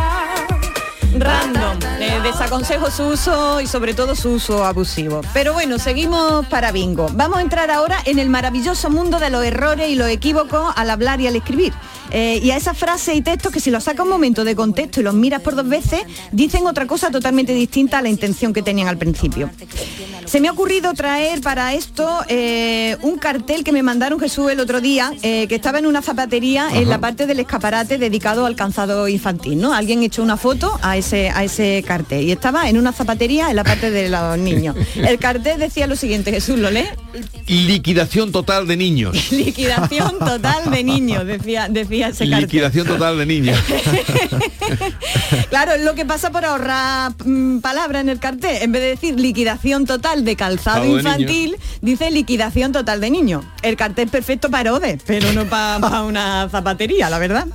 Random. 1.17 1.79
Desaconsejo 2.23 2.91
su 2.91 3.03
uso 3.07 3.61
y 3.61 3.67
sobre 3.67 3.95
todo 3.95 4.15
su 4.15 4.33
uso 4.33 4.63
abusivo. 4.63 5.21
Pero 5.33 5.53
bueno, 5.53 5.79
seguimos 5.79 6.45
para 6.47 6.71
bingo. 6.71 7.07
Vamos 7.13 7.39
a 7.39 7.41
entrar 7.41 7.71
ahora 7.71 7.97
en 8.05 8.19
el 8.19 8.29
maravilloso 8.29 8.91
mundo 8.91 9.19
de 9.19 9.31
los 9.31 9.43
errores 9.43 9.89
y 9.89 9.95
los 9.95 10.07
equívocos 10.07 10.71
al 10.75 10.91
hablar 10.91 11.19
y 11.19 11.27
al 11.27 11.35
escribir. 11.35 11.73
Eh, 12.11 12.39
y 12.43 12.51
a 12.51 12.57
esas 12.57 12.77
frases 12.77 13.15
y 13.15 13.21
textos 13.21 13.51
que 13.51 13.59
si 13.59 13.71
los 13.71 13.85
sacas 13.85 14.03
un 14.03 14.11
momento 14.11 14.43
de 14.43 14.55
contexto 14.55 14.99
y 14.99 15.03
los 15.03 15.13
miras 15.13 15.41
por 15.41 15.55
dos 15.55 15.67
veces, 15.67 16.01
dicen 16.31 16.67
otra 16.67 16.85
cosa 16.85 17.09
totalmente 17.09 17.53
distinta 17.53 17.99
a 17.99 18.01
la 18.01 18.09
intención 18.09 18.53
que 18.53 18.61
tenían 18.61 18.87
al 18.87 18.97
principio. 18.97 19.49
Se 20.25 20.39
me 20.39 20.47
ha 20.47 20.51
ocurrido 20.51 20.93
traer 20.93 21.41
para 21.41 21.73
esto 21.73 22.19
eh, 22.27 22.97
un 23.01 23.17
cartel 23.17 23.63
que 23.63 23.71
me 23.71 23.81
mandaron 23.81 24.19
Jesús 24.19 24.51
el 24.51 24.59
otro 24.59 24.79
día, 24.79 25.13
eh, 25.23 25.47
que 25.47 25.55
estaba 25.55 25.79
en 25.79 25.85
una 25.87 26.01
zapatería 26.01 26.69
en 26.71 26.89
la 26.89 26.99
parte 26.99 27.25
del 27.25 27.39
escaparate 27.39 27.97
dedicado 27.97 28.45
al 28.45 28.55
calzado 28.55 29.07
infantil, 29.07 29.59
¿no? 29.59 29.73
Alguien 29.73 30.03
echó 30.03 30.21
una 30.21 30.37
foto 30.37 30.77
a 30.81 30.97
ese, 30.97 31.29
a 31.29 31.43
ese 31.43 31.83
cartel 31.85 32.10
y 32.19 32.31
estaba 32.31 32.69
en 32.69 32.77
una 32.77 32.91
zapatería 32.91 33.49
en 33.49 33.55
la 33.55 33.63
parte 33.63 33.91
de 33.91 34.09
los 34.09 34.37
niños. 34.39 34.75
El 34.95 35.17
cartel 35.19 35.59
decía 35.59 35.87
lo 35.87 35.95
siguiente, 35.95 36.31
Jesús, 36.31 36.59
¿lo 36.59 36.71
lee? 36.71 36.85
Liquidación 37.47 38.31
total 38.31 38.67
de 38.67 38.75
niños. 38.75 39.31
Liquidación 39.31 40.19
total 40.19 40.71
de 40.71 40.83
niños, 40.83 41.25
decía, 41.25 41.67
decía 41.69 42.09
ese 42.09 42.25
cartel. 42.25 42.41
Liquidación 42.41 42.87
total 42.87 43.17
de 43.17 43.25
niños. 43.25 43.59
Claro, 45.49 45.73
es 45.73 45.81
lo 45.83 45.95
que 45.95 46.05
pasa 46.05 46.31
por 46.31 46.45
ahorrar 46.45 47.11
mm, 47.25 47.59
palabra 47.59 47.99
en 47.99 48.09
el 48.09 48.19
cartel. 48.19 48.61
En 48.61 48.71
vez 48.71 48.81
de 48.81 48.87
decir 48.89 49.19
liquidación 49.19 49.85
total 49.85 50.23
de 50.23 50.35
calzado 50.35 50.83
de 50.83 50.89
infantil, 50.89 51.57
dice 51.81 52.09
liquidación 52.09 52.71
total 52.71 53.01
de 53.01 53.09
niño. 53.09 53.43
El 53.61 53.75
cartel 53.75 54.05
es 54.05 54.11
perfecto 54.11 54.49
para 54.49 54.69
Herodes, 54.69 55.01
pero 55.05 55.31
no 55.33 55.45
para 55.45 56.03
una 56.03 56.47
zapatería, 56.49 57.09
la 57.09 57.19
verdad. 57.19 57.47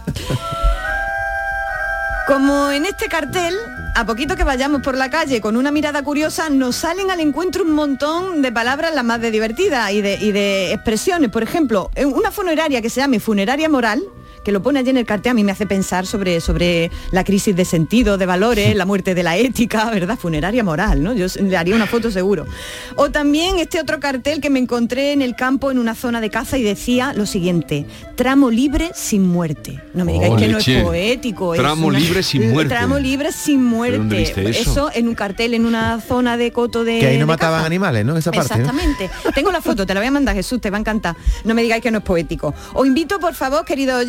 Como 2.27 2.73
en 2.73 2.87
este 2.87 3.07
cartel, 3.07 3.55
a 3.95 4.05
poquito 4.05 4.35
que 4.35 4.43
vayamos 4.43 4.83
por 4.83 4.97
la 4.97 5.09
calle 5.09 5.41
con 5.41 5.57
una 5.57 5.71
mirada 5.71 6.03
curiosa, 6.03 6.51
nos 6.51 6.75
salen 6.75 7.13
al 7.13 7.21
encuentro 7.21 7.63
un 7.63 7.71
montón 7.71 8.43
de 8.43 8.51
palabras 8.51 8.93
las 8.93 9.05
más 9.05 9.21
de 9.21 9.31
divertidas 9.31 9.93
y 9.93 10.03
de, 10.03 10.73
expresiones. 10.73 11.31
Por 11.31 11.45
ejemplo, 11.45 11.89
una 12.05 12.33
funeraria 12.33 12.83
que 12.83 12.91
se 12.91 13.01
llame 13.01 13.21
funeraria 13.21 13.69
moral, 13.69 14.03
que 14.47 14.53
lo 14.53 14.63
pone 14.63 14.79
allí 14.79 14.91
en 14.91 14.97
el 14.97 15.05
cartel, 15.07 15.33
a 15.33 15.35
mí 15.35 15.43
me 15.43 15.51
hace 15.51 15.67
pensar 15.67 16.07
sobre, 16.07 16.41
sobre 16.41 16.93
la 17.11 17.25
crisis 17.25 17.57
de 17.57 17.65
sentido, 17.65 18.17
de 18.17 18.27
valores, 18.27 18.77
la 18.77 18.87
muerte 18.87 19.13
de 19.17 19.25
la 19.25 19.37
ética, 19.37 19.91
¿verdad? 19.91 20.17
Funeraria 20.17 20.63
moral, 20.63 21.03
¿no? 21.03 21.13
Yo 21.15 21.27
le 21.43 21.57
haría 21.57 21.75
una 21.75 21.87
foto 21.89 22.13
seguro. 22.13 22.47
O 22.95 23.11
también 23.11 23.59
este 23.59 23.81
otro 23.81 23.99
cartel 23.99 24.41
que 24.41 24.49
me 24.49 24.61
encontré 24.61 25.11
en 25.13 25.21
el 25.21 25.35
campo 25.35 25.73
en 25.73 25.81
una 25.81 25.97
zona 25.97 26.21
de 26.21 26.31
caza 26.31 26.59
y 26.59 26.63
decía 26.63 27.13
lo 27.13 27.27
siguiente, 27.27 27.87
tramo 28.15 28.49
libre 28.53 28.93
sin 28.95 29.23
muerte. 29.27 29.83
No 29.95 30.05
me 30.05 30.13
digáis 30.13 30.33
Oh, 30.33 30.37
que 30.37 30.47
no 30.47 30.59
es 30.59 30.69
leche. 30.69 30.83
poético. 30.85 31.55
es 31.55 31.61
Tramo 31.61 31.89
una- 31.89 31.99
libre 31.99 32.23
sin 32.23 32.49
muerte. 32.53 32.73
Tramo 32.73 32.99
libre 33.01 33.33
sin 33.33 33.65
muerte. 33.65 33.99
viste 34.17 34.49
eso? 34.51 34.91
en 34.95 35.09
un 35.09 35.17
cartel 35.17 35.55
en 35.55 35.67
una 35.67 36.01
zona 36.01 36.37
de 36.37 36.53
coto 36.53 36.85
de 36.85 37.01
Que 37.01 37.07
ahí 37.09 37.19
no 37.19 37.27
mataban 37.27 37.59
caza. 37.59 37.67
animales, 37.67 38.05
¿no? 38.05 38.17
Esa 38.17 38.31
parte. 38.31 38.55
¿no? 38.59 38.61
Exactamente. 38.65 39.11
Tengo 39.35 39.51
la 39.51 39.61
foto, 39.61 39.85
te 39.85 39.93
la 39.93 39.99
voy 40.01 40.07
a 40.07 40.13
mandar, 40.13 40.37
Jesús, 40.37 40.61
te 40.61 40.71
va 40.71 40.77
a 40.77 40.81
encantar. 40.81 41.17
No 41.45 41.53
me 41.55 41.63
digáis 41.63 41.83
que 41.83 41.91
no 41.91 41.99
es 41.99 42.05
poético. 42.05 42.55
Os 42.75 42.87
invito, 42.87 43.19
por 43.19 43.35
favor, 43.35 43.65
queridos 43.65 44.07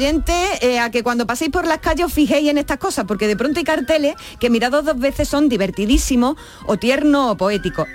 eh, 0.61 0.79
a 0.79 0.91
que 0.91 1.03
cuando 1.03 1.27
paséis 1.27 1.51
por 1.51 1.65
las 1.65 1.79
calles 1.79 2.05
os 2.05 2.13
fijéis 2.13 2.49
en 2.49 2.57
estas 2.57 2.77
cosas, 2.77 3.05
porque 3.05 3.27
de 3.27 3.35
pronto 3.35 3.59
hay 3.59 3.63
carteles 3.63 4.15
que 4.39 4.49
mirados 4.49 4.85
dos 4.85 4.99
veces 4.99 5.27
son 5.27 5.49
divertidísimos 5.49 6.35
o 6.65 6.77
tiernos 6.77 7.31
o 7.31 7.37
poéticos. 7.37 7.87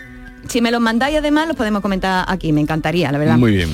Si 0.48 0.60
me 0.60 0.70
los 0.70 0.80
mandáis 0.80 1.18
además, 1.18 1.46
los 1.46 1.56
podemos 1.56 1.82
comentar 1.82 2.24
aquí, 2.28 2.52
me 2.52 2.60
encantaría, 2.60 3.12
la 3.12 3.18
verdad. 3.18 3.38
Muy 3.38 3.52
bien. 3.52 3.70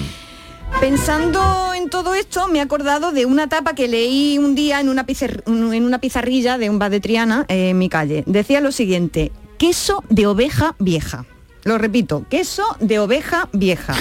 Pensando 0.81 1.73
en 1.75 1.91
todo 1.91 2.15
esto, 2.15 2.47
me 2.47 2.59
he 2.59 2.63
acordado 2.63 3.11
de 3.11 3.27
una 3.27 3.49
tapa 3.49 3.75
que 3.75 3.89
leí 3.89 4.39
un 4.39 4.55
día 4.55 4.81
en 4.81 4.89
una, 4.89 5.05
en 5.47 5.85
una 5.85 5.99
pizarrilla 5.99 6.57
de 6.57 6.71
un 6.71 6.79
bar 6.79 6.91
de 6.91 7.01
Triana 7.01 7.47
eh, 7.49 7.71
en 7.71 7.79
mi 7.79 7.89
calle. 7.89 8.23
Decía 8.27 8.61
lo 8.61 8.71
siguiente, 8.71 9.33
queso 9.59 10.05
de 10.09 10.27
oveja 10.27 10.77
vieja. 10.79 11.25
Lo 11.65 11.79
repito, 11.79 12.25
queso 12.31 12.65
de 12.81 13.01
oveja 13.01 13.49
vieja. 13.53 13.95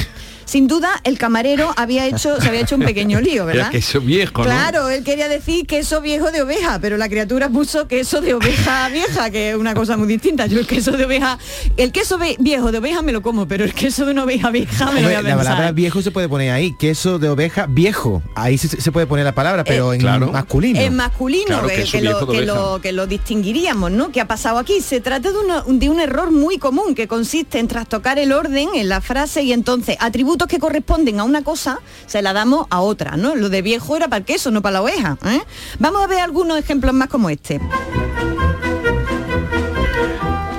Sin 0.48 0.68
duda, 0.68 0.90
el 1.04 1.18
camarero 1.18 1.74
había 1.78 2.08
hecho, 2.08 2.40
se 2.42 2.48
había 2.48 2.62
hecho 2.62 2.76
un 2.76 2.82
pequeño 2.84 3.20
lío, 3.22 3.46
¿verdad? 3.46 3.64
Era 3.64 3.70
queso 3.70 4.00
viejo, 4.02 4.40
¿no? 4.40 4.44
Claro, 4.46 4.90
él 4.90 5.04
quería 5.04 5.28
decir 5.28 5.68
queso 5.68 6.02
viejo 6.02 6.32
de 6.32 6.42
oveja, 6.42 6.80
pero 6.80 6.98
la 6.98 7.10
criatura 7.10 7.50
puso 7.50 7.88
queso 7.88 8.22
de 8.22 8.34
oveja 8.34 8.88
vieja, 8.94 9.30
que 9.30 9.52
es 9.52 9.56
una 9.58 9.74
cosa 9.76 9.98
muy 9.98 10.08
distinta. 10.08 10.46
Yo 10.48 10.58
el 10.60 10.66
queso 10.66 10.92
de 10.94 11.06
oveja, 11.06 11.38
el 11.76 11.92
queso 11.92 12.18
viejo 12.40 12.72
de 12.72 12.78
oveja 12.78 13.02
me 13.02 13.12
lo 13.12 13.22
como, 13.22 13.48
pero 13.48 13.66
el 13.66 13.74
queso 13.74 14.06
de 14.06 14.14
una 14.14 14.24
oveja 14.24 14.50
vieja 14.50 14.86
me 14.92 15.02
lo 15.02 15.08
voy 15.08 15.16
a 15.16 15.20
Hombre, 15.20 15.32
la 15.32 15.38
pensar. 15.38 15.54
palabra 15.56 15.72
viejo 15.74 16.02
se 16.02 16.12
puede 16.12 16.30
poner 16.30 16.52
ahí, 16.52 16.74
queso 16.80 17.20
de 17.20 17.30
oveja 17.30 17.66
viejo. 17.68 18.24
Ahí 18.34 18.58
se, 18.58 18.70
se 18.80 18.92
puede 18.92 19.06
poner 19.06 19.26
la 19.26 19.36
palabra, 19.36 19.64
pero 19.66 19.94
en 19.94 20.00
claro. 20.00 20.32
masculino. 20.32 20.80
En 20.80 20.96
masculino, 20.96 21.46
Claro, 21.48 21.68
que, 21.68 21.84
que 21.84 22.02
lo, 22.02 22.26
que, 22.28 22.42
lo, 22.46 22.80
que 22.82 22.92
lo 22.94 23.06
distinguiríamos, 23.06 23.92
¿no? 23.92 24.12
¿Qué 24.14 24.22
ha 24.22 24.28
pasado 24.28 24.58
aquí? 24.60 24.80
Se 24.82 25.02
trata 25.02 25.32
de, 25.32 25.38
una- 25.38 25.64
de 25.68 25.90
un 25.90 26.00
error 26.00 26.32
muy 26.32 26.58
común 26.58 26.96
que 26.96 27.08
consiste 27.08 27.60
en 27.60 27.68
trastocar 27.68 28.18
el 28.18 28.32
orden 28.32 28.70
en 28.76 28.88
la 28.88 29.02
frase 29.02 29.44
y 29.44 29.52
entonces 29.52 29.98
atributos 30.38 30.48
que 30.48 30.60
corresponden 30.60 31.20
a 31.20 31.24
una 31.24 31.44
cosa 31.44 31.80
se 32.06 32.22
la 32.22 32.34
damos 32.34 32.68
a 32.70 32.82
otra, 32.82 33.18
¿no? 33.18 33.36
Lo 33.36 33.50
de 33.50 33.62
viejo 33.62 33.96
era 33.96 34.08
para 34.08 34.20
el 34.20 34.26
queso, 34.26 34.52
no 34.52 34.62
para 34.62 34.74
la 34.74 34.82
oveja. 34.84 35.18
¿eh? 35.26 35.42
Vamos 35.80 36.04
a 36.04 36.08
ver 36.08 36.20
algunos 36.20 36.60
ejemplos 36.60 36.94
más 36.94 37.10
como 37.10 37.30
este. 37.30 37.60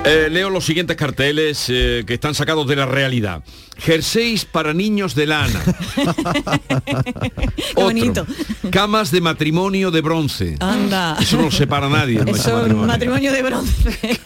Eh, 0.05 0.27
leo 0.29 0.49
los 0.49 0.65
siguientes 0.65 0.97
carteles 0.97 1.67
eh, 1.69 2.03
que 2.05 2.15
están 2.15 2.33
sacados 2.33 2.67
de 2.67 2.75
la 2.75 2.85
realidad. 2.85 3.43
Jerseys 3.79 4.45
para 4.45 4.73
niños 4.73 5.15
de 5.15 5.25
lana. 5.25 5.59
Otro. 7.75 7.83
bonito. 7.83 8.25
Camas 8.71 9.11
de 9.11 9.21
matrimonio 9.21 9.91
de 9.91 10.01
bronce. 10.01 10.55
Anda. 10.59 11.17
Eso 11.19 11.37
no 11.37 11.43
lo 11.43 11.51
separa 11.51 11.89
nadie. 11.89 12.19
¿no? 12.19 12.31
Eso 12.31 12.37
es 12.37 12.47
un 12.47 12.85
matrimonio. 12.85 12.87
matrimonio 12.87 13.31
de 13.31 13.41
bronce. 13.41 14.19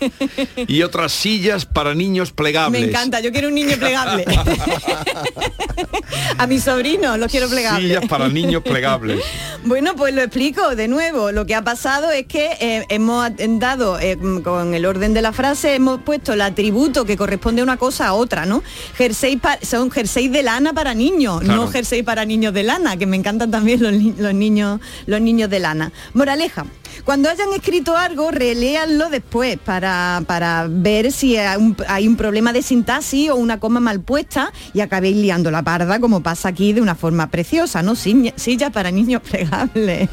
Y 0.68 0.82
otras 0.82 1.12
sillas 1.12 1.66
para 1.66 1.94
niños 1.94 2.32
plegables. 2.32 2.82
Me 2.82 2.88
encanta, 2.88 3.20
yo 3.20 3.32
quiero 3.32 3.50
un 3.50 3.56
niño 3.56 3.78
plegable. 3.78 4.26
a 6.38 6.48
mi 6.48 6.60
sobrino 6.60 7.18
lo 7.18 7.28
quiero 7.28 7.50
plegable. 7.50 7.88
Sillas 7.88 8.06
para 8.08 8.30
niños 8.30 8.64
plegables. 8.64 9.22
Bueno, 9.66 9.96
pues 9.96 10.14
lo 10.14 10.22
explico 10.22 10.76
de 10.76 10.88
nuevo. 10.88 11.32
Lo 11.32 11.46
que 11.46 11.56
ha 11.56 11.64
pasado 11.64 12.12
es 12.12 12.26
que 12.26 12.58
eh, 12.60 12.86
hemos 12.90 13.30
dado, 13.60 14.00
eh, 14.00 14.18
con 14.44 14.74
el 14.74 14.86
orden 14.86 15.14
de 15.14 15.22
la 15.22 15.32
frase, 15.32 15.76
hemos 15.76 16.02
puesto 16.02 16.34
el 16.34 16.42
atributo 16.42 17.06
que 17.06 17.18
corresponde 17.18 17.62
a 17.62 17.64
una 17.64 17.78
cosa 17.78 18.08
a 18.08 18.14
otra, 18.14 18.46
¿no? 18.46 18.64
Jersey 18.98 19.38
son 19.62 19.92
jersey 19.92 20.28
de 20.30 20.44
lana 20.44 20.74
para 20.74 20.94
niños, 20.94 21.42
Claro. 21.42 21.62
no 21.66 21.68
jersey 21.68 22.04
para 22.04 22.26
niños 22.26 22.54
de 22.54 22.64
lana, 22.64 22.98
que 22.98 23.06
me 23.06 23.18
encantan 23.18 23.52
también 23.52 23.82
los, 23.82 23.94
los 24.18 24.34
niños, 24.34 24.80
los 25.06 25.22
niños 25.22 25.50
de 25.50 25.60
lana. 25.60 25.92
Moraleja. 26.14 26.66
Cuando 27.06 27.28
hayan 27.28 27.52
escrito 27.54 27.98
algo, 27.98 28.30
reléanlo 28.30 29.10
después 29.10 29.58
para, 29.58 30.22
para 30.28 30.68
ver 30.70 31.12
si 31.12 31.36
hay 31.36 31.58
un, 31.58 31.76
hay 31.88 32.08
un 32.08 32.16
problema 32.16 32.54
de 32.54 32.62
sintaxis 32.62 33.32
o 33.32 33.36
una 33.36 33.60
coma 33.60 33.80
mal 33.80 34.00
puesta 34.02 34.54
y 34.76 34.80
acabéis 34.82 35.18
liando 35.18 35.50
la 35.50 35.64
parda 35.64 36.00
como 36.00 36.22
pasa 36.22 36.50
aquí 36.50 36.72
de 36.72 36.82
una 36.82 36.94
forma 36.94 37.32
preciosa, 37.32 37.82
¿no? 37.82 37.96
Silla, 37.96 38.34
silla 38.36 38.70
para 38.70 38.92
niños 38.92 39.22
plegables. 39.30 40.08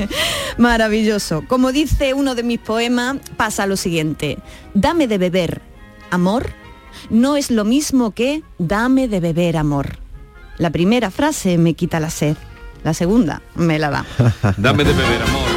Maravilloso. 0.56 1.44
Como 1.46 1.70
dice 1.70 2.14
uno 2.14 2.34
de 2.34 2.42
mis 2.42 2.58
poemas, 2.58 3.16
pasa 3.36 3.66
lo 3.66 3.76
siguiente. 3.76 4.38
Dame 4.74 5.06
de 5.06 5.18
beber, 5.18 5.60
amor, 6.10 6.50
no 7.10 7.36
es 7.36 7.50
lo 7.50 7.64
mismo 7.64 8.12
que 8.12 8.42
dame 8.58 9.08
de 9.08 9.20
beber, 9.20 9.56
amor. 9.56 9.98
La 10.56 10.70
primera 10.70 11.10
frase 11.10 11.58
me 11.58 11.74
quita 11.74 12.00
la 12.00 12.10
sed. 12.10 12.36
La 12.82 12.94
segunda 12.94 13.42
me 13.56 13.78
la 13.78 13.90
da. 13.90 14.06
Dame 14.56 14.84
de 14.84 14.92
beber, 14.94 15.22
amor. 15.22 15.48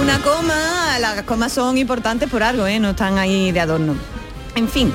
Una 0.00 0.18
coma, 0.20 0.98
las 1.00 1.22
comas 1.22 1.52
son 1.52 1.78
importantes 1.78 2.28
por 2.28 2.42
algo, 2.42 2.66
¿eh? 2.66 2.80
no 2.80 2.90
están 2.90 3.18
ahí 3.18 3.52
de 3.52 3.60
adorno. 3.60 3.94
En 4.54 4.68
fin, 4.68 4.92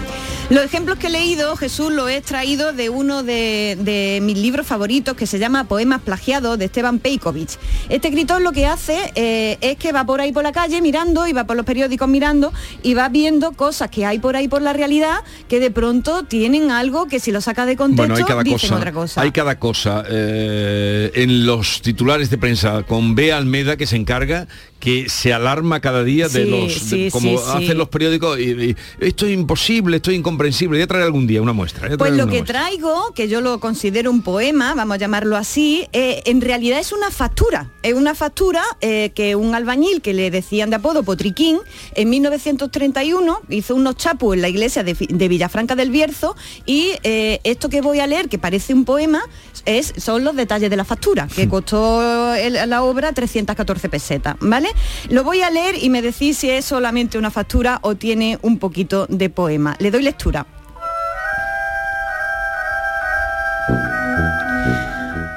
los 0.50 0.64
ejemplos 0.64 0.98
que 1.00 1.08
he 1.08 1.10
leído, 1.10 1.56
Jesús, 1.56 1.92
los 1.92 2.10
he 2.10 2.18
extraído 2.18 2.74
de 2.74 2.90
uno 2.90 3.24
de, 3.24 3.78
de 3.80 4.20
mis 4.22 4.38
libros 4.38 4.68
favoritos 4.68 5.16
que 5.16 5.26
se 5.26 5.40
llama 5.40 5.64
Poemas 5.64 6.02
plagiados 6.02 6.60
de 6.60 6.66
Esteban 6.66 7.00
Peikovich. 7.00 7.58
Este 7.90 8.10
escritor 8.10 8.42
lo 8.42 8.52
que 8.52 8.66
hace 8.68 9.12
eh, 9.16 9.58
es 9.62 9.78
que 9.78 9.92
va 9.92 10.06
por 10.06 10.22
ahí 10.22 10.32
por 10.32 10.44
la 10.44 10.52
calle 10.52 10.82
mirando 10.82 11.26
y 11.28 11.34
va 11.34 11.46
por 11.46 11.56
los 11.56 11.66
periódicos 11.66 12.08
mirando 12.08 12.54
y 12.84 12.94
va 12.94 13.10
viendo 13.10 13.54
cosas 13.54 13.90
que 13.90 14.06
hay 14.06 14.20
por 14.20 14.36
ahí 14.36 14.48
por 14.48 14.62
la 14.62 14.74
realidad 14.74 15.20
que 15.48 15.60
de 15.60 15.72
pronto 15.72 16.24
tienen 16.24 16.72
algo 16.72 17.08
que 17.08 17.20
si 17.20 17.32
lo 17.32 17.42
saca 17.42 17.66
de 17.66 17.76
contexto 17.76 18.04
Bueno, 18.04 18.16
hay 18.16 18.24
cada 18.24 18.44
dicen 18.44 18.60
cosa. 18.60 18.76
otra 18.76 18.92
cosa. 18.92 19.22
Hay 19.22 19.32
cada 19.32 19.60
cosa. 19.60 20.04
eh, 20.10 21.12
en 21.16 21.46
los 21.46 21.82
titulares 21.82 22.30
de 22.30 22.38
prensa 22.38 22.84
con 22.84 23.16
B. 23.16 23.32
Almeda 23.34 23.76
que 23.78 23.88
se 23.88 23.96
encarga 23.96 24.48
que 24.84 25.08
se 25.08 25.32
alarma 25.32 25.80
cada 25.80 26.04
día 26.04 26.28
de 26.28 26.44
Sí, 26.44 26.50
los 26.50 26.90
de 26.90 27.10
como 27.10 27.38
sí, 27.38 27.44
hacen 27.54 27.78
los 27.78 27.88
periódicos 27.88 28.38
y, 28.38 28.52
y, 28.52 28.76
esto 29.00 29.26
es 29.26 29.32
imposible, 29.32 29.96
esto 29.96 30.12
es 30.12 30.18
incomprensible. 30.18 30.78
Voy 30.78 30.84
a 30.84 30.88
traer 30.88 31.06
algún 31.06 31.26
día 31.26 31.42
una 31.42 31.54
muestra. 31.54 31.88
Pues 31.98 32.12
lo 32.12 32.26
que 32.26 32.40
muestra. 32.40 32.66
traigo, 32.66 33.14
que 33.16 33.30
yo 33.30 33.40
lo 33.40 33.62
considero 33.62 34.12
un 34.12 34.24
poema, 34.24 34.74
vamos 34.76 34.96
a 34.96 34.98
llamarlo 34.98 35.38
así, 35.38 35.88
eh, 35.94 36.24
en 36.26 36.42
realidad 36.42 36.80
es 36.80 36.92
una 36.92 37.12
factura. 37.12 37.72
Es 37.82 37.94
una 37.94 38.14
factura 38.14 38.62
eh, 38.82 39.14
que 39.16 39.38
un 39.38 39.56
albañil 39.56 40.02
que 40.02 40.14
le 40.14 40.30
decían 40.30 40.70
de 40.70 40.76
apodo 40.76 41.04
Potriquín, 41.04 41.60
en 41.96 42.10
1931 42.10 43.40
hizo 43.48 43.76
unos 43.76 43.96
chapus 43.96 44.36
en 44.36 44.42
la 44.42 44.50
iglesia 44.50 44.84
de 44.84 45.28
Villafranca 45.30 45.78
del 45.78 45.92
Bierzo 45.92 46.36
y 46.66 46.92
eh, 47.04 47.40
esto 47.46 47.70
que 47.70 47.80
voy 47.80 48.02
a 48.02 48.08
leer, 48.08 48.28
que 48.28 48.38
parece 48.38 48.74
un 48.74 48.84
poema, 48.84 49.22
es, 49.66 49.94
son 49.98 50.24
los 50.24 50.36
detalles 50.36 50.70
de 50.70 50.76
la 50.76 50.86
factura, 50.86 51.28
que 51.28 51.48
costó 51.50 52.34
el- 52.36 52.70
la 52.70 52.84
obra 52.84 53.12
314 53.14 53.90
pesetas, 53.90 54.36
¿vale? 54.40 54.70
Lo 55.10 55.24
voy 55.24 55.42
a 55.42 55.50
leer 55.50 55.76
y 55.82 55.90
me 55.90 56.02
decís 56.02 56.38
si 56.38 56.50
es 56.50 56.66
solamente 56.66 57.18
una 57.18 57.32
factura 57.32 57.80
o 57.82 57.96
tiene 57.96 58.40
un 58.42 58.60
poquito 58.60 59.06
de 59.10 59.30
poema. 59.30 59.76
Le 59.80 59.92
doy 59.92 60.04
lectura. 60.04 60.46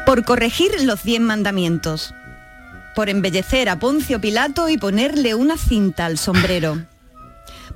por 0.05 0.25
corregir 0.25 0.71
los 0.83 1.03
diez 1.03 1.21
mandamientos, 1.21 2.15
por 2.95 3.09
embellecer 3.09 3.69
a 3.69 3.79
Poncio 3.79 4.21
Pilato 4.21 4.69
y 4.69 4.79
ponerle 4.79 5.35
una 5.35 5.57
cinta 5.59 6.07
al 6.07 6.17
sombrero, 6.17 6.79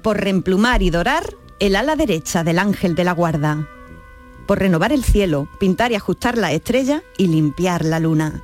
por 0.01 0.18
reemplumar 0.20 0.80
y 0.82 0.90
dorar 0.90 1.24
el 1.59 1.74
ala 1.76 1.96
derecha 1.96 2.44
del 2.44 2.59
ángel 2.61 2.94
de 2.94 3.05
la 3.05 3.12
guarda, 3.12 3.66
por 4.51 4.59
renovar 4.59 4.90
el 4.92 5.05
cielo, 5.05 5.48
pintar 5.61 5.92
y 5.92 5.94
ajustar 5.94 6.36
la 6.36 6.51
estrella 6.51 7.05
y 7.16 7.28
limpiar 7.28 7.84
la 7.84 8.01
luna, 8.01 8.42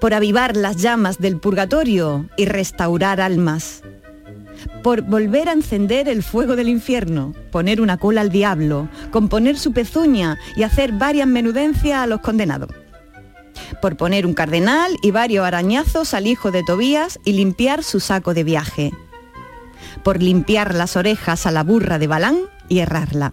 por 0.00 0.14
avivar 0.14 0.56
las 0.56 0.76
llamas 0.76 1.18
del 1.18 1.40
purgatorio 1.40 2.26
y 2.36 2.44
restaurar 2.44 3.20
almas, 3.20 3.82
por 4.84 5.02
volver 5.02 5.48
a 5.48 5.54
encender 5.54 6.08
el 6.08 6.22
fuego 6.22 6.54
del 6.54 6.68
infierno, 6.68 7.34
poner 7.50 7.80
una 7.80 7.96
cola 7.96 8.20
al 8.20 8.30
diablo, 8.30 8.88
componer 9.10 9.58
su 9.58 9.72
pezuña 9.72 10.38
y 10.54 10.62
hacer 10.62 10.92
varias 10.92 11.26
menudencias 11.26 11.98
a 11.98 12.06
los 12.06 12.20
condenados. 12.20 12.70
Por 13.80 13.96
poner 13.96 14.24
un 14.24 14.34
cardenal 14.34 14.96
y 15.02 15.10
varios 15.10 15.44
arañazos 15.44 16.14
al 16.14 16.28
hijo 16.28 16.52
de 16.52 16.62
Tobías 16.62 17.18
y 17.24 17.32
limpiar 17.32 17.82
su 17.82 17.98
saco 17.98 18.34
de 18.34 18.44
viaje. 18.44 18.92
Por 20.04 20.22
limpiar 20.22 20.76
las 20.76 20.94
orejas 20.96 21.44
a 21.44 21.50
la 21.50 21.64
burra 21.64 21.98
de 21.98 22.06
Balán 22.06 22.38
y 22.68 22.78
errarla. 22.78 23.32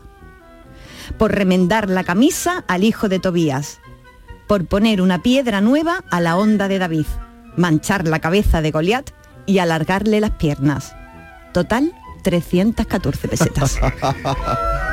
Por 1.17 1.33
remendar 1.33 1.89
la 1.89 2.03
camisa 2.03 2.63
al 2.67 2.83
hijo 2.83 3.09
de 3.09 3.19
Tobías. 3.19 3.79
Por 4.47 4.65
poner 4.65 5.01
una 5.01 5.21
piedra 5.21 5.61
nueva 5.61 6.03
a 6.09 6.21
la 6.21 6.37
onda 6.37 6.67
de 6.67 6.79
David. 6.79 7.05
Manchar 7.55 8.07
la 8.07 8.19
cabeza 8.19 8.61
de 8.61 8.71
Goliat 8.71 9.09
y 9.45 9.59
alargarle 9.59 10.21
las 10.21 10.31
piernas. 10.31 10.95
Total, 11.53 11.93
314 12.23 13.27
pesetas. 13.27 13.79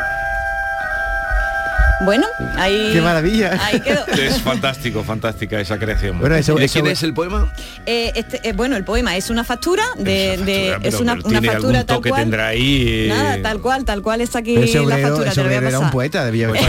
Bueno, 2.05 2.27
ahí... 2.57 2.91
¡Qué 2.93 3.01
maravilla! 3.01 3.59
Ahí 3.65 3.81
quedó. 3.81 4.05
Es 4.17 4.41
fantástico, 4.43 5.03
fantástica 5.03 5.59
esa 5.61 5.79
creación. 5.79 6.19
Bueno, 6.21 6.35
eso- 6.35 6.55
¿Y 6.57 6.59
de 6.61 6.65
eso- 6.67 6.75
quién 6.75 6.87
es 6.89 7.03
el 7.03 7.15
poema? 7.15 7.51
Eh, 7.87 8.13
este, 8.15 8.47
eh, 8.47 8.53
bueno, 8.53 8.77
el 8.77 8.85
poema 8.85 9.17
es 9.17 9.31
una 9.31 9.45
factura 9.45 9.83
de... 9.97 10.37
de- 10.37 10.77
Pero- 10.79 10.89
es 10.89 11.01
una, 11.01 11.17
pero 11.17 11.29
una 11.29 11.43
factura 11.43 11.79
algún 11.81 11.87
tal 11.87 12.03
cual. 12.03 12.21
tendrá 12.23 12.49
ahí. 12.49 12.85
eh, 12.89 13.07
Nada, 13.09 13.43
tal 13.43 13.61
cual, 13.61 13.85
tal 13.87 14.03
cual 14.03 14.21
está 14.21 14.41
aquí 14.41 14.57
ese 14.57 14.81
la 14.85 14.99
factura, 14.99 15.31
ese 15.31 15.35
te 15.37 15.41
lo 15.43 15.47
voy 15.49 15.55
a 15.55 15.59
obrero 15.59 15.69
era 15.69 15.79
un 15.79 15.91
poeta, 15.91 16.25
debía 16.25 16.49
haber 16.49 16.61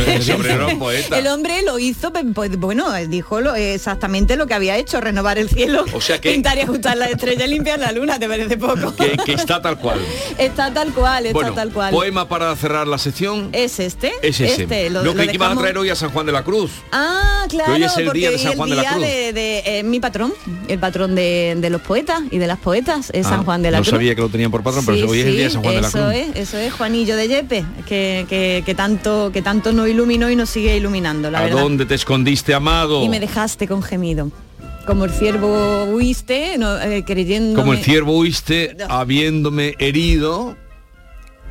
un 0.73 0.79
poeta. 0.79 1.19
El 1.19 1.27
hombre 1.27 1.61
lo 1.63 1.77
hizo, 1.77 2.13
pues, 2.33 2.57
bueno, 2.57 2.93
dijo 3.09 3.41
lo- 3.41 3.55
exactamente 3.55 4.37
lo 4.37 4.47
que 4.47 4.53
había 4.53 4.77
hecho, 4.77 5.01
renovar 5.01 5.37
el 5.37 5.49
cielo, 5.49 5.83
O 5.93 5.99
sea 5.99 6.21
que- 6.21 6.31
pintar 6.31 6.57
y 6.57 6.61
ajustar 6.61 6.95
la 6.97 7.07
estrella 7.07 7.45
y 7.45 7.49
limpiar 7.49 7.79
la 7.79 7.91
luna, 7.91 8.17
¿te 8.17 8.27
parece 8.29 8.55
poco? 8.57 8.95
Que, 8.95 9.17
que 9.25 9.33
está 9.33 9.61
tal 9.61 9.77
cual. 9.77 9.99
Está 10.37 10.71
tal 10.73 10.93
cual, 10.93 11.25
está 11.25 11.33
bueno, 11.33 11.53
tal 11.53 11.71
cual. 11.71 11.91
poema 11.91 12.27
para 12.29 12.55
cerrar 12.55 12.87
la 12.87 12.97
sección. 12.97 13.49
¿Es 13.51 13.79
este? 13.79 14.11
Es 14.21 14.39
ese. 14.39 14.63
Este, 14.63 14.89
lo, 14.89 15.03
lo, 15.03 15.16
que 15.21 15.25
lo 15.27 15.33
iba 15.33 15.45
a 15.45 15.49
dejamos- 15.49 15.61
traer 15.63 15.77
hoy 15.77 15.89
a 15.89 15.95
San 15.95 16.09
Juan 16.11 16.25
de 16.25 16.31
la 16.31 16.43
Cruz. 16.43 16.71
Ah, 16.91 17.45
claro, 17.49 17.73
hoy 17.73 17.83
es 17.83 17.97
el 17.97 18.11
día 18.11 18.31
de 18.31 18.37
San 18.37 18.55
Juan 18.55 18.69
de 18.69 18.75
la 18.75 18.85
Cruz. 18.91 19.01
de, 19.01 19.33
de, 19.33 19.63
eh, 19.65 19.83
mi 19.83 19.99
patrón, 19.99 20.33
el 20.67 20.79
patrón 20.79 21.15
de, 21.15 21.55
de 21.59 21.69
los 21.69 21.81
poetas 21.81 22.21
y 22.31 22.37
de 22.37 22.47
las 22.47 22.57
poetas, 22.59 23.09
es 23.13 23.25
Ah, 23.25 23.29
San 23.29 23.43
Juan 23.45 23.61
de 23.61 23.71
la 23.71 23.77
no 23.79 23.83
Cruz. 23.83 23.91
sabía 23.91 24.15
que 24.15 24.21
lo 24.21 24.29
tenían 24.29 24.51
por 24.51 24.63
patrón, 24.63 24.85
pero 24.85 24.97
Sí, 24.97 25.03
hoy 25.03 25.19
es 25.19 25.25
el 25.25 25.33
día 25.35 25.43
de 25.45 25.49
San 25.49 25.61
Juan 25.63 25.75
de 25.75 25.81
la 25.81 25.87
eso 25.87 25.97
Cruz. 25.99 26.13
es, 26.13 26.35
eso 26.35 26.57
es 26.57 26.73
Juanillo 26.73 27.15
de 27.15 27.27
Yepe, 27.27 27.65
que, 27.87 28.25
que, 28.29 28.63
que 28.65 28.75
tanto, 28.75 29.31
que 29.33 29.41
tanto 29.41 29.71
nos 29.73 29.87
iluminó 29.89 30.29
y 30.29 30.35
nos 30.35 30.49
sigue 30.49 30.75
iluminando, 30.77 31.29
la 31.31 31.39
¿A 31.39 31.43
verdad. 31.43 31.61
dónde 31.61 31.85
te 31.85 31.95
escondiste, 31.95 32.53
amado? 32.53 33.03
Y 33.03 33.09
me 33.09 33.19
dejaste 33.19 33.67
con 33.67 33.81
gemido. 33.83 34.31
Como 34.85 35.03
el 35.03 35.11
ciervo 35.11 35.83
huiste, 35.85 36.57
no, 36.57 36.79
eh, 36.79 37.03
creyendo. 37.05 37.59
Como 37.59 37.73
el 37.73 37.79
ciervo 37.83 38.19
huiste, 38.19 38.77
habiéndome 38.87 39.75
herido, 39.79 40.55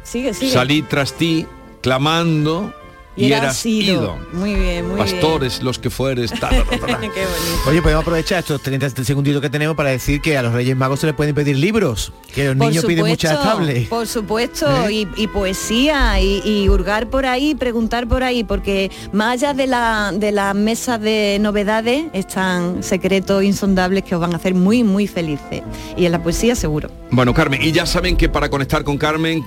Sigue, 0.05 0.33
sigue. 0.33 0.51
salí 0.53 0.83
tras 0.83 1.13
ti, 1.13 1.45
clamando, 1.83 2.73
y, 3.17 3.27
eras 3.27 3.43
eras 3.43 3.67
ido. 3.67 4.03
ido. 4.03 4.19
Muy 4.33 4.55
bien, 4.55 4.89
muy 4.89 4.99
Pastores, 4.99 5.63
los 5.63 5.79
que 5.79 5.91
fueres, 5.91 6.31
ta, 6.41 6.51
ta, 6.51 6.65
ta, 6.65 6.79
ta, 6.79 6.87
ta. 6.87 6.99
bien. 6.99 7.13
Qué 7.13 7.25
bonito. 7.25 7.71
Oye, 7.71 7.83
podemos 7.83 8.03
aprovechar 8.03 8.41
estos 8.41 8.61
30 8.63 9.05
segunditos 9.05 9.41
que 9.41 9.51
tenemos 9.51 9.77
para 9.77 9.91
decir 9.91 10.21
que 10.21 10.37
a 10.37 10.43
los 10.43 10.53
Reyes 10.53 10.77
Magos 10.77 11.01
se 11.01 11.07
les 11.07 11.15
pueden 11.15 11.35
pedir 11.35 11.57
libros, 11.57 12.13
que 12.35 12.45
los 12.47 12.57
Por 12.57 12.69
niños 12.69 12.85
piden 12.85 13.07
muchas 13.07 13.43
tablets. 13.43 13.89
Por 13.89 14.07
supuesto, 14.07 14.91
y, 14.91 15.09
y 15.17 15.27
poesía, 15.29 16.21
y, 16.21 16.43
y 16.45 16.69
hurgar 16.69 17.09
por 17.09 17.27
ahí, 17.27 17.55
preguntar 17.55 18.07
por 18.07 18.23
ahí, 18.23 18.45
porque 18.45 18.91
más 19.13 19.35
allá 19.35 19.55
de 19.55 19.67
la, 19.67 20.13
de 20.15 20.33
las 20.33 20.55
mesas 20.55 21.01
de 21.01 21.39
novedades 21.41 22.07
están 22.13 22.83
secretos 22.83 23.43
insondables 23.43 24.05
que 24.05 24.15
os 24.15 24.21
van 24.21 24.33
a 24.35 24.37
hacer 24.37 24.55
muy, 24.55 24.85
muy 24.85 25.07
felices. 25.07 25.63
Y 25.97 26.07
en 26.07 26.13
la 26.13 26.23
poesía 26.23 26.55
seguro. 26.55 26.91
Bueno, 27.11 27.33
Carmen, 27.33 27.63
y 27.63 27.73
ya 27.73 27.87
saben 27.87 28.17
que 28.17 28.29
para 28.29 28.49
conectar 28.49 28.85
con 28.85 28.99
Carmen, 28.99 29.45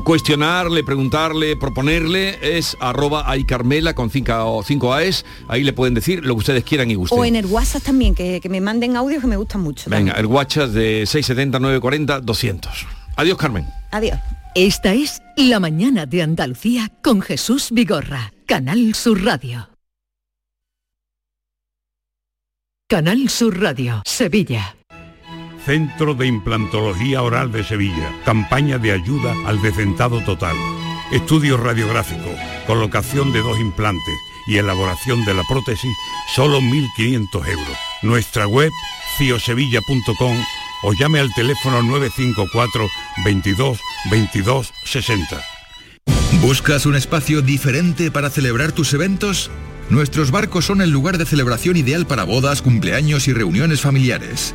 cuestionarle, 0.00 0.84
preguntarle, 0.84 1.56
proponerle, 1.56 2.38
es 2.58 2.76
arroba 2.80 3.26
Carmela 3.46 3.94
con 3.94 4.10
5 4.10 4.62
cinco 4.64 4.92
A's. 4.94 5.24
Ahí 5.48 5.62
le 5.64 5.72
pueden 5.72 5.94
decir 5.94 6.24
lo 6.24 6.34
que 6.34 6.38
ustedes 6.38 6.64
quieran 6.64 6.90
y 6.90 6.94
gusten. 6.94 7.18
O 7.18 7.24
en 7.24 7.36
el 7.36 7.46
WhatsApp 7.46 7.82
también, 7.82 8.14
que, 8.14 8.40
que 8.40 8.48
me 8.48 8.60
manden 8.60 8.96
audios 8.96 9.20
que 9.20 9.28
me 9.28 9.36
gustan 9.36 9.60
mucho. 9.62 9.90
Venga, 9.90 10.12
también. 10.12 10.26
el 10.26 10.26
WhatsApp 10.26 10.70
de 10.70 11.06
670 11.06 11.58
940 11.58 12.20
200. 12.20 12.86
Adiós, 13.16 13.38
Carmen. 13.38 13.66
Adiós. 13.92 14.18
Esta 14.54 14.94
es 14.94 15.20
La 15.36 15.58
mañana 15.58 16.06
de 16.06 16.22
Andalucía 16.22 16.90
con 17.02 17.20
Jesús 17.20 17.70
Vigorra, 17.72 18.32
Canal 18.46 18.94
Sur 18.94 19.24
Radio. 19.24 19.68
Canal 22.88 23.28
Sur 23.28 23.60
Radio, 23.60 24.02
Sevilla. 24.04 24.76
Centro 25.64 26.14
de 26.14 26.26
Implantología 26.26 27.22
Oral 27.22 27.50
de 27.50 27.64
Sevilla. 27.64 28.12
Campaña 28.24 28.78
de 28.78 28.92
ayuda 28.92 29.34
al 29.46 29.62
decentado 29.62 30.22
total. 30.24 30.56
Estudio 31.12 31.56
radiográfico, 31.56 32.30
colocación 32.66 33.32
de 33.32 33.40
dos 33.40 33.58
implantes 33.58 34.14
y 34.46 34.58
elaboración 34.58 35.24
de 35.24 35.34
la 35.34 35.42
prótesis, 35.44 35.96
solo 36.34 36.60
1.500 36.60 37.48
euros. 37.48 37.78
Nuestra 38.02 38.46
web, 38.46 38.70
ciosevilla.com 39.16 40.36
o 40.82 40.92
llame 40.92 41.20
al 41.20 41.32
teléfono 41.32 41.82
954 41.82 42.88
22 43.24 43.80
22 44.10 44.72
60. 44.84 45.42
¿Buscas 46.42 46.84
un 46.84 46.94
espacio 46.94 47.40
diferente 47.40 48.10
para 48.10 48.28
celebrar 48.28 48.72
tus 48.72 48.92
eventos? 48.92 49.50
Nuestros 49.88 50.30
barcos 50.30 50.66
son 50.66 50.82
el 50.82 50.90
lugar 50.90 51.16
de 51.16 51.24
celebración 51.24 51.76
ideal 51.76 52.06
para 52.06 52.24
bodas, 52.24 52.60
cumpleaños 52.60 53.28
y 53.28 53.32
reuniones 53.32 53.80
familiares. 53.80 54.54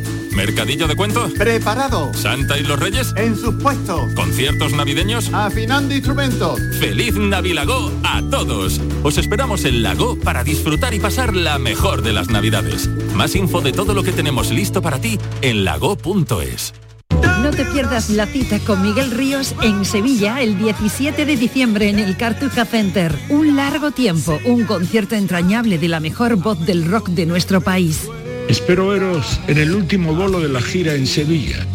¿Mercadillo 0.41 0.87
de 0.87 0.95
cuentos? 0.95 1.33
Preparado. 1.33 2.11
¿Santa 2.15 2.57
y 2.57 2.63
los 2.63 2.79
Reyes? 2.79 3.13
En 3.15 3.37
sus 3.37 3.53
puestos. 3.61 4.11
¿Conciertos 4.15 4.73
navideños? 4.73 5.31
Afinando 5.31 5.93
instrumentos. 5.93 6.59
¡Feliz 6.79 7.13
Navilago 7.13 7.91
a 8.03 8.23
todos! 8.23 8.81
Os 9.03 9.19
esperamos 9.19 9.65
en 9.65 9.83
Lago 9.83 10.17
para 10.17 10.43
disfrutar 10.43 10.95
y 10.95 10.99
pasar 10.99 11.35
la 11.35 11.59
mejor 11.59 12.01
de 12.01 12.13
las 12.13 12.29
Navidades. 12.29 12.89
Más 13.13 13.35
info 13.35 13.61
de 13.61 13.71
todo 13.71 13.93
lo 13.93 14.01
que 14.01 14.13
tenemos 14.13 14.49
listo 14.49 14.81
para 14.81 14.99
ti 14.99 15.19
en 15.43 15.63
lago.es. 15.63 16.73
No 17.43 17.51
te 17.51 17.63
pierdas 17.65 18.09
la 18.09 18.25
cita 18.25 18.57
con 18.61 18.81
Miguel 18.81 19.11
Ríos 19.11 19.53
en 19.61 19.85
Sevilla 19.85 20.41
el 20.41 20.57
17 20.57 21.23
de 21.23 21.37
diciembre 21.37 21.89
en 21.89 21.99
el 21.99 22.17
Cartuja 22.17 22.65
Center. 22.65 23.15
Un 23.29 23.55
largo 23.55 23.91
tiempo, 23.91 24.39
un 24.45 24.65
concierto 24.65 25.13
entrañable 25.13 25.77
de 25.77 25.87
la 25.87 25.99
mejor 25.99 26.35
voz 26.37 26.59
del 26.65 26.89
rock 26.89 27.09
de 27.09 27.27
nuestro 27.27 27.61
país. 27.61 28.09
Espero 28.51 28.89
veros 28.89 29.39
en 29.47 29.57
el 29.59 29.73
último 29.73 30.13
bolo 30.13 30.41
de 30.41 30.49
la 30.49 30.61
gira 30.61 30.93
en 30.93 31.07
Sevilla. 31.07 31.65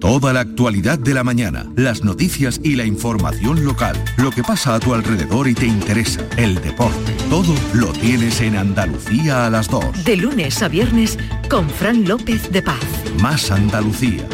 Toda 0.00 0.32
la 0.32 0.40
actualidad 0.40 0.98
de 0.98 1.12
la 1.12 1.22
mañana, 1.22 1.70
las 1.76 2.02
noticias 2.02 2.62
y 2.64 2.76
la 2.76 2.86
información 2.86 3.62
local, 3.62 4.02
lo 4.16 4.30
que 4.30 4.42
pasa 4.42 4.74
a 4.74 4.80
tu 4.80 4.94
alrededor 4.94 5.48
y 5.48 5.54
te 5.54 5.66
interesa, 5.66 6.26
el 6.38 6.54
deporte, 6.62 7.12
todo 7.28 7.54
lo 7.74 7.92
tienes 7.92 8.40
en 8.40 8.56
Andalucía 8.56 9.44
a 9.44 9.50
las 9.50 9.68
2. 9.68 10.02
De 10.06 10.16
lunes 10.16 10.62
a 10.62 10.68
viernes 10.68 11.18
con 11.50 11.68
Fran 11.68 12.08
López 12.08 12.50
de 12.50 12.62
Paz. 12.62 12.80
Más 13.20 13.50
Andalucía, 13.50 14.26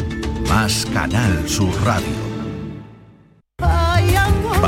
más 0.47 0.87
Canal 0.93 1.43
Sur 1.49 1.75
Radio. 1.83 2.20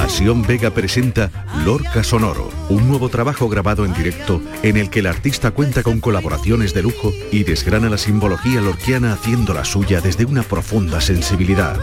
Pasión 0.03 0.41
Vega 0.41 0.69
presenta 0.69 1.31
Lorca 1.63 2.03
Sonoro, 2.03 2.51
un 2.67 2.89
nuevo 2.89 3.07
trabajo 3.07 3.47
grabado 3.47 3.85
en 3.85 3.93
directo 3.93 4.41
en 4.61 4.75
el 4.75 4.89
que 4.89 4.99
el 4.99 5.07
artista 5.07 5.51
cuenta 5.51 5.81
con 5.81 6.01
colaboraciones 6.01 6.73
de 6.73 6.83
lujo 6.83 7.13
y 7.31 7.45
desgrana 7.45 7.89
la 7.89 7.97
simbología 7.97 8.59
lorquiana 8.59 9.13
haciendo 9.13 9.53
la 9.53 9.63
suya 9.63 10.01
desde 10.01 10.25
una 10.25 10.43
profunda 10.43 10.99
sensibilidad. 10.99 11.79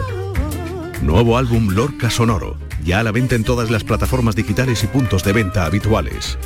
Nuevo 1.01 1.35
álbum 1.35 1.71
Lorca 1.71 2.11
Sonoro, 2.11 2.57
ya 2.85 2.99
a 2.99 3.03
la 3.03 3.11
venta 3.11 3.33
en 3.33 3.43
todas 3.43 3.71
las 3.71 3.83
plataformas 3.83 4.35
digitales 4.35 4.83
y 4.83 4.87
puntos 4.87 5.23
de 5.23 5.33
venta 5.33 5.65
habituales. 5.65 6.37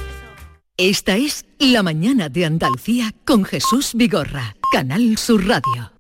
Esta 0.78 1.18
es 1.18 1.46
La 1.60 1.84
mañana 1.84 2.30
de 2.30 2.46
Andalucía 2.46 3.14
con 3.26 3.44
Jesús 3.44 3.92
Vigorra, 3.96 4.56
Canal 4.72 5.18
Sur 5.18 5.46
Radio. 5.46 5.95